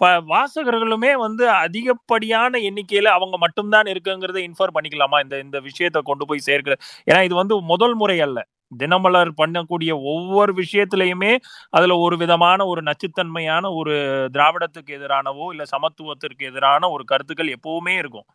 ப 0.01 0.05
வாசகர்களுமே 0.31 1.11
வந்து 1.23 1.45
அதிகப்படியான 1.63 2.59
எண்ணிக்கையில 2.69 3.09
அவங்க 3.17 3.35
மட்டும்தான் 3.43 3.87
இருக்குங்கிறத 3.91 4.39
இன்ஃபார் 4.47 4.73
பண்ணிக்கலாமா? 4.75 5.17
இந்த 5.25 5.35
இந்த 5.45 5.57
விஷயத்தை 5.67 6.01
கொண்டு 6.09 6.25
போய் 6.29 6.47
சேர்க்கிற 6.47 6.75
ஏன்னா 7.07 7.21
இது 7.27 7.35
வந்து 7.41 7.55
முதல் 7.71 7.95
முறை 8.01 8.17
அல்ல. 8.27 8.39
தினமலர் 8.79 9.31
பண்ணக்கூடிய 9.41 9.91
ஒவ்வொரு 10.13 10.51
விஷயத்திலையுமே 10.53 11.31
அதுல 11.69 11.97
ஒரு 11.97 12.15
விதமான 12.17 12.65
ஒரு 12.65 12.81
நச்சுத்தன்மையான 12.81 13.71
ஒரு 13.79 13.95
திராவிடத்துக்கு 14.35 14.97
எதிரானவோ 14.99 15.47
இல்ல 15.53 15.65
சமத்துவத்திற்கு 15.73 16.43
எதிரான 16.51 16.89
ஒரு 16.89 17.03
கருத்துக்கள் 17.05 17.55
எப்பவுமே 17.57 17.95
இருக்கும். 17.97 18.27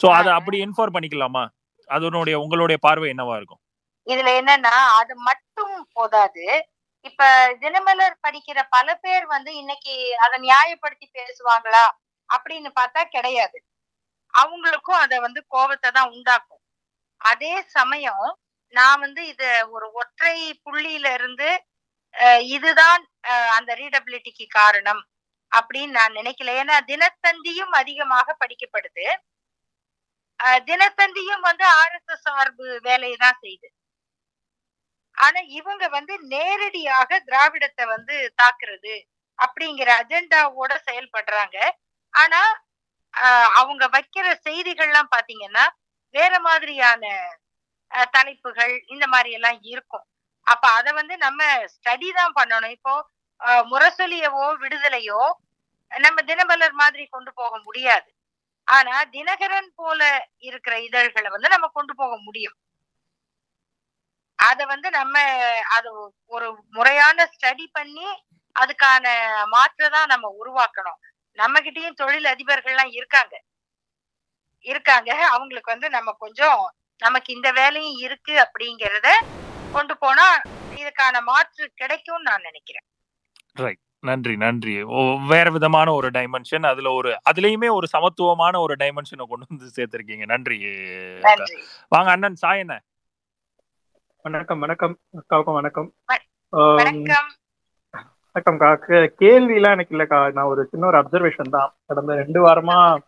சோ 0.00 0.06
அதை 0.18 0.32
அப்படி 0.38 0.58
இன்ஃபார் 0.66 0.94
பண்ணிக்கலாமா? 0.96 1.44
அதனுடைய 1.90 2.36
உங்களுடைய 2.44 2.78
பார்வை 2.86 3.08
என்னவா 3.14 3.34
இருக்கும்? 3.36 3.62
இதுல 4.06 4.30
என்னன்னா 4.40 4.76
அது 5.00 5.14
மட்டும் 5.28 5.76
போதாது. 5.92 6.46
இப்ப 7.04 7.22
தினமலர் 7.60 8.16
படிக்கிற 8.26 8.58
பல 8.76 8.88
பேர் 9.04 9.26
வந்து 9.26 9.50
இன்னைக்கு 9.56 9.94
அதை 10.24 10.36
நியாயப்படுத்தி 10.48 11.06
பேசுவாங்களா 11.18 11.84
அப்படின்னு 12.30 12.70
பார்த்தா 12.80 13.02
கிடையாது. 13.16 13.58
அவங்களுக்கும் 14.34 15.00
அத 15.04 15.14
வந்து 15.26 15.40
கோபத்தை 15.54 15.90
தான் 15.90 16.10
உண்டாக்கும். 16.14 16.62
அதே 17.20 17.54
சமயம் 17.76 18.26
நான் 18.78 19.02
வந்து 19.04 19.22
இத 19.32 19.44
ஒரு 19.74 19.86
ஒற்றை 20.00 20.36
புள்ளியில 20.66 21.06
இருந்து 21.18 21.48
இதுதான் 22.54 23.02
அந்த 23.56 23.70
ரீடபிலிட்டிக்கு 23.80 24.46
காரணம் 24.58 25.02
அப்படின்னு 25.52 25.96
நான் 25.98 26.16
நினைக்கல. 26.18 26.52
ஏன்னா 26.62 26.76
தினத்தந்தியும் 26.90 27.74
அதிகமாக 27.80 28.36
படிக்கப்படுது. 28.42 29.06
தினத்தந்தியும் 30.68 31.44
வந்து 31.48 31.64
ஆர்எஸ்எஸ் 31.80 32.24
சார்பு 32.26 32.66
வேலையை 32.88 33.16
தான் 33.24 33.40
செய்யுது. 33.42 33.68
ஆனா 35.18 35.40
இவங்க 35.58 35.84
வந்து 35.96 36.14
நேரடியாக 36.34 37.20
திராவிடத்தை 37.28 37.84
வந்து 37.94 38.16
தாக்குறது 38.40 38.94
அப்படிங்கிற 39.38 39.88
அஜெண்டாவோட 40.02 40.72
செயல்படுறாங்க. 40.88 41.56
ஆனா 42.14 42.42
அவங்க 43.60 43.84
வைக்கிற 43.96 44.26
செய்திகள்லாம் 44.46 45.12
பாத்தீங்கன்னா 45.16 45.64
வேற 46.14 46.32
மாதிரியான 46.48 47.04
தலைப்புகள் 48.16 48.74
இந்த 48.94 49.04
மாதிரி 49.14 49.30
எல்லாம் 49.38 49.58
இருக்கும். 49.72 50.06
அப்ப 50.46 50.64
அத 50.78 50.88
வந்து 50.92 51.14
நம்ம 51.26 51.42
ஸ்டடி 51.74 52.08
தான் 52.20 52.36
பண்ணணும். 52.38 52.74
இப்போ 52.76 52.94
முரசொலியவோ 53.72 54.44
விடுதலையோ 54.62 55.22
நம்ம 55.92 56.18
தினமலர் 56.30 56.76
மாதிரி 56.82 57.04
கொண்டு 57.06 57.30
போக 57.40 57.52
முடியாது. 57.66 58.08
ஆனா 58.68 58.94
தினகரன் 59.16 59.70
போல 59.80 60.00
இருக்கிற 60.48 60.74
இதழ்களை 60.88 61.28
வந்து 61.34 61.48
நம்ம 61.54 61.66
கொண்டு 61.78 61.92
போக 62.00 62.12
முடியும். 62.26 62.56
அத 64.38 64.60
வந்து 64.72 64.88
நம்ம 64.98 65.16
அது 65.76 65.88
ஒரு 66.34 66.48
முறையான 66.76 67.18
ஸ்டடி 67.34 67.66
பண்ணி 67.78 68.08
அதுக்கான 68.56 69.06
மாற்ற 69.54 69.88
தான் 69.96 70.10
நம்ம 70.12 70.26
உருவாக்கணும். 70.40 70.98
நம்ம 71.38 71.60
கிட்டயும் 71.66 71.98
தொழில் 72.02 72.32
அதிபர்கள்லாம் 72.34 72.92
இருக்காங்க. 72.98 73.34
இருக்காங்க. 74.66 75.10
அவங்களுக்கு 75.34 75.74
வந்து 75.74 75.88
நம்ம 75.96 76.10
கொஞ்சம் 76.24 76.60
நமக்கு 76.98 77.34
இந்த 77.34 77.52
வேலையும் 77.52 77.98
இருக்கு 77.98 78.46
அப்படிங்கறத 78.46 79.06
கொண்டு 79.72 79.98
போனா 79.98 80.36
இதுக்கான 80.76 81.22
மாற்று 81.24 81.70
கிடைக்கும்னு 81.74 82.22
நான் 82.22 82.40
நினைக்கிறேன். 82.42 82.82
ரைட் 83.52 83.78
நன்றி 84.00 84.36
நன்றி. 84.36 84.82
வேற 85.28 85.50
விதமான 85.50 85.92
ஒரு 85.92 86.10
டைமென்ஷன் 86.10 86.66
அதுல 86.66 86.90
ஒரு 86.90 87.20
அதுலயுமே 87.30 87.70
ஒரு 87.70 87.86
சமத்துவமான 87.86 88.58
ஒரு 88.58 88.76
டைமென்ஷனை 88.78 89.22
கொண்டு 89.28 89.46
வந்து 89.48 89.70
சேர்த்திருக்கீங்க. 89.76 90.24
நன்றி. 90.24 91.62
வாங்க 91.88 92.10
அண்ணன் 92.10 92.34
சாய் 92.34 92.58
என்ன 92.58 92.82
வணக்கம் 94.22 94.58
வணக்கம். 94.58 94.98
அக்காவுக்கும் 95.12 95.52
வணக்கம். 95.52 95.94
வ- 96.12 96.48
ஆம், 96.48 96.74
வணக்கம். 96.74 97.34
வணக்கம்க்கா 98.02 98.78
கே- 98.88 99.12
கேள்விலாம் 99.18 99.70
எனக்கு 99.70 99.96
இல்லக்கா. 99.96 100.32
நான் 100.32 100.44
ஒரு 100.44 100.68
சின்ன 100.70 100.86
ஒரு 100.86 100.98
அப்சர்வேஷன் 100.98 101.50
தான். 101.50 101.76
கடந்த 101.86 102.14
ரெண்டு 102.14 102.46
வாரமா 102.46 102.98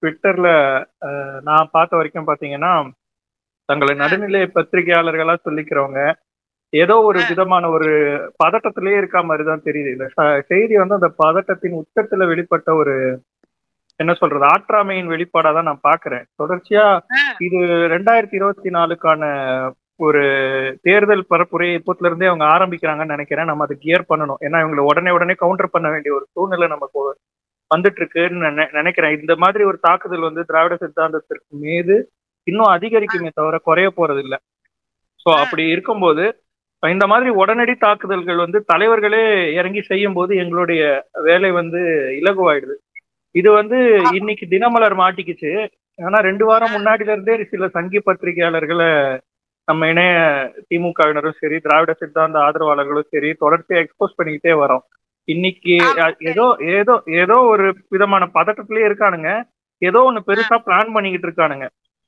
ட்விட்டர்ல 0.00 0.84
நான் 1.40 1.68
பார்த்த 1.72 1.96
வரைக்கும் 1.96 2.26
பாத்தீங்கன்னா 2.26 2.90
தங்களை 3.78 3.94
நடுநிலை 3.94 4.50
பத்திரிகையாளர்களா 4.54 5.36
சொல்லிக்கிறவங்க 5.44 6.12
ஏதோ 6.70 7.00
ஒரு. 7.00 7.20
விதமான 7.28 7.68
ஒரு 7.68 7.88
பதட்டத்திலேயே 8.44 8.96
இருக்கா 8.96 9.20
மாதிரி 9.20 9.48
தான் 9.48 9.62
தெரியுது 9.64 9.90
இந்த 9.90 10.40
செய்தி 10.46 10.76
வந்து 10.76 10.94
அந்த 10.94 11.12
பதட்டத்தின் 11.24 11.74
உச்சத்துல 11.74 12.24
வெளிப்பட்ட 12.26 12.74
ஒரு 12.74 13.22
என்ன 13.96 14.14
சொல்றது 14.14 14.44
ஆற்றாமையின் 14.44 15.08
வெளிப்பாடா 15.08 15.52
தான் 15.52 15.62
நான் 15.62 15.80
பாக்குறேன். 15.82 16.24
தொடர்ச்சியா 16.42 17.00
இது 17.38 17.56
ரெண்டாயிரத்தி 17.66 18.34
இருபத்தி 18.34 18.70
நாலுக்கான 18.70 19.22
ஒரு 19.96 20.22
தேர்தல் 20.82 21.26
பரப்புரை 21.30 21.78
இப்போத்துல 21.78 22.06
இருந்தே 22.06 22.26
அவங்க 22.26 22.44
ஆரம்பிக்கிறாங்கன்னு 22.44 23.04
நினைக்கிறேன். 23.04 23.44
நம்ம 23.44 23.62
அதை 23.62 23.76
கியர் 23.80 24.04
பண்ணணும். 24.08 24.34
ஏன்னா 24.40 24.60
இவங்களை 24.62 24.76
உடனே 24.76 25.10
உடனே 25.10 25.32
கவுண்டர் 25.32 25.70
பண்ண 25.70 25.90
வேண்டிய 25.90 26.14
ஒரு 26.14 26.26
சூழ்நிலை 26.32 26.68
நமக்கு 26.68 27.18
வந்துட்டு 27.76 27.96
இருக்குன்னு 27.96 28.46
நினை- 28.46 28.72
நினைக்கிறேன். 28.72 29.20
இந்த 29.20 29.36
மாதிரி 29.36 29.64
ஒரு 29.64 29.78
தாக்குதல் 29.78 30.20
வந்து 30.20 30.44
திராவிட 30.44 30.76
சித்தாந்தத்திற்கு 30.80 31.48
மீது 31.48 32.10
இன்னும் 32.46 32.72
அதிகரிக்குமே 32.74 33.30
தவிர 33.38 33.56
குறைய 33.68 33.88
போறது 33.98 34.22
இல்ல 34.26 34.36
சோ 35.22 35.30
அப்படி 35.42 35.64
இருக்கும்போது 35.74 36.24
இந்த 36.82 37.04
மாதிரி 37.10 37.30
உடனடி 37.40 37.74
தாக்குதல்கள் 37.82 38.38
வந்து 38.44 38.58
தலைவர்களே 38.70 39.24
இறங்கி 39.58 39.82
செய்யும் 39.90 40.16
போது 40.16 40.32
எங்களுடைய 40.42 40.82
வேலை 41.26 41.50
வந்து 41.58 41.80
இலகுவாயிடுது. 42.20 42.74
இது 43.34 43.48
வந்து 43.58 43.78
இன்னைக்கு 44.18 44.46
தினமலர் 44.54 44.96
மாட்டிக்கிச்சு. 45.02 45.52
ஆனா 45.98 46.18
ரெண்டு 46.28 46.44
வாரம் 46.48 46.74
முன்னாடில 46.76 47.12
இருந்தே 47.14 47.36
சில 47.52 47.68
சங்கி 47.76 47.98
பத்திரிகையாளர்களை 48.08 48.88
நம்ம 49.68 49.88
இணைய 49.92 50.14
திமுகவினரும் 50.68 51.38
சரி 51.40 51.56
திராவிட 51.66 51.92
சித்தாந்த 52.00 52.38
ஆதரவாளர்களும் 52.46 53.10
சரி 53.14 53.30
தொடர்ச்சியா 53.44 53.82
எக்ஸ்போஸ் 53.82 54.18
பண்ணிக்கிட்டே 54.18 54.54
வரோம். 54.62 54.82
இன்னைக்கு 55.28 55.74
ஏதோ 56.30 56.46
ஏதோ 56.78 56.94
ஏதோ 57.22 57.36
ஒரு 57.52 57.66
விதமான 57.94 58.24
பதட்டத்திலேயே 58.38 58.88
இருக்கானுங்க. 58.90 59.30
ஏதோ 59.82 60.00
ஒண்ணு 60.08 60.26
பெருசா 60.30 60.56
பிளான் 60.66 60.94
பண்ணிக்கிட்டு 60.96 61.28
இருக்கானுங்க. 61.28 61.66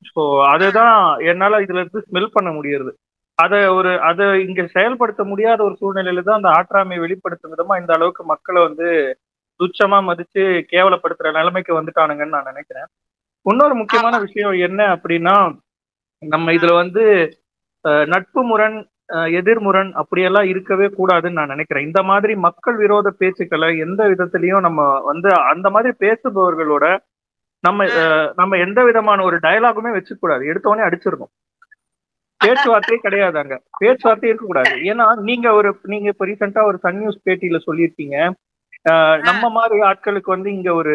ஸோ 0.08 0.22
அதுதான் 0.52 0.96
என்னால 1.32 1.60
இதுல 1.64 1.82
இருந்து 1.82 2.06
ஸ்மெல் 2.08 2.34
பண்ண 2.36 2.50
முடியுது 2.50 2.92
அதை 3.38 3.60
ஒரு 3.76 3.92
அதை 4.08 4.24
இங்க 4.46 4.62
செயல்படுத்த 4.74 5.22
முடியாத 5.30 5.60
ஒரு 5.66 5.74
சூழ்நிலையில 5.80 6.24
தான் 6.26 6.38
அந்த 6.40 6.50
ஆற்றாமையை 6.58 7.00
வெளிப்படுத்தும் 7.04 7.52
விதமா 7.54 7.76
இந்த 7.80 7.92
அளவுக்கு 7.96 8.24
மக்களை 8.32 8.60
வந்து 8.66 8.88
துச்சமா 9.60 9.98
மதிச்சு 10.08 10.42
கேவலப்படுத்துற 10.72 11.30
நிலைமைக்கு 11.38 11.72
வந்துட்டானுங்கன்னு 11.78 12.36
நான் 12.36 12.50
நினைக்கிறேன். 12.52 12.88
இன்னொரு 13.46 13.74
முக்கியமான 13.80 14.14
விஷயம் 14.26 14.54
என்ன 14.68 14.80
அப்படின்னா 14.94 15.36
நம்ம 16.22 16.52
இதுல 16.56 16.74
வந்து 16.82 17.04
நட்பு 18.14 18.42
முரண் 18.50 18.78
எதிர்முரண் 19.38 19.90
அப்படியெல்லாம் 20.00 20.46
இருக்கவே 20.52 20.86
கூடாதுன்னு 20.98 21.38
நான் 21.38 21.52
நினைக்கிறேன். 21.54 21.86
இந்த 21.88 22.00
மாதிரி 22.10 22.34
மக்கள் 22.46 22.76
விரோத 22.82 23.08
பேச்சுக்களை 23.20 23.68
எந்த 23.86 24.02
விதத்திலையும் 24.12 24.64
நம்ம 24.66 24.80
வந்து 25.10 25.30
அந்த 25.52 25.66
மாதிரி 25.74 25.92
பேசுபவர்களோட 26.04 26.86
நம்ம 27.64 27.84
நம்ம 28.36 28.56
எந்த 28.66 28.80
விதமான 28.84 29.24
ஒரு 29.28 29.36
டயலாகுமே 29.44 29.90
வச்சுக்க 29.96 30.18
கூடாது 30.20 30.48
எடுத்தோடனே 30.52 30.86
அடிச்சிடணும். 30.86 31.32
பேச்சுவார்த்தையே 32.40 32.98
கிடையாது 33.04 33.36
அங்க. 33.42 33.56
பேச்சுவார்த்தை 33.80 34.28
இருக்கக்கூடாது. 34.30 34.72
ஏன்னா 34.92 35.06
நீங்க 35.28 35.46
ஒரு 35.58 35.68
நீங்க 35.92 36.08
இப்ப 36.12 36.26
ரீசெண்டா 36.26 36.62
ஒரு 36.70 36.78
சன் 36.82 36.98
நியூஸ் 36.98 37.24
பேட்டியில 37.26 37.58
சொல்லியிருக்கீங்க. 37.68 38.16
நம்ம 39.28 39.44
மாதிரி 39.58 39.76
ஆட்களுக்கு 39.90 40.30
வந்து 40.36 40.48
இங்க 40.52 40.70
ஒரு 40.80 40.94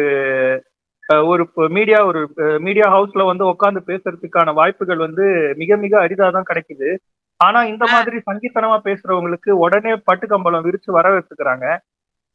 ஒரு 1.30 1.44
மீடியா 1.76 2.00
ஒரு 2.08 2.20
மீடியா 2.58 2.86
ஹவுஸ்ல 2.96 3.22
வந்து 3.30 3.44
உட்காந்து 3.52 3.80
பேசுறதுக்கான 3.88 4.52
வாய்ப்புகள் 4.58 5.00
வந்து 5.06 5.24
மிக 5.56 5.76
மிக 5.84 5.94
அரிதா 6.06 6.26
தான் 6.36 6.50
கிடைக்குது. 6.50 6.90
ஆனா 7.40 7.60
இந்த 7.72 7.84
மாதிரி 7.92 8.16
சங்கித்தனமா 8.28 8.76
பேசுறவங்களுக்கு 8.88 9.50
உடனே 9.64 9.92
பட்டுக்கம்பளம் 10.08 10.66
விரிச்சு 10.66 10.90
வர 10.98 11.08
வச்சுக்கிறாங்க. 11.16 11.66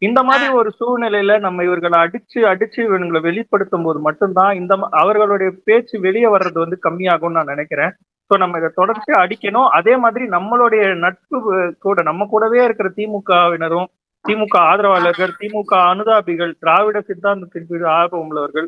இந்த 0.02 0.20
மாதிரி 0.24 0.54
ஒரு 0.54 0.70
சூழ்நிலையில 0.80 1.40
நம்ம 1.40 1.64
இவர்களை 1.64 1.98
அடிச்சு 2.00 2.40
அடிச்சு 2.52 2.80
இவங்களை 2.88 3.20
வெளிப்படுத்தும் 3.22 3.84
போது 3.84 4.00
மட்டும்தான் 4.00 4.56
இந்த 4.56 4.74
அவர்களுடைய 5.02 5.50
பேச்சு 5.68 5.96
வெளியே 6.00 6.30
வர்றது 6.36 6.58
வந்து 6.64 6.78
கம்மியாகும்னு 6.88 7.38
நான் 7.38 7.54
நினைக்கிறேன். 7.54 7.94
ஸோ 8.32 8.38
நம்ம 8.38 8.58
இதை 8.58 8.70
தொடர்ச்சியா 8.76 9.18
அடிக்கணும். 9.24 9.70
அதே 9.70 9.94
மாதிரி 9.96 10.26
நம்மளுடைய 10.28 10.84
நட்பு 10.96 11.38
கூட 11.80 12.02
நம்ம 12.02 12.26
கூடவே 12.26 12.64
இருக்கிற 12.66 12.90
திமுகவினரும் 12.98 13.88
திமுக 14.26 14.56
ஆதரவாளர்கள் 14.72 15.34
திமுக 15.40 15.74
அனுதாபிகள் 15.92 16.54
திராவிட 16.60 17.00
சித்தாந்தத்தின் 17.02 17.86
ஆர்வம் 17.98 18.24
உள்ளவர்கள் 18.26 18.68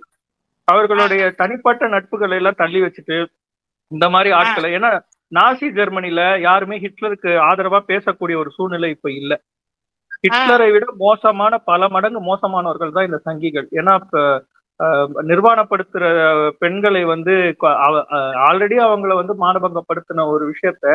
அவர்களுடைய 0.68 1.24
தனிப்பட்ட 1.32 1.88
நட்புகளை 1.88 2.38
எல்லாம் 2.38 2.62
தள்ளி 2.64 2.80
வச்சுட்டு 2.82 3.18
இந்த 3.92 4.06
மாதிரி 4.10 4.30
ஆட்களை 4.32 4.70
ஏன்னா 4.72 4.92
நாசி 5.32 5.68
ஜெர்மனில 5.78 6.22
யாருமே 6.40 6.78
ஹிட்லருக்கு 6.78 7.32
ஆதரவா 7.50 7.80
பேசக்கூடிய 7.88 8.36
ஒரு 8.38 8.50
சூழ்நிலை 8.50 8.90
இப்ப 8.90 9.10
இல்ல. 9.12 9.34
ஹிட்லரை 10.24 10.68
விட 10.72 10.86
மோசமான 11.00 11.58
பல 11.68 11.88
மடங்கு 11.88 12.22
மோசமானவர்கள் 12.22 12.96
தான் 12.96 13.08
இந்த 13.10 13.20
சங்கிகள். 13.26 13.68
ஏன்னா 13.80 13.94
நிர்வாணப்படுத்துற 15.30 16.04
பெண்களை 16.60 17.04
வந்து 17.06 17.36
ஆல்ரெடி 18.48 18.78
அவங்கள 18.84 19.14
வந்து 19.16 19.34
மானபங்கப்படுத்தின 19.44 20.26
ஒரு 20.34 20.44
விஷயத்த 20.52 20.86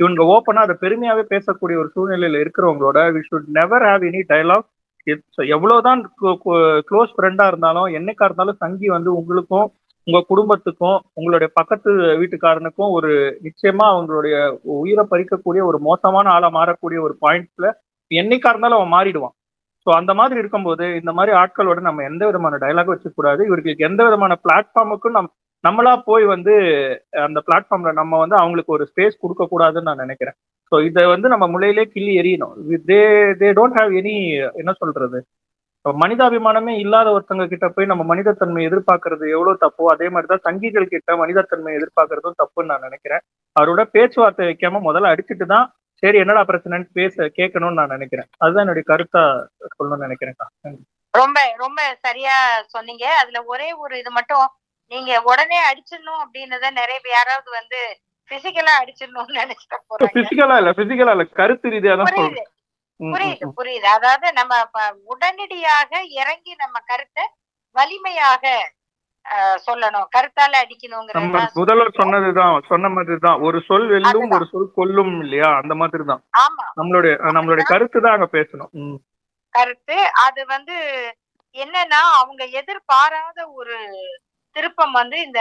இவங்க 0.00 0.22
ஓப்பனா 0.34 0.64
அதை 0.66 0.74
பெருமையாவே 0.80 1.24
பேசக்கூடிய 1.30 1.76
ஒரு 1.78 1.88
சூழ்நிலையில 1.94 2.40
இருக்கிறவங்களோட 2.40 2.98
we 3.14 3.22
should 3.28 3.48
never 3.54 3.86
have 3.88 4.04
any 4.08 4.22
dialogue 4.28 4.66
எவ்வளவுதான் 5.52 6.00
க்ளோஸ் 6.88 7.14
ஃப்ரெண்டா 7.14 7.44
இருந்தாலும் 7.46 7.88
என்னைக்கா 7.98 8.24
இருந்தாலும் 8.24 8.60
சங்கி 8.60 8.88
வந்து 8.88 9.10
உங்களுக்கும் 9.14 9.68
உங்க 10.06 10.20
குடும்பத்துக்கும் 10.28 10.98
உங்களுடைய 11.14 11.48
பக்கத்து 11.54 11.90
வீட்டுக்காரனுக்கும் 12.20 12.92
ஒரு 12.92 13.10
நிச்சயமா 13.46 13.86
அவங்களுடைய 13.94 14.36
உயிரை 14.76 15.04
பறிக்கக்கூடிய 15.10 15.62
ஒரு 15.64 15.78
மோசமான 15.80 16.30
ஆளா 16.30 16.48
மாறக்கூடிய 16.54 16.98
ஒரு 17.00 17.14
பாயிண்ட்ல 17.22 17.68
என்னைக்கா 18.10 18.50
இருந்தாலும் 18.52 18.78
அவன் 18.78 18.94
மாறிடுவான். 18.96 19.34
ஸோ 19.86 19.90
அந்த 20.00 20.12
மாதிரி 20.20 20.38
இருக்கும்போது 20.42 20.84
இந்த 21.00 21.12
மாதிரி 21.18 21.32
ஆட்களோட 21.40 21.80
நம்ம 21.88 22.04
எந்த 22.10 22.22
விதமான 22.28 22.58
டைலாக் 22.64 22.92
வச்சுக்கூடாது. 22.92 23.40
இவர்களுக்கு 23.48 23.88
எந்த 23.90 24.00
விதமான 24.08 24.32
பிளாட்ஃபார்முக்கும் 24.44 25.16
நம் 25.18 25.30
நம்மளா 25.64 25.92
போய் 26.08 26.24
வந்து 26.32 26.52
அந்த 27.26 27.38
பிளாட்ஃபார்ம்ல 27.46 27.92
நம்ம 28.00 28.18
வந்து 28.22 28.36
அவங்களுக்கு 28.40 28.74
ஒரு 28.76 28.84
ஸ்பேஸ் 28.90 29.22
கொடுக்க 29.22 29.44
கூடாதுன்னு 29.52 29.88
நான் 29.90 30.04
நினைக்கிறேன். 30.04 30.36
ஸோ 30.72 30.76
இதை 30.88 31.02
வந்து 31.12 31.28
நம்ம 31.32 31.44
முளையிலே 31.54 31.84
கிள்ளி 31.94 32.12
எரியணும் 32.20 32.54
they 32.90 33.00
they 33.40 33.48
don't 33.58 33.78
have 33.78 33.92
any 34.00 34.14
என்ன 34.60 34.72
சொல்றது? 34.82 35.20
மனிதாபிமானமே 35.84 36.72
இல்லாத 36.82 37.08
ஒருத்தங்க 37.16 37.44
கிட்ட 37.50 37.66
போய் 37.74 37.90
நம்ம 37.90 38.02
மனிதத்தன்மை 38.12 38.62
எதிர்பார்க்கறது 38.68 39.24
எவ்வளவு 39.34 39.60
தப்போ 39.64 39.84
அதே 39.92 40.06
மாதிரிதான் 40.14 40.44
சங்கிகள் 40.46 40.92
கிட்ட 40.94 41.16
மனிதத்தன்மை 41.22 41.72
எதிர்பார்க்கறதும் 41.78 42.38
தப்புன்னு 42.42 42.70
நான் 42.72 42.86
நினைக்கிறேன். 42.88 43.22
அவரோட 43.56 43.82
பேச்சுவார்த்தை 43.94 44.46
வைக்காம 44.50 44.80
முதல்ல 44.88 45.12
அடிச்சுட்டு 45.12 45.46
தான் 45.54 45.66
சரி 46.02 46.18
என்னடா 46.22 46.42
பிரச்சனைன்னு 46.48 46.96
பேச 46.98 47.26
கேட்கணும்னு 47.38 47.78
நான் 47.80 47.94
நினைக்கிறேன். 47.96 48.28
அதுதான் 48.42 48.64
என்னுடைய 48.64 48.84
கருத்தா 48.90 49.22
சொல்லணும்னு 49.78 50.06
நினைக்கிறேன்க்கா 50.06 50.46
நன்றி. 50.64 50.82
ரொம்ப 51.14 51.38
ரொம்ப 51.64 51.80
சரியா 52.06 52.36
சொன்னீங்க. 52.74 53.04
அதுல 53.20 53.38
ஒரே 53.52 53.68
ஒரு 53.84 53.94
இது 54.02 54.10
மட்டும் 54.18 54.44
நீங்க 54.92 55.12
உடனே 55.30 55.58
அடிச்சிடணும் 55.70 56.22
அப்படின்னத 56.24 56.70
நிறைய 56.80 56.98
பேர் 57.00 57.16
யாராவது 57.16 57.48
வந்து 57.60 57.80
பிசிக்கலா 58.30 58.74
அடிச்சிடணும்னு 58.82 59.40
நினைச்சிட்டு 59.42 59.78
போறாங்க. 59.90 60.14
பிசிக்கலா 60.18 60.56
இல்ல 60.62 60.72
பிசிக்கலா 60.80 61.14
இல்ல 61.16 61.26
கருத்து 61.40 61.72
ரீதியா 61.74 61.96
தான் 62.00 62.10
புரியுது 62.10 62.44
புரியுது. 63.00 63.46
புரியுது. 63.58 63.86
அதாவது 63.96 64.26
நம்ம 64.38 64.54
உடனடியாக 65.12 65.90
இறங்கி 66.20 66.52
நம்ம 66.64 66.76
கருத்தை 66.90 67.24
வலிமையாக 67.76 68.44
சொல்லணும். 69.66 70.06
கருத்தால 70.16 70.50
நம்ம 70.50 70.62
அடிக்கணுங்கிறது 70.62 71.58
முதல்வர் 71.58 71.98
சொன்னதுதான் 71.98 72.54
சொன்ன 72.68 72.88
மாதிரிதான். 72.88 73.40
ஒரு 73.40 73.58
சொல் 73.68 73.86
வெல்லும். 73.86 74.34
ஒரு 74.36 74.46
சொல் 74.52 74.72
கொல்லும் 74.74 75.14
இல்லையா? 75.20 75.50
அந்த 75.62 75.74
மாதிரி 75.74 76.04
தான் 76.04 76.22
ஆமா. 76.44 76.66
நம்மளுடைய 76.80 77.14
நம்மளுடைய 77.36 77.66
கருத்து 77.66 78.00
தான் 78.00 78.16
அங்க 78.16 78.28
பேசணும். 78.32 78.72
கருத்து 79.54 79.96
அது 80.26 80.40
வந்து 80.46 80.76
என்னன்னா 81.56 82.00
அவங்க 82.20 82.42
எதிர்பாராத 82.60 83.38
ஒரு 83.50 83.76
திருப்பம் 84.56 84.92
வந்து 84.92 85.16
இந்த 85.20 85.40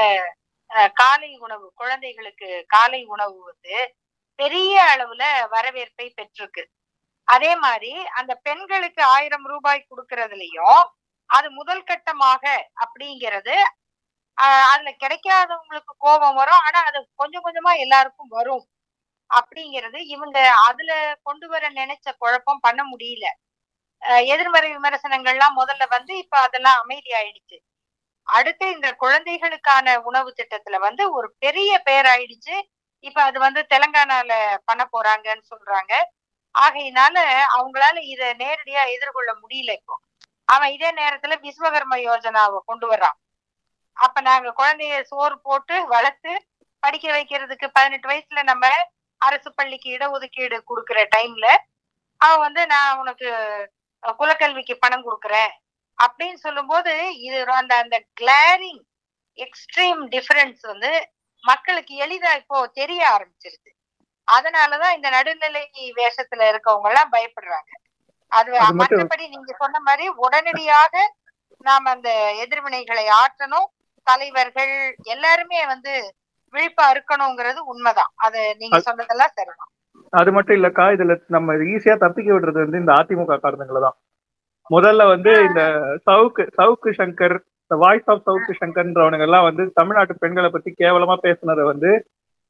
காலை 0.93 1.29
உணவு 1.37 1.65
குழந்தைகளுக்கு 1.75 2.49
காலை 2.67 3.01
உணவு 3.05 3.37
வந்து 3.43 3.75
பெரிய 4.39 4.73
அளவுல 4.93 5.23
வரவேற்பை 5.49 6.07
பெற்றிருக்கு. 6.17 6.63
அதே 7.27 7.51
மாதிரி 7.55 7.91
அந்த 8.13 8.33
பெண்களுக்கு 8.43 9.01
ஆயிரம் 9.15 9.45
ரூபாய் 9.45 9.87
கொடுக்கறதுலயும் 9.89 10.81
அது 11.29 11.47
முதல் 11.57 11.87
கட்டமாக 11.87 12.43
அப்படிங்கிறது 12.83 13.55
அதுல 14.67 14.89
கிடைக்காதவங்களுக்கு 15.01 15.93
கோபம் 15.99 16.37
வரும். 16.39 16.61
ஆனா 16.67 16.79
அது 16.89 16.99
கொஞ்சம் 17.21 17.45
கொஞ்சமா 17.45 17.73
எல்லாருக்கும் 17.85 18.33
வரும் 18.37 18.63
அப்படிங்கிறது 19.31 19.99
இவங்க 20.15 20.37
அதுல 20.67 20.91
கொண்டு 21.23 21.47
வர 21.49 21.63
நினைச்ச 21.77 22.07
குழப்பம் 22.21 22.63
பண்ண 22.67 22.81
முடியல. 22.91 23.25
அஹ் 24.01 24.25
எதிர்மறை 24.33 24.69
விமர்சனங்கள்லாம் 24.75 25.57
முதல்ல 25.59 25.85
வந்து 25.95 26.13
இப்ப 26.23 26.35
அதெல்லாம் 26.47 26.79
அமைதி 26.83 27.11
ஆயிடுச்சு 27.19 27.57
அடுத்து 28.27 28.65
இந்த 28.75 28.89
குழந்தைகளுக்கான 29.01 29.87
உணவு 30.07 30.31
திட்டத்துல 30.39 30.77
வந்து 30.83 31.03
ஒரு 31.17 31.29
பெரிய 31.45 31.71
பேர் 31.87 32.09
ஆயிடுச்சு 32.13 32.55
இப்ப 33.03 33.19
அது 33.23 33.39
வந்து 33.41 33.61
தெலங்கானால 33.71 34.31
பண்ண 34.67 34.83
போறாங்கன்னு 34.93 35.45
சொல்றாங்க. 35.51 35.93
ஆகையினால 36.55 37.17
அவங்களால 37.55 37.97
இத 38.13 38.23
நேரடியா 38.39 38.83
எதிர்கொள்ள 38.95 39.31
முடியல 39.41 39.71
இப்போ. 39.79 39.95
அவன் 40.47 40.73
இதே 40.75 40.89
நேரத்துல 40.99 41.35
விஸ்வகர்ம 41.45 41.95
யோஜனாவை 42.07 42.59
கொண்டு 42.69 42.85
வர்றான். 42.91 43.17
அப்ப 43.97 44.21
நாங்க 44.27 44.49
குழந்தைய 44.59 44.95
சோறு 45.11 45.35
போட்டு 45.47 45.75
வளர்த்து 45.93 46.33
படிக்க 46.83 47.05
வைக்கிறதுக்கு 47.15 47.67
பதினெட்டு 47.77 48.07
வயசுல 48.09 48.43
நம்ம 48.43 48.65
அரசு 49.21 49.49
பள்ளிக்கு 49.53 49.89
இடஒதுக்கீடு 49.97 50.57
கொடுக்குற 50.69 50.99
டைம்ல 51.15 51.47
அவன் 52.21 52.43
வந்து 52.45 52.61
நான் 52.73 52.99
உனக்கு 53.01 53.29
குலக்கல்விக்கு 54.19 54.75
பணம் 54.83 55.05
கொடுக்குறேன். 55.07 55.51
அப்படின்னு 55.99 56.39
சொல்லும்போது 56.45 56.93
இது 57.25 57.37
அந்த 57.61 57.73
அந்த 57.83 57.97
கிளாரிங் 58.21 58.81
எக்ஸ்ட்ரீம் 59.37 60.01
டிஃபரன்ஸ் 60.13 60.61
வந்து 60.71 60.91
மக்களுக்கு 61.43 61.93
எளிதா 62.05 62.31
இப்போ 62.41 62.57
தெரிய 62.79 63.01
ஆரம்பிச்சிருது 63.15 63.71
அதனாலதான் 64.27 64.95
இந்த 64.97 65.09
நடுநிலை 65.09 65.63
வேஷத்துல 65.99 66.47
இருக்கவங்க 66.51 66.89
எல்லாம் 66.91 67.13
பயப்படுறாங்க. 67.15 67.71
அது 68.31 68.51
மற்றபடி 68.79 69.25
நீங்க 69.33 69.51
சொன்ன 69.61 69.81
மாதிரி 69.87 70.05
உடனடியாக 70.25 70.93
நாம 71.65 71.89
அந்த 71.95 72.09
எதிர்வினைகளை 72.43 73.05
ஆற்றணும். 73.21 73.67
தலைவர்கள் 74.07 74.73
எல்லாருமே 75.13 75.59
வந்து 75.71 75.93
விழிப்பா 76.53 76.85
இருக்கணுங்கிறது 76.93 77.59
உண்மைதான். 77.71 78.11
அது 78.25 78.41
நீங்க 78.61 78.79
சொன்னதெல்லாம் 78.87 79.33
சரிதான். 79.37 79.71
அது 80.13 80.29
மட்டும் 80.35 80.57
இல்லக்கா 80.57 80.85
இதுல 80.95 81.15
நம்ம 81.35 81.55
ஈஸியா 81.73 81.95
தப்பிக்க 82.03 82.29
விடுறது 82.33 82.59
வந்து 82.65 82.81
இந்த 82.83 82.93
அதிமுக 82.99 83.37
காரணங்களை 83.45 83.79
தான். 83.85 83.97
முதல்ல 84.69 85.03
வந்து 85.13 85.31
இந்த 85.47 85.61
சவுக்கு 86.07 86.43
சவுக்கு 86.59 86.89
சங்கர் 86.99 87.35
இந்த 87.63 87.75
வாய்ஸ் 87.83 88.09
ஆஃப் 88.11 88.25
சவுக்கு 88.27 88.53
சங்கர்ன்றவனுங்க 88.61 89.27
எல்லாம் 89.27 89.47
வந்து 89.49 89.63
தமிழ்நாட்டு 89.79 90.21
பெண்களை 90.23 90.49
பத்தி 90.51 90.69
கேவலமா 90.81 91.15
பேசுனதை 91.25 91.65
வந்து 91.71 91.91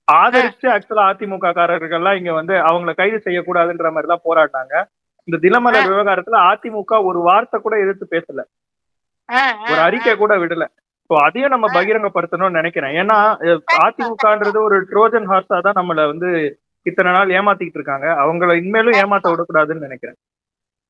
ஆதரிச்சு 0.07 0.67
ஆக்சுவலா 0.73 1.05
அதிமுக 1.11 1.49
காரர்கள்லாம் 1.57 2.17
இங்க 2.19 2.31
வந்து 2.39 2.55
அவங்கள 2.69 2.91
கைது 2.99 3.17
செய்யக்கூடாதுன்ற 3.25 3.89
மாதிரி 3.95 4.09
தான் 4.11 4.25
போராடினாங்க. 4.27 4.75
இந்த 5.27 5.37
தினமலர் 5.45 5.89
விவகாரத்துல 5.91 6.41
அதிமுக 6.49 6.99
ஒரு 7.09 7.19
வார்த்தை 7.29 7.57
கூட 7.61 7.75
எதிர்த்து 7.83 8.05
பேசல. 8.15 8.41
ஒரு 9.71 9.79
அறிக்கை 9.87 10.13
கூட 10.21 10.33
விடல. 10.43 10.65
ஸோ 11.09 11.15
அதையும் 11.25 11.53
நம்ம 11.53 11.67
பகிரங்கப்படுத்தணும்னு 11.77 12.59
நினைக்கிறேன். 12.59 12.93
ஏன்னா 13.01 13.17
அதிமுகன்றது 13.85 14.59
ஒரு 14.67 14.77
ட்ரோஜன் 14.91 15.27
ஹார்ஸா 15.31 15.59
தான் 15.67 15.79
நம்மள 15.79 16.05
வந்து 16.11 16.29
இத்தனை 16.85 17.11
நாள் 17.17 17.33
ஏமாத்திட்டு 17.37 17.77
இருக்காங்க. 17.79 18.07
அவங்கள 18.23 18.51
இனிமேலும் 18.61 18.97
ஏமாத்த 19.01 19.31
விடக்கூடாதுன்னு 19.33 19.87
நினைக்கிறேன். 19.87 20.17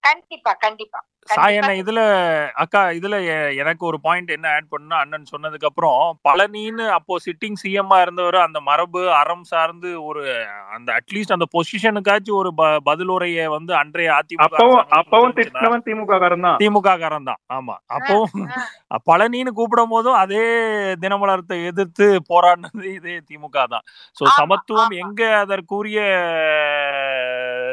கண்டிப்பா 0.07 0.51
கண்டிப்பா. 0.59 0.99
சாயண்ணா 1.31 1.71
இதுல 1.79 2.01
அக்கா 2.61 2.81
இதுல 2.97 3.15
எனக்கு 3.61 3.83
ஒரு 3.87 3.97
பாயிண்ட் 4.03 4.29
என்ன 4.35 4.47
ஆட் 4.51 4.69
பண்ணா 4.69 4.95
அண்ணன் 5.01 5.25
சொன்னதுக்கு 5.31 5.67
அப்புறம் 5.69 5.97
பழனின்னு 6.25 6.85
அப்போ 6.95 7.15
சிட்டிங் 7.23 7.57
சிஎம்மா 7.61 7.97
இருந்தவர் 8.03 8.37
அந்த 8.43 8.59
மரபு 8.67 9.01
அறம் 9.17 9.43
சார்ந்து 9.49 9.89
ஒரு 10.05 10.21
அந்த 10.75 10.89
அட்லீஸ்ட் 10.97 11.35
அந்த 11.35 11.47
பொசிஷனுக்காச்சும் 11.53 12.37
ஒரு 12.37 12.51
ப- 12.59 12.79
பதிலுரையை 12.87 13.47
வந்து 13.55 13.73
அன்றைய 13.79 14.13
அதிமுக 14.17 14.47
அப்பவும் 14.99 15.83
திமுக 15.87 16.19
காரன் 16.23 16.45
தான் 16.47 16.57
திமுக 16.63 16.95
காரன் 16.97 17.29
தான் 17.29 17.41
ஆமா. 17.51 17.75
அப்பவும் 17.95 18.47
பழனின்னு 19.07 19.51
கூப்பிடும் 19.57 19.93
போதும் 19.93 20.19
அதே 20.21 20.45
தினமலரத்தை 21.01 21.57
எதிர்த்து 21.69 22.07
போராடினது 22.29 22.87
இதே 22.93 23.17
திமுக 23.27 23.57
தான். 23.67 23.85
சோ 24.17 24.23
சமத்துவம். 24.39 24.95
எங்க 25.03 25.21
அதற்குரிய 25.41 25.99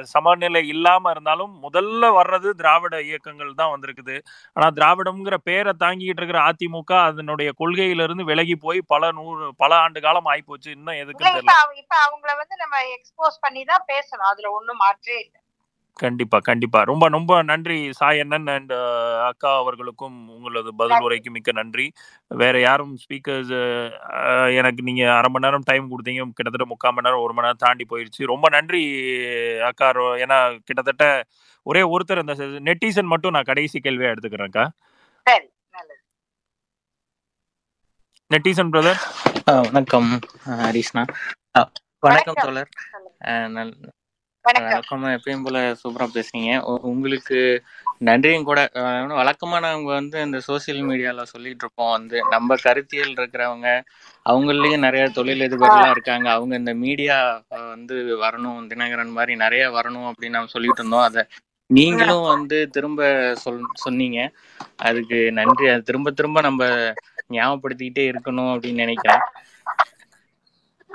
சமநிலை 0.03 0.69
இல்லாம 0.69 1.11
இருந்தாலும் 1.11 1.63
முதல்ல 1.63 2.21
வர்றது 2.21 2.51
திராவிட 2.51 3.03
இயக்கங்கள் 3.03 3.55
தான் 3.55 3.81
வந்திருக்குது. 3.81 4.21
ஆனா 4.53 4.69
திராவிடம்ங்கிற 4.69 5.35
பேரை 5.35 5.73
தாங்கிட்டு 5.79 6.03
இருக்கிற 6.03 6.39
அதிமுக 6.41 7.03
அதனுடைய 7.03 7.53
கொள்கையிலிருந்து 7.59 8.23
விலகி 8.23 8.57
போய் 8.57 8.81
பல 8.87 9.13
நூறு 9.13 9.55
பல 9.57 9.77
ஆண்டு 9.77 10.01
காலம் 10.01 10.27
ஆயிப்போச்சு. 10.27 10.69
இன்னும் 10.69 10.95
அவ- 11.47 11.75
இப்ப 11.75 11.97
அவங்கள 11.97 12.37
வந்து 12.37 12.57
நம்ம 12.57 12.77
எக்ஸ்போஸ் 12.79 13.39
பண்ணி 13.41 13.65
தான் 13.65 13.85
பேசணும். 13.87 14.31
அதுல 14.33 14.51
ஒண்ணும் 14.51 14.77
மாற்றே 14.77 15.19
இல்லை. 15.19 15.41
கண்டிப்பா 15.95 16.39
கண்டிப்பா. 16.39 16.83
ரொம்ப 16.83 17.09
ரொம்ப 17.09 17.43
நன்றி 17.43 17.93
சாய் 17.93 18.21
அண்ணன் 18.21 18.47
அண்ட் 18.47 18.73
அக்கா 19.23 19.57
அவர்களுக்கும் 19.57 20.29
உங்களது 20.29 20.75
பதில் 20.75 21.01
உரைக்கு 21.01 21.31
மிக்க 21.31 21.53
நன்றி. 21.53 21.93
வேற 22.29 22.61
யாரும் 22.61 22.97
ஸ்பீக்கர்ஸ் 22.97 24.55
எனக்கு 24.57 24.83
நீங்க 24.83 25.15
அரை 25.15 25.31
மணி 25.31 25.45
நேரம் 25.45 25.63
டைம் 25.65 25.85
கொடுத்தீங்க. 25.85 26.23
கிட்டத்தட்ட 26.23 26.65
முக்கால் 26.67 26.93
மணி 26.93 27.09
நேரம் 27.09 27.23
ஒரு 27.23 27.33
மணி 27.33 27.47
நேரம் 27.47 27.57
தாண்டி 27.57 27.87
போயிருச்சு. 27.91 28.25
ரொம்ப 28.25 28.49
நன்றி 28.49 28.83
அக்கா. 29.61 29.91
ரொ- 29.91 30.19
ஏன்னா 30.19 30.59
கிட்டத்தட்ட 30.65 31.25
ஒரே 31.63 31.81
ஒருத்தர் 31.81 32.19
இந்த 32.19 32.35
நெட்டிசன் 32.73 33.05
மட்டும் 33.05 33.33
நான் 33.33 33.43
கடைசி 33.43 33.81
கேள்வியா 33.83 34.17
எடுத்துக்கிறேன்க்கா. 34.17 34.69
சரி 35.23 35.49
நல்லது. 35.71 36.03
Netizen 38.35 38.73
brother. 38.73 39.63
வணக்கம் 39.63 40.19
ஹரிஷ்ணா. 40.47 41.07
வணக்கம் 42.01 42.35
தோழர். 42.35 42.69
வணக்கம். 44.45 44.83
எப்பயும் 45.17 45.45
போல 45.45 45.59
சூப்பரா 45.81 46.07
பேசுறீங்க 46.15 46.51
உங்களுக்கு 46.91 47.39
நன்றியும் 48.01 48.47
கூட. 48.49 48.61
வழக்கமா 49.21 49.59
நாங்க 49.61 49.89
வந்து 49.93 50.17
இந்த 50.23 50.39
சோசியல் 50.49 50.81
மீடியால 50.89 51.23
சொல்லிட்டு 51.33 51.65
இருப்போம். 51.65 51.95
வந்து 51.97 52.17
நம்ம 52.35 52.57
கருத்தியல் 52.65 53.15
இருக்கிறவங்க 53.15 53.69
அவங்களையும் 54.27 54.85
நிறைய 54.87 55.05
தொழிலதிபர்லாம் 55.17 55.95
இருக்காங்க. 55.95 56.29
அவங்க 56.37 56.55
இந்த 56.63 56.75
மீடியா 56.85 57.17
வந்து 57.67 57.95
வரணும் 58.25 58.69
தினகரன் 58.71 59.17
மாதிரி 59.17 59.35
நிறைய 59.37 59.65
வரணும் 59.71 60.09
அப்படின்னு 60.11 60.37
நம்ம 60.37 60.53
சொல்லிட்டு 60.55 60.81
இருந்தோம். 60.81 61.07
அதை 61.09 61.23
நீங்களும் 61.71 62.27
வந்து 62.33 62.57
திரும்ப 62.75 63.01
சொல் 63.43 63.61
சொன்னீங்க. 63.85 64.19
அதுக்கு 64.83 65.19
நன்றி. 65.33 65.67
அது 65.69 65.83
திரும்ப 65.83 66.11
திரும்ப 66.13 66.41
நம்ம 66.41 66.63
ஞாபகப்படுத்திக்கிட்டே 67.31 68.05
இருக்கணும் 68.13 68.51
அப்படின்னு 68.55 68.85
நினைக்கிறேன். 68.85 69.25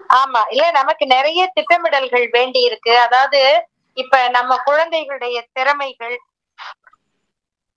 ஆமா 0.10 0.42
இல்ல 0.54 0.66
நமக்கு 0.78 1.06
நிறைய 1.08 1.42
திட்டமிடல்கள் 1.58 2.28
வேண்டி 2.36 2.62
இருக்கு 2.70 2.94
அதாவது 3.06 3.42
இப்ப 3.98 4.16
நம்ம 4.30 4.58
குழந்தைகளுடைய 4.68 5.38
திறமைகள் 5.58 6.16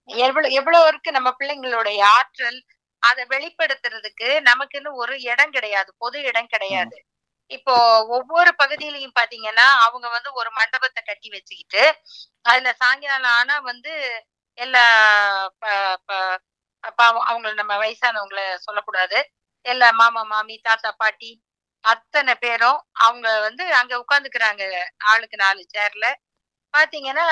எவ்வளவு 0.09 0.55
எவ்வளவு 0.59 0.87
இருக்கு 0.89 1.11
நம்ம 1.17 1.31
பிள்ளைங்களுடைய 1.39 2.01
ஆற்றல் 2.17 2.59
அதை 3.03 3.23
வெளிப்படுத்துறதுக்கு 3.31 4.29
நமக்குன்னு 4.49 4.91
ஒரு 5.03 5.15
இடம் 5.31 5.55
கிடையாது 5.55 5.91
பொது 6.03 6.19
இடம் 6.31 6.51
கிடையாது. 6.53 6.97
இப்போ 7.51 7.75
ஒவ்வொரு 8.17 8.51
பகுதியிலையும் 8.61 9.17
பாத்தீங்கன்னா 9.17 9.67
அவங்க 9.87 10.07
வந்து 10.09 10.31
ஒரு 10.41 10.51
மண்டபத்தை 10.59 11.01
கட்டி 11.03 11.29
வச்சுக்கிட்டு 11.33 11.83
அதுல 12.45 12.73
சாயங்காலம் 12.81 13.35
ஆனா 13.39 13.55
வந்து 13.71 13.93
எல்லா 14.59 14.85
ப- 15.63 15.99
ப- 16.09 16.39
பாவம் 16.99 17.27
நம்ம 17.61 17.75
வயசானவங்கள 17.83 18.43
சொல்லக்கூடாது. 18.67 19.19
எல்லா 19.67 19.89
மாமா 20.01 20.23
மாமி 20.33 20.57
தாத்தா 20.63 20.91
பாட்டி 21.03 21.31
அத்தனை 21.85 22.35
பேரும் 22.45 22.79
அவங்க 23.05 23.29
வந்து 23.47 23.65
அங்க 23.81 23.95
உட்காந்துக்கிறாங்க 24.03 24.63
ஆளுக்கு 25.13 25.37
நாலு 25.45 25.63
சேர்ல 25.75 26.07
பாத்தீங்கன்னா 26.75 27.25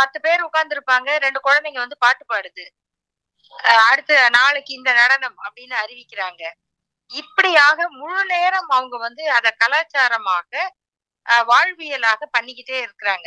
பத்து 0.00 0.18
பேர் 0.24 0.46
உட்கார்ந்துருப்பாங்க 0.46 1.08
ரெண்டு 1.24 1.40
குழந்தைங்க 1.46 1.80
வந்து 1.84 1.98
பாட்டு 2.04 2.24
பாடுது. 2.32 2.64
அடுத்து 3.90 4.14
நாளைக்கு 4.38 4.72
இந்த 4.78 4.90
நடனம் 5.00 5.38
அப்படின்னு 5.46 5.76
அறிவிக்கிறாங்க. 5.82 6.42
இப்படியாக 7.12 7.78
முழு 8.00 8.22
நேரம் 8.34 8.70
அவங்க 8.76 8.96
வந்து 9.06 9.22
அதை 9.36 9.50
கலாச்சாரமாக 9.62 10.52
வாழ்வியலாக 11.50 12.22
பண்ணிக்கிட்டே 12.36 12.76
இருக்கிறாங்க. 12.86 13.26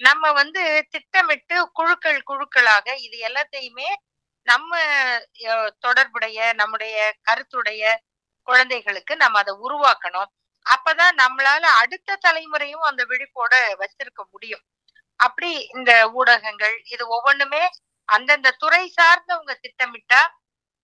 நம்ம 0.00 0.24
வந்து 0.40 0.62
திட்டமிட்டு 0.94 1.56
குழுக்கள் 1.78 2.20
குழுக்களாக 2.30 2.86
இது 3.06 3.16
எல்லாத்தையுமே 3.28 3.88
நம்ம 4.46 4.72
தொடர்புடைய 5.86 6.38
நம்முடைய 6.60 6.96
கருத்துடைய 7.28 7.82
குழந்தைகளுக்கு 8.48 9.14
நம்ம 9.16 9.38
அதை 9.38 9.54
உருவாக்கணும். 9.66 10.30
அப்பதான் 10.66 11.14
நம்மளால 11.20 11.64
அடுத்த 11.80 12.18
தலைமுறையும் 12.24 12.88
அந்த 12.88 13.02
விழிப்போட 13.10 13.52
வச்சிருக்க 13.82 14.22
முடியும். 14.32 14.64
அப்படி 15.20 15.50
இந்த 15.76 15.92
ஊடகங்கள் 16.14 16.74
இது 16.94 17.04
ஒவ்வொன்றுமே 17.08 17.62
அந்தந்த 18.08 18.50
துறை 18.60 18.82
சார்ந்தவங்க 18.98 19.54
திட்டமிட்டா 19.64 20.20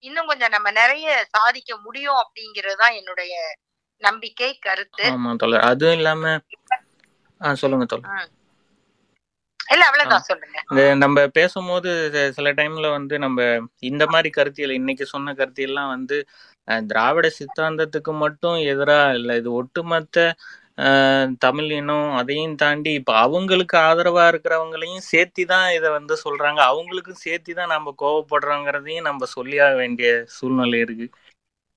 இன்னும் 0.04 0.26
கொஞ்சம் 0.26 0.54
நம்ம 0.54 0.68
நிறைய 0.72 1.08
சாதிக்க 1.30 1.76
முடியும் 1.78 2.20
அப்படிங்கிறது 2.22 2.80
தான் 2.82 2.96
என்னுடைய 3.00 3.34
நம்பிக்கை 4.02 4.50
கருத்து. 4.58 5.04
அதுவும் 5.70 5.96
இல்லாம 5.98 6.32
சொல்லுங்க 7.58 7.84
தோழர். 7.84 8.30
இல்ல 9.68 9.82
அவ்வளவுதான். 9.86 10.26
சொல்லுங்க. 10.28 10.58
நம்ம 10.94 11.26
பேசும்போது 11.38 11.90
சில 12.36 12.50
டைம்ல 12.52 12.86
வந்து 12.90 13.14
நம்ம 13.18 13.38
இந்த 13.82 14.04
மாதிரி 14.06 14.30
கருத்தியல் 14.30 14.78
இன்னைக்கு 14.78 15.04
சொன்ன 15.06 15.34
கருத்தியெல்லாம் 15.38 15.92
வந்து 15.94 16.16
திராவிட 16.86 17.26
சித்தாந்தத்துக்கு 17.38 18.12
மட்டும் 18.22 18.58
எதிரா 18.72 18.98
இல்ல. 19.18 19.30
இது 19.40 19.50
ஒட்டுமொத்த 19.60 20.26
தமிழ் 21.44 21.70
இனம் 21.72 22.08
அதையும் 22.20 22.56
தாண்டி 22.56 22.92
இப்ப 23.00 23.12
அவங்களுக்கு 23.24 23.76
ஆதரவா 23.88 24.24
இருக்கிறவங்களையும் 24.32 25.04
சேர்த்தி 25.10 25.44
தான் 25.52 25.66
இதை 25.76 25.88
வந்து 25.98 26.14
சொல்றாங்க. 26.24 26.60
அவங்களுக்கும் 26.70 27.22
சேர்த்தி 27.24 27.52
தான் 27.54 27.74
நம்ம 27.74 27.94
கோவப்படுறோங்கிறதையும் 28.02 29.08
நம்ம 29.08 29.28
சொல்லியாக 29.36 29.78
வேண்டிய 29.82 30.08
சூழ்நிலை 30.36 30.80
இருக்கு. 30.86 31.06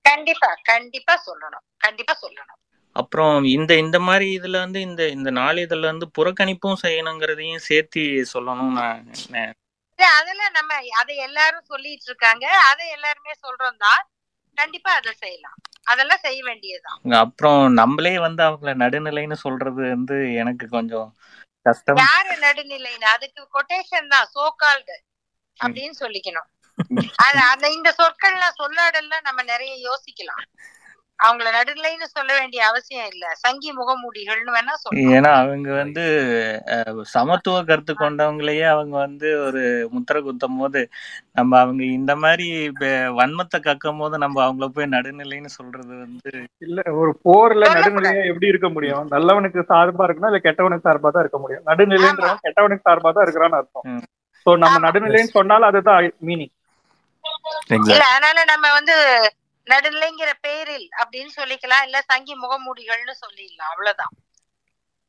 கண்டிப்பா 0.05 0.49
கண்டிப்பா 0.71 1.15
சொல்லணும். 1.27 1.65
கண்டிப்பா 1.85 2.13
சொல்லணும். 2.23 2.59
அப்புறம் 2.95 3.35
இந்த 3.55 3.71
இந்த 3.83 3.97
மாதிரி 4.05 4.27
இதுல 4.37 4.57
வந்து 4.63 4.79
இந்த 4.87 5.01
இந்த 5.17 5.29
நாளிதழ்ல 5.39 5.91
வந்து 5.91 6.07
புறக்கணிப்பும் 6.17 6.81
செய்யணுங்கிறதையும் 6.83 7.65
சேர்த்து 7.69 8.03
சொல்லணும் 8.33 8.75
நான் 8.77 9.55
அதெல்லாம் 9.99 10.55
நம்ம 10.57 10.71
அதை 11.01 11.13
எல்லாரும் 11.27 11.69
சொல்லிட்டு 11.71 12.07
இருக்காங்க. 12.09 12.45
அதை 12.69 12.85
எல்லாருமே 12.95 13.33
சொல்றோம் 13.45 13.81
தான். 13.85 14.01
கண்டிப்பா 14.57 14.91
அதை 14.95 15.11
செய்யலாம். 15.23 15.57
அதெல்லாம் 15.83 16.23
செய்ய 16.25 16.39
வேண்டியதுதான். 16.43 16.99
அப்புறம் 17.23 17.61
நம்மளே 17.73 18.13
வந்து 18.17 18.41
அவங்கள 18.43 18.71
நடுநிலைன்னு 18.83 19.37
சொல்றது 19.45 19.81
வந்து 19.95 20.15
எனக்கு 20.41 20.65
கொஞ்சம் 20.67 21.09
கஷ்டம். 21.65 21.99
யாரு 22.03 22.33
நடுநிலைன்னு? 22.45 23.07
அதுக்கு 23.15 23.41
கொட்டேஷன் 23.55 24.13
தான் 24.13 24.29
சோ 24.35 24.45
கால்டு 24.63 24.95
அப்படின்னு 25.59 25.95
சொல்லிக்கணும். 26.03 26.49
அது 27.25 27.39
அந்த 27.51 27.65
இந்த 27.69 27.89
சொற்கள்லாம் 27.99 28.59
சொல்லாடெல்லாம் 28.61 29.25
நம்ம 29.27 29.43
நிறைய 29.43 29.73
யோசிக்கலாம். 29.89 30.43
அவங்கள 31.19 31.47
நடுநிலைன்னு 31.53 32.07
சொல்ல 32.09 32.31
வேண்டிய 32.37 32.61
அவசியம் 32.67 33.07
இல்ல. 33.11 33.25
சங்கி 33.43 33.69
முகமூடிகள்னு 33.77 34.55
வேணா 34.55 34.73
சொல்லலாம். 34.77 35.13
ஏன்னா 35.13 35.31
அவங்க 35.39 35.69
வந்து 35.79 36.03
சமத்துவ 37.13 37.61
கருத்து 37.63 37.93
கொண்டவங்களையே 37.95 38.65
அவங்க 38.73 38.95
வந்து 39.05 39.29
ஒரு 39.45 39.61
முத்திரை 39.95 40.19
குத்தும் 40.21 40.59
போது 40.59 40.81
நம்ம 41.37 41.59
அவங்க 41.63 41.83
இந்த 41.97 42.13
மாதிரி 42.23 42.47
வன்மத்தை 43.19 43.59
கக்கும் 43.61 44.01
போது 44.01 44.17
நம்ம 44.23 44.43
அவங்கள 44.45 44.67
போய் 44.69 44.93
நடுநிலைன்னு 44.95 45.51
சொல்றது 45.57 45.93
வந்து 45.97 46.31
இல்ல 46.61 46.79
ஒரு 46.99 47.11
போர்ல. 47.25 47.65
நடுநிலையா 47.77 48.23
எப்படி 48.31 48.51
இருக்க 48.51 48.69
முடியும்? 48.69 49.07
நல்லவனுக்கு 49.15 49.63
சார்பா 49.71 50.05
இருக்கணும் 50.07 50.31
இல்ல 50.31 50.41
கெட்டவனுக்கு 50.45 50.87
சார்பா 50.87 51.09
தான் 51.09 51.25
இருக்க 51.25 51.39
முடியும். 51.39 51.65
நடுநிலைன்றவன் 51.69 52.43
கெட்டவனுக்கு 52.45 52.87
சார்பா 52.89 53.11
தான் 53.11 53.25
இருக்கிறான்னு 53.25 53.59
அர்த்தம். 53.59 53.85
சோ 54.45 54.51
நம்ம. 54.57 54.81
நடுநிலைன்னு 54.85 55.35
சொன்னாலும் 55.37 55.69
அதுதான் 55.71 55.99
மீனிங் 56.27 56.53
இல்ல 57.77 58.03
அதனால 58.11 58.39
நம்ம 58.51 58.65
வந்து 58.77 58.95
நடுநிலைங்கிற 59.67 60.33
பேரில் 60.41 60.89
அப்படின்னு 61.03 61.27
சொல்லிக்கலாம். 61.35 61.83
இல்ல 61.83 62.01
சங்கி 62.01 62.35
முகமூடிகள்னு 62.35 63.13
சொல்லிடலாம். 63.27 63.71
அவ்வளவுதான். 63.71 64.09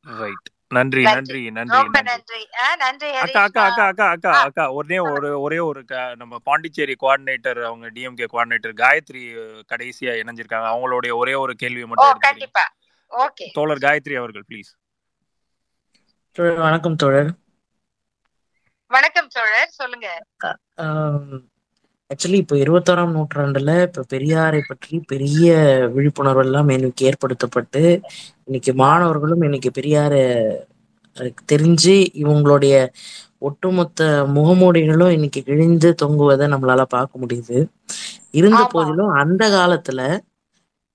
ரைட் 0.01 0.49
நன்றி 0.67 1.01
நன்றி. 1.01 1.21
நன்றி 1.21 1.51
நன்றி 1.51 1.75
ரொம்ப 1.75 2.01
நன்றி. 2.01 2.33
நன்றி. 2.33 2.49
ஆ, 2.61 2.75
நன்றி 2.75 3.09
அக்கா 3.09 3.43
அக்கா 3.43 3.63
அக்கா 3.63 3.85
அக்கா 3.85 4.09
அக்கா. 4.09 4.31
அக்கா 4.31 4.71
ஒரே 4.71 4.99
ஒரு 4.99 5.41
ஒரே 5.41 5.59
ஒரு 5.59 5.85
க- 5.85 6.15
நம்ம 6.15 6.39
பாண்டிச்சேரி 6.39 6.95
கோஆர்டினேட்டர் 7.01 7.63
அவங்க 7.63 7.91
டிஎம்கே 7.91 8.25
கோஆர்டினேட்டர் 8.31 8.73
காயத்ரி 8.73 9.33
கடைசியா 9.71 10.13
இணைஞ்சிருக்காங்க. 10.17 10.69
அவங்களுடைய 10.73 11.15
ஒரே 11.15 11.33
ஒரு 11.33 11.53
கேள்வி 11.53 11.85
மட்டும் 11.85 12.17
கண்டிப்பா. 12.19 12.73
ஓகே. 13.11 13.51
தோழர் 13.53 13.77
காயத்ரி 13.77 14.17
அவர்கள் 14.17 14.43
ப்ளீஸ் 14.49 14.71
தோழர் 16.31 16.57
வணக்கம் 16.57 16.95
தோழர். 16.95 17.33
வணக்கம் 18.87 19.29
சோழர் 19.29 19.67
சொல்லுங்க. 19.67 20.25
ஆக்சுவலி 22.11 22.37
இப்போ 22.41 22.55
இருபத்தோராம் 22.57 23.11
நூற்றாண்டுல 23.15 23.71
இப்போ 23.83 24.01
பெரியாரை 24.11 24.59
பற்றி 24.63 24.95
பெரிய 25.07 25.47
விழிப்புணர்வு 25.93 26.43
எல்லாம் 26.43 26.69
இன்னைக்கு 26.75 27.07
ஏற்படுத்தப்பட்டு 27.09 27.81
இன்னைக்கு 28.47 28.71
மாணவர்களும் 28.79 29.43
இன்னைக்கு 29.43 29.71
பெரியாரை 29.75 30.21
தெரிஞ்சு 31.51 31.93
இவங்களுடைய 32.21 32.73
ஒட்டுமொத்த 33.41 34.01
முகமூடிகளும் 34.35 35.13
இன்னைக்கு 35.17 35.41
கிழிந்து 35.43 35.89
தொங்குவதை 36.01 36.47
நம்மளால 36.53 36.83
பார்க்க 36.89 37.21
முடியுது 37.21 37.57
இருந்த. 38.33 38.61
போதிலும் 38.73 39.13
அந்த 39.21 39.43
காலத்துல 39.53 40.01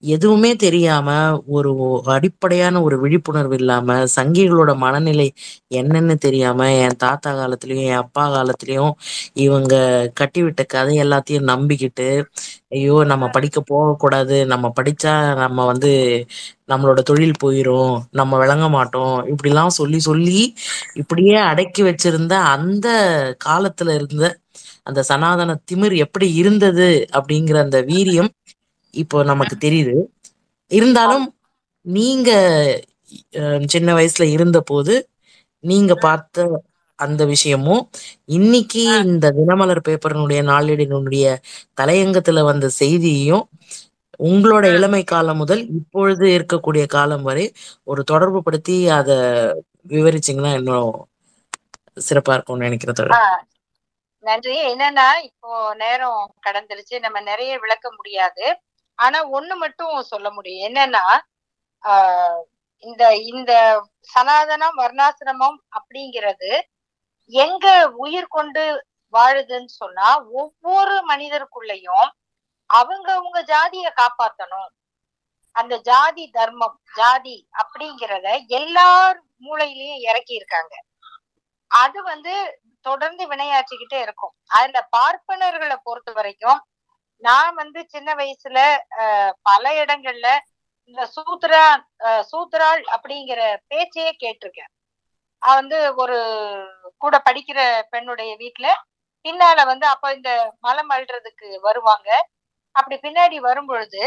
எதுவுமே 0.05 0.51
தெரியாம 0.57 1.09
ஒரு 1.49 1.71
அடிப்படையான 2.13 2.81
ஒரு 2.83 2.97
விழிப்புணர்வு 3.01 3.55
இல்லாம 3.55 3.97
சங்கிகளோட 4.17 4.71
மனநிலை 4.77 5.27
என்னன்னு 5.75 6.15
தெரியாம 6.19 6.67
என் 6.79 6.97
தாத்தா 6.97 7.31
காலத்துலயும் 7.35 7.87
என் 7.87 8.03
அப்பா 8.03 8.25
காலத்துலயும் 8.35 8.93
இவங்க 9.37 9.75
கட்டிவிட்ட 10.21 10.65
கதை 10.69 10.97
எல்லாத்தையும் 11.03 11.51
நம்பிக்கிட்டு 11.53 12.09
ஐயோ 12.71 12.97
நம்ம 13.05 13.25
படிக்க 13.29 13.59
போகக்கூடாது. 13.65 14.37
நம்ம 14.47 14.67
படிச்சா 14.79 15.13
நம்ம 15.37 15.67
வந்து 15.67 15.91
நம்மளோட 16.69 17.01
தொழில் 17.03 17.41
போயிரும். 17.45 17.91
நம்ம 18.13 18.39
விளங்க 18.39 18.67
மாட்டோம். 18.69 19.17
இப்படிலாம் 19.33 19.77
சொல்லி 19.79 19.99
சொல்லி 20.01 20.39
இப்படியே 21.03 21.37
அடக்கி 21.51 21.83
வச்சிருந்த 21.85 22.35
அந்த 22.55 22.87
காலத்துல 23.45 23.95
இருந்த 23.95 24.25
அந்த 24.87 25.01
சனாதன 25.03 25.51
திமிர் 25.65 25.95
எப்படி 26.05 26.27
இருந்தது 26.35 26.89
அப்படிங்கிற 27.13 27.57
அந்த 27.63 27.79
வீரியம் 27.85 28.31
இப்போ 28.95 29.23
நமக்கு 29.23 29.57
தெரியுது. 29.61 29.95
இருந்தாலும் 30.71 31.27
நீங்க 31.87 32.31
சின்ன 33.67 33.95
வயசுல 33.95 34.31
இருந்த 34.31 34.61
போது 34.61 34.95
நீங்க 35.65 35.95
பார்த்த 35.95 36.63
அந்த 36.99 37.25
விஷயமும் 37.25 37.83
இன்னைக்கு 38.29 38.83
இந்த 39.05 39.31
தினமலர் 39.31 39.81
பேப்பரினுடைய 39.89 40.41
நாளிதழினுடைய 40.45 41.25
தலையங்கத்துல 41.81 42.43
வந்த 42.43 42.71
செய்தியையும் 42.81 43.45
உங்களோட 44.21 44.75
இளமை 44.75 45.05
காலம் 45.05 45.37
முதல் 45.37 45.67
இப்பொழுது 45.71 46.25
இருக்கக்கூடிய 46.39 46.87
காலம் 46.87 47.23
வரை 47.23 47.47
ஒரு 47.85 48.05
தொடர்பு 48.05 48.43
படுத்தி 48.43 48.89
அத 48.89 49.11
விவரிச்சீங்கன்னா 49.89 50.55
இன்னும் 50.55 50.93
சிறப்பா 52.09 52.33
இருக்கும்னு. 52.33 52.69
ஆ, 53.15 53.45
நன்றி. 54.25 54.55
என்னன்னா 54.69 55.09
இப்போ 55.23 55.75
நேரம் 55.75 56.35
கடந்துருச்சு. 56.47 56.99
நம்ம 57.01 57.21
நிறைய 57.21 57.59
விளக்க 57.59 57.93
முடியாது. 57.97 58.45
ஆனா 58.99 59.19
ஒண்ணு 59.39 59.55
மட்டும் 59.57 59.95
சொல்ல 60.05 60.29
முடியும். 60.31 60.65
என்னன்னா 60.69 61.05
ஆஹ் 61.85 62.41
இந்த 62.85 63.05
இந்த 63.33 63.53
சனாதனம் 64.15 64.77
வர்ணாசிரமம் 64.83 65.59
அப்படிங்கிறது 65.79 66.51
எங்க 67.33 67.67
உயிர் 67.97 68.35
கொண்டு 68.37 68.65
வாழுதுன்னு 69.15 69.73
சொன்னா 69.83 70.09
ஒவ்வொரு 70.41 70.97
மனிதருக்குள்ளயும் 71.11 72.09
அவங்கவங்க 72.71 73.41
ஜாதிய 73.53 73.87
காப்பாத்தணும். 74.01 74.71
அந்த 75.57 75.75
ஜாதி 75.89 76.25
தர்மம் 76.31 76.77
ஜாதி 76.97 77.37
அப்படிங்கிறத 77.63 78.29
எல்லார் 78.61 79.19
மூளையிலயும் 79.45 80.03
இறக்கி 80.09 80.35
இருக்காங்க 80.35 80.75
அது 81.71 81.99
வந்து 82.03 82.35
தொடர்ந்து 82.87 83.25
வினையாற்றிக்கிட்டே 83.33 83.99
இருக்கும். 84.07 84.35
அதுல 84.59 84.79
பார்ப்பனர்களை 84.97 85.77
பொறுத்த 85.85 86.11
வரைக்கும் 86.13 86.61
நான் 87.23 87.55
வந்து 87.55 87.81
சின்ன 87.89 88.15
வயசுல 88.15 88.59
பல 89.43 89.65
இடங்கள்ல 89.85 90.29
இந்த 90.87 91.03
சூத்ரா 91.15 91.63
அஹ், 92.05 92.25
சூத்ராள் 92.31 92.83
அப்படிங்கிற 92.95 93.41
பேச்சையே 93.69 94.11
கேட்டிருக்கேன். 94.21 94.71
அவ 95.43 95.55
வந்து 95.55 95.79
ஒரு 95.95 96.19
கூட 96.99 97.15
படிக்கிற 97.27 97.59
பெண்ணுடைய 97.91 98.33
வீட்டுல 98.37 98.69
பின்னால 99.25 99.67
வந்து 99.67 99.87
அப்ப 99.87 100.13
இந்த 100.13 100.31
மலம் 100.61 100.91
அழுறதுக்கு 100.91 101.49
வருவாங்க. 101.61 102.09
அப்படி 102.77 102.97
பின்னாடி 102.99 103.37
வரும் 103.41 103.67
பொழுது 103.67 104.03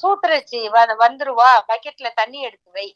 சூத்திரச்சி 0.00 0.60
வ- 0.68 0.96
வந்துருவா 1.02 1.50
பக்கெட்ல 1.68 2.08
தண்ணி 2.14 2.40
எடுத்து 2.40 2.70
வை. 2.70 2.86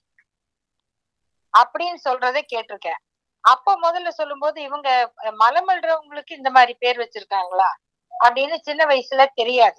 அப்படின்னு 1.55 1.99
சொல்றதை 2.05 2.41
கேட்டிருக்கேன். 2.53 3.01
அப்ப 3.45 3.77
முதல்ல 3.81 4.09
சொல்லும்போது 4.11 4.63
இவங்க 4.63 4.89
மலம் 5.37 5.69
அழுறவங்களுக்கு 5.69 6.33
இந்த 6.33 6.51
மாதிரி 6.51 6.75
பேர் 6.79 7.01
வச்சிருக்காங்களா? 7.01 7.71
அப்படின்னு 8.25 8.57
சின்ன 8.67 8.83
வயசுல 8.91 9.25
தெரியாது. 9.41 9.79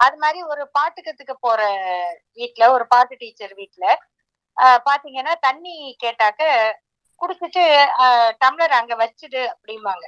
அது 0.00 0.16
மாதிரி 0.22 0.40
ஒரு 0.52 0.62
பாட்டு 0.76 1.00
கத்துக்க 1.00 1.34
போற 1.38 1.60
வீட்டுல 2.38 2.64
ஒரு 2.74 2.84
பாட்டு 2.92 3.14
டீச்சர் 3.22 3.54
வீட்டுல 3.60 3.86
பாத்தீங்கன்னா 4.86 5.34
தண்ணி 5.46 5.74
கேட்டாக்க 6.02 6.42
குடிச்சிட்டு 7.20 7.62
டம்ளர் 8.42 8.74
அங்க 8.78 8.94
வச்சுடு 9.02 9.42
அப்படிம்பாங்க. 9.52 10.04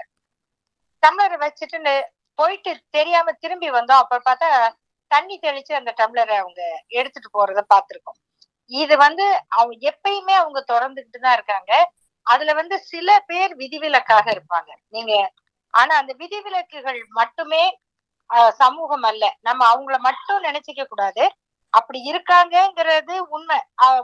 டம்ளரை 1.02 1.36
வச்சுட்டு 1.42 1.94
போயிட்டு 2.38 2.72
தெரியாம 2.90 3.32
திரும்பி 3.42 3.68
வந்தோம். 3.70 4.02
அப்ப 4.04 4.20
பார்த்தா 4.26 4.48
தண்ணி 5.10 5.34
தெளிச்சு 5.38 5.72
அந்த 5.78 5.90
டம்ளரை 6.00 6.36
அவங்க 6.42 6.62
எடுத்துட்டு 6.98 7.28
போறத 7.34 7.60
பார்த்திருக்கோம் 7.72 8.18
இது 8.70 8.94
வந்து 9.04 9.24
அவங்க 9.56 9.74
எப்பயுமே 9.90 10.34
அவங்க 10.40 10.60
திறந்துகிட்டு 10.70 11.18
தான் 11.18 11.36
இருக்காங்க. 11.38 11.72
அதுல 12.26 12.52
வந்து 12.60 12.76
சில 12.90 13.08
பேர் 13.28 13.52
விதிவிலக்காக 13.60 14.26
இருப்பாங்க. 14.36 14.70
நீங்க 14.94 15.12
ஆனா 15.76 15.92
அந்த 16.00 16.12
விதிவிலக்குகள் 16.20 17.00
மட்டுமே 17.20 17.64
சமூகம் 18.60 19.06
அல்ல. 19.10 19.24
நம்ம 19.40 19.60
அவங்கள 19.72 19.96
மட்டும் 20.06 20.44
நினைச்சிக்க 20.44 20.82
கூடாது. 20.86 21.24
அப்படி 21.74 21.98
இருக்காங்கங்கிறது 22.10 23.14
உண்மை. 23.36 23.58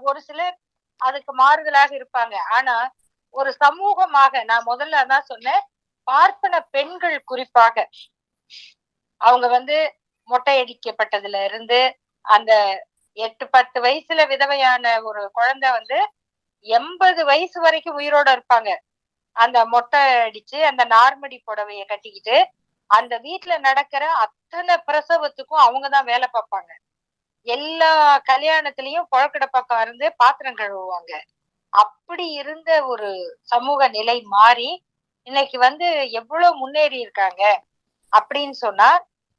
ஒரு 0.09 0.21
சிலர் 0.29 0.57
அதுக்கு 1.01 1.33
மாறுதலாக 1.35 1.91
இருப்பாங்க. 2.01 2.35
ஆனா 2.57 2.77
ஒரு 3.35 3.51
சமூகமாக 3.65 4.43
நான் 4.45 4.69
முதல்ல 4.71 5.05
தான் 5.13 5.29
சொன்னேன். 5.31 5.63
பார்ப்பன 6.07 6.55
பெண்கள் 6.75 7.19
குறிப்பாக. 7.25 7.77
அவங்க 9.21 9.47
வந்து 9.49 9.77
மொட்டை 10.29 10.55
அடிக்கப்பட்டதுல 10.63 11.39
இருந்து 11.49 11.81
அந்த 12.25 12.53
எட்டு 13.19 13.45
பத்து 13.57 13.79
வயசுல 13.87 14.21
விதவையான 14.33 14.85
ஒரு 15.09 15.23
குழந்தை 15.39 15.69
வந்து 15.71 15.99
எண்பது 16.67 17.23
வயசு 17.31 17.59
வரைக்கும் 17.61 17.99
உயிரோட 18.01 18.29
இருப்பாங்க. 18.37 18.71
அந்த 19.37 19.59
மொட்டை 19.67 20.01
அடிச்சு 20.27 20.59
அந்த 20.71 20.83
நார்மடி 20.87 21.39
புடவைய 21.47 21.83
கட்டிக்கிட்டு 21.85 22.37
அந்த 22.91 23.15
வீட்டுல 23.19 23.53
நடக்கிற 23.59 24.05
அத்தனை 24.25 24.75
பிரசவத்துக்கும் 24.89 25.65
அவங்கதான் 25.67 26.09
வேலை 26.11 26.27
பார்ப்பாங்க. 26.33 26.71
எல்லா 27.47 27.93
கல்யாணத்திலயும் 28.31 29.09
புழக்கடை 29.13 29.47
பக்கம் 29.51 29.81
இருந்து 29.81 30.07
பாத்திரம் 30.17 30.59
கழுவுவாங்க. 30.59 31.13
அப்படி 31.73 32.27
இருந்த 32.33 32.71
ஒரு 32.85 33.11
சமூக 33.43 33.89
நிலை 33.89 34.19
மாறி 34.29 34.71
இன்னைக்கு 35.27 35.59
வந்து 35.59 35.87
எவ்வளவு 36.11 36.57
முன்னேறி 36.57 36.99
இருக்காங்க 37.01 37.43
அப்படின்னு 38.13 38.57
சொன்னா 38.59 38.91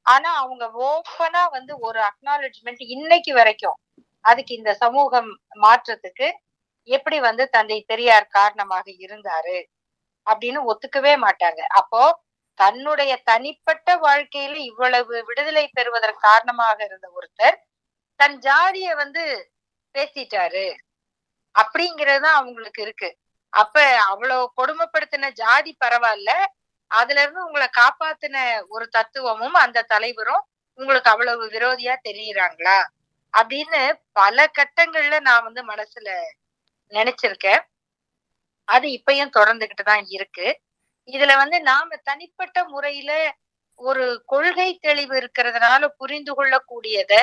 ஆனா 0.05 0.29
அவங்க 0.35 0.65
ஓப்பனா 0.85 1.43
வந்து 1.51 1.73
ஒரு 1.79 1.99
அக்னாலஜ்மெண்ட் 2.09 2.81
இன்னைக்கு 2.87 3.33
வரைக்கும் 3.33 3.77
அதுக்கு 4.25 4.53
இந்த 4.55 4.71
சமூகம் 4.73 5.29
மாற்றத்துக்கு 5.61 6.27
எப்படி 6.87 7.19
வந்து 7.19 7.43
தந்தை 7.49 7.77
பெரியார் 7.87 8.27
காரணமாக 8.29 8.85
இருந்தாரு? 9.05 9.57
அப்படின்னு 10.28 10.59
ஒத்துக்கவே 10.71 11.13
மாட்டாங்க. 11.26 11.61
அப்போ 11.80 12.01
தன்னுடைய 12.59 13.21
தனிப்பட்ட 13.24 13.95
வாழ்க்கையில 13.97 14.55
இவ்வளவு 14.55 15.24
விடுதலை 15.26 15.67
பெறுவதற்கு 15.67 16.19
காரணமாக 16.19 16.78
இருந்த 16.84 17.07
ஒருத்தர் 17.09 17.57
தன் 18.19 18.38
ஜாதிய 18.39 18.95
வந்து 18.95 19.24
பேசிட்டாரு. 19.95 20.65
அப்படிங்கிறது 21.55 22.19
தான் 22.19 22.36
அவங்களுக்கு 22.36 22.82
இருக்கு. 22.82 23.09
அப்ப 23.53 23.76
அவ்வளவு 23.97 24.43
கொடுமைப்படுத்தின 24.61 25.32
ஜாதி 25.32 25.78
பரவாயில்ல. 25.86 26.32
அதுல 26.91 27.21
இருந்து 27.21 27.45
உங்களை 27.45 27.67
காப்பாத்தின 27.82 28.38
ஒரு 28.67 28.86
தத்துவமும் 28.88 29.53
அந்த 29.53 29.86
தலைவரும் 29.88 30.43
உங்களுக்கு 30.80 31.09
அவ்வளவு 31.09 31.43
விரோதியா 31.45 31.95
தெரியுறாங்களா? 32.09 32.78
அப்படின்னு 33.34 33.82
பல 34.11 34.45
கட்டங்கள்ல 34.59 35.19
நான் 35.19 35.43
வந்து 35.43 35.61
மனசுல 35.65 36.09
நினைச்சிருக்கேன். 36.93 37.61
அது 38.68 38.88
இப்பயும் 38.97 39.36
தொடர்ந்துகிட்டு 39.38 39.84
தான் 39.84 40.05
இருக்கு. 40.09 40.47
இதுல 41.09 41.34
வந்து 41.38 41.57
நாம 41.64 41.97
தனிப்பட்ட 42.03 42.57
முறையில 42.68 43.11
ஒரு 43.80 44.05
கொள்கை 44.28 44.70
தெளிவு 44.80 45.16
இருக்கிறதுனால 45.22 45.84
புரிந்து 45.99 46.34
கொள்ளக்கூடியத 46.34 47.14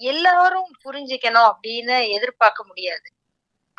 எல்லாரும் 0.00 0.70
புரிஞ்சுக்கணும் 0.84 1.48
அப்படின்னு 1.52 1.96
எதிர்பார்க்க 2.16 2.62
முடியாது. 2.64 3.08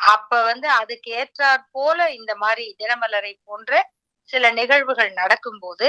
அப்ப 0.00 0.32
வந்து 0.44 0.68
அதுக்கு 0.80 1.10
ஏற்றாற் 1.20 1.64
போல 1.72 1.98
இந்த 2.12 2.32
மாதிரி 2.36 2.66
தினமலரை 2.80 3.34
போன்ற 3.46 3.72
சில 4.28 4.50
நிகழ்வுகள் 4.52 5.12
நடக்கும்போது 5.14 5.88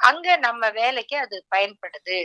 அங்க 0.00 0.28
நம்ம 0.38 0.62
வேலைக்கு 0.80 1.16
அது 1.18 1.36
பயன்படுது. 1.50 2.18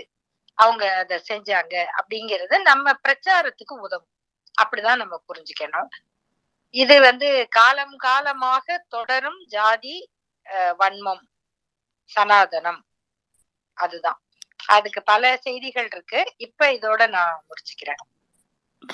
அவங்க 0.58 0.86
அதை 1.02 1.18
செஞ்சாங்க 1.30 1.76
அப்படிங்கறது 2.00 2.56
நம்ம 2.72 2.88
பிரச்சாரத்துக்கு 3.06 3.76
உதவும். 3.86 4.12
அப்படிதான் 4.58 5.02
நம்ம 5.04 5.16
புரிஞ்சுக்கணும். 5.30 5.90
இது 6.76 6.96
வந்து 7.02 7.30
காலம் 7.52 7.96
காலமாக 8.00 8.66
தொடரும் 8.90 9.40
ஜாதி 9.50 9.96
அஹ், 10.48 10.74
வன்மம் 10.80 11.24
சனாதனம். 12.12 12.82
அதுதான். 13.78 14.20
அதுக்கு 14.70 15.02
பல 15.04 15.24
செய்திகள் 15.38 15.90
இருக்கு. 15.92 16.20
இப்ப 16.40 16.72
இதோட 16.74 17.02
நான் 17.10 17.36
முடிச்சுக்கிறேன். 17.48 18.02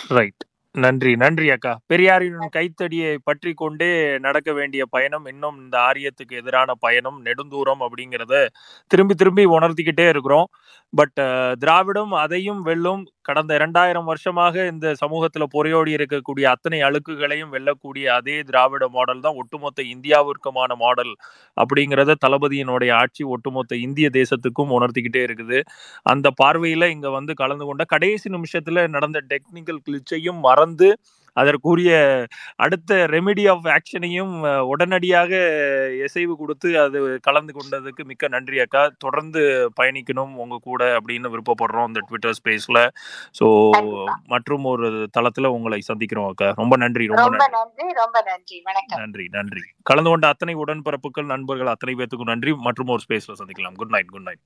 ரைட் 0.10 0.44
நன்றி 0.76 1.12
நன்றி 1.16 1.48
அக்கா. 1.50 1.72
பெரியாரின் 1.88 2.42
கைத்தடியை 2.56 3.14
பற்றி 3.28 3.52
கொண்டே 3.54 3.90
நடக்க 4.20 4.50
வேண்டிய 4.54 4.84
பயணம் 4.88 5.26
இன்னும் 5.26 5.58
இந்த 5.64 5.76
ஆரியத்துக்கு 5.88 6.36
எதிரான 6.42 6.76
பயணம் 6.80 7.18
நெடுந்தூரம் 7.26 7.82
அப்படிங்கறத 7.86 8.36
திரும்பி 8.92 9.16
திரும்பி 9.16 9.46
உணர்த்திக்கிட்டே 9.56 10.06
இருக்கிறோம். 10.10 10.48
பட் 10.94 11.20
திராவிடம் 11.60 12.14
அதையும் 12.22 12.62
வெல்லும் 12.62 13.02
கடந்த 13.22 13.52
இரண்டாயிரம் 13.56 14.06
வருஷமாக 14.06 14.66
இந்த 14.66 14.94
சமூகத்துல 15.02 15.46
பொறையோடி 15.56 15.92
இருக்கக்கூடிய 15.98 16.46
அத்தனை 16.46 16.80
அழுக்குகளையும் 16.88 17.52
வெல்லக்கூடிய 17.56 18.06
அதே 18.16 18.38
திராவிட 18.44 18.88
மாடல் 18.96 19.22
தான் 19.22 19.38
ஒட்டுமொத்த 19.42 19.84
இந்தியாவிற்குமான 19.94 20.78
மாடல் 20.84 21.14
அப்படிங்கிறத 21.58 22.18
தளபதியினுடைய 22.26 22.92
ஆட்சி 23.02 23.26
ஒட்டுமொத்த 23.36 23.76
இந்திய 23.86 24.10
தேசத்துக்கும் 24.20 24.74
உணர்த்திக்கிட்டே 24.78 25.24
இருக்குது. 25.28 25.60
அந்த 26.06 26.28
பார்வையில 26.44 26.90
இங்க 26.96 27.10
வந்து 27.10 27.34
கலந்து 27.34 27.68
கொண்ட 27.70 27.86
கடைசி 27.96 28.30
நிமிஷத்துல 28.38 28.88
நடந்த 28.98 29.22
டெக்னிக்கல் 29.34 29.84
கிளிச்சையும் 29.88 30.42
மறந்து 30.50 30.90
அதற்குரிய 31.38 31.92
அடுத்த 32.66 33.00
ரெமிடி 33.14 33.44
ஆஃப் 33.54 33.68
ஆக்ஷனையும் 33.76 34.34
உடனடியாக 34.72 35.32
இசைவு 36.06 36.34
கொடுத்து 36.42 36.70
அது 36.84 36.98
கலந்து 37.28 37.54
கொண்டதுக்கு 37.58 38.04
மிக்க 38.12 38.28
நன்றி 38.36 38.60
அக்கா. 38.66 38.84
தொடர்ந்து 39.06 39.42
பயணிக்கணும் 39.80 40.34
உங்க 40.44 40.62
கூட 40.70 40.82
அப்படின்னு 41.00 41.34
விருப்பப்படுறோம் 41.36 41.90
இந்த 41.92 42.04
ட்விட்டர் 42.10 42.38
ஸ்பேஸ்ல 42.40 42.80
ஸோ 43.40 43.48
மற்றும் 44.34 44.66
ஒரு 44.74 44.88
தளத்துல 45.18 45.52
உங்களை 45.58 45.82
சந்திக்கிறோம் 45.92 46.30
அக்கா. 46.32 46.50
ரொம்ப 46.62 46.76
நன்றி 46.84 47.06
ரொம்ப 47.14 47.30
நன்றி. 47.46 47.88
ரொம்ப 48.02 48.18
நன்றி. 49.02 49.26
நன்றி 49.38 49.64
கலந்து 49.90 50.12
கொண்ட 50.14 50.28
அத்தனை 50.34 50.56
உடன்பிறப்புகள் 50.64 51.32
நண்பர்கள் 51.34 51.74
அத்தனை 51.76 51.96
பேத்துக்கும் 52.00 52.32
நன்றி. 52.34 52.54
மற்றும் 52.68 52.94
ஒரு 52.96 53.04
ஸ்பேஸ்ல 53.08 53.38
சந்திக்கலாம். 53.42 53.78
Good 53.82 53.94
night 53.98 54.12
good 54.16 54.28
night 54.30 54.44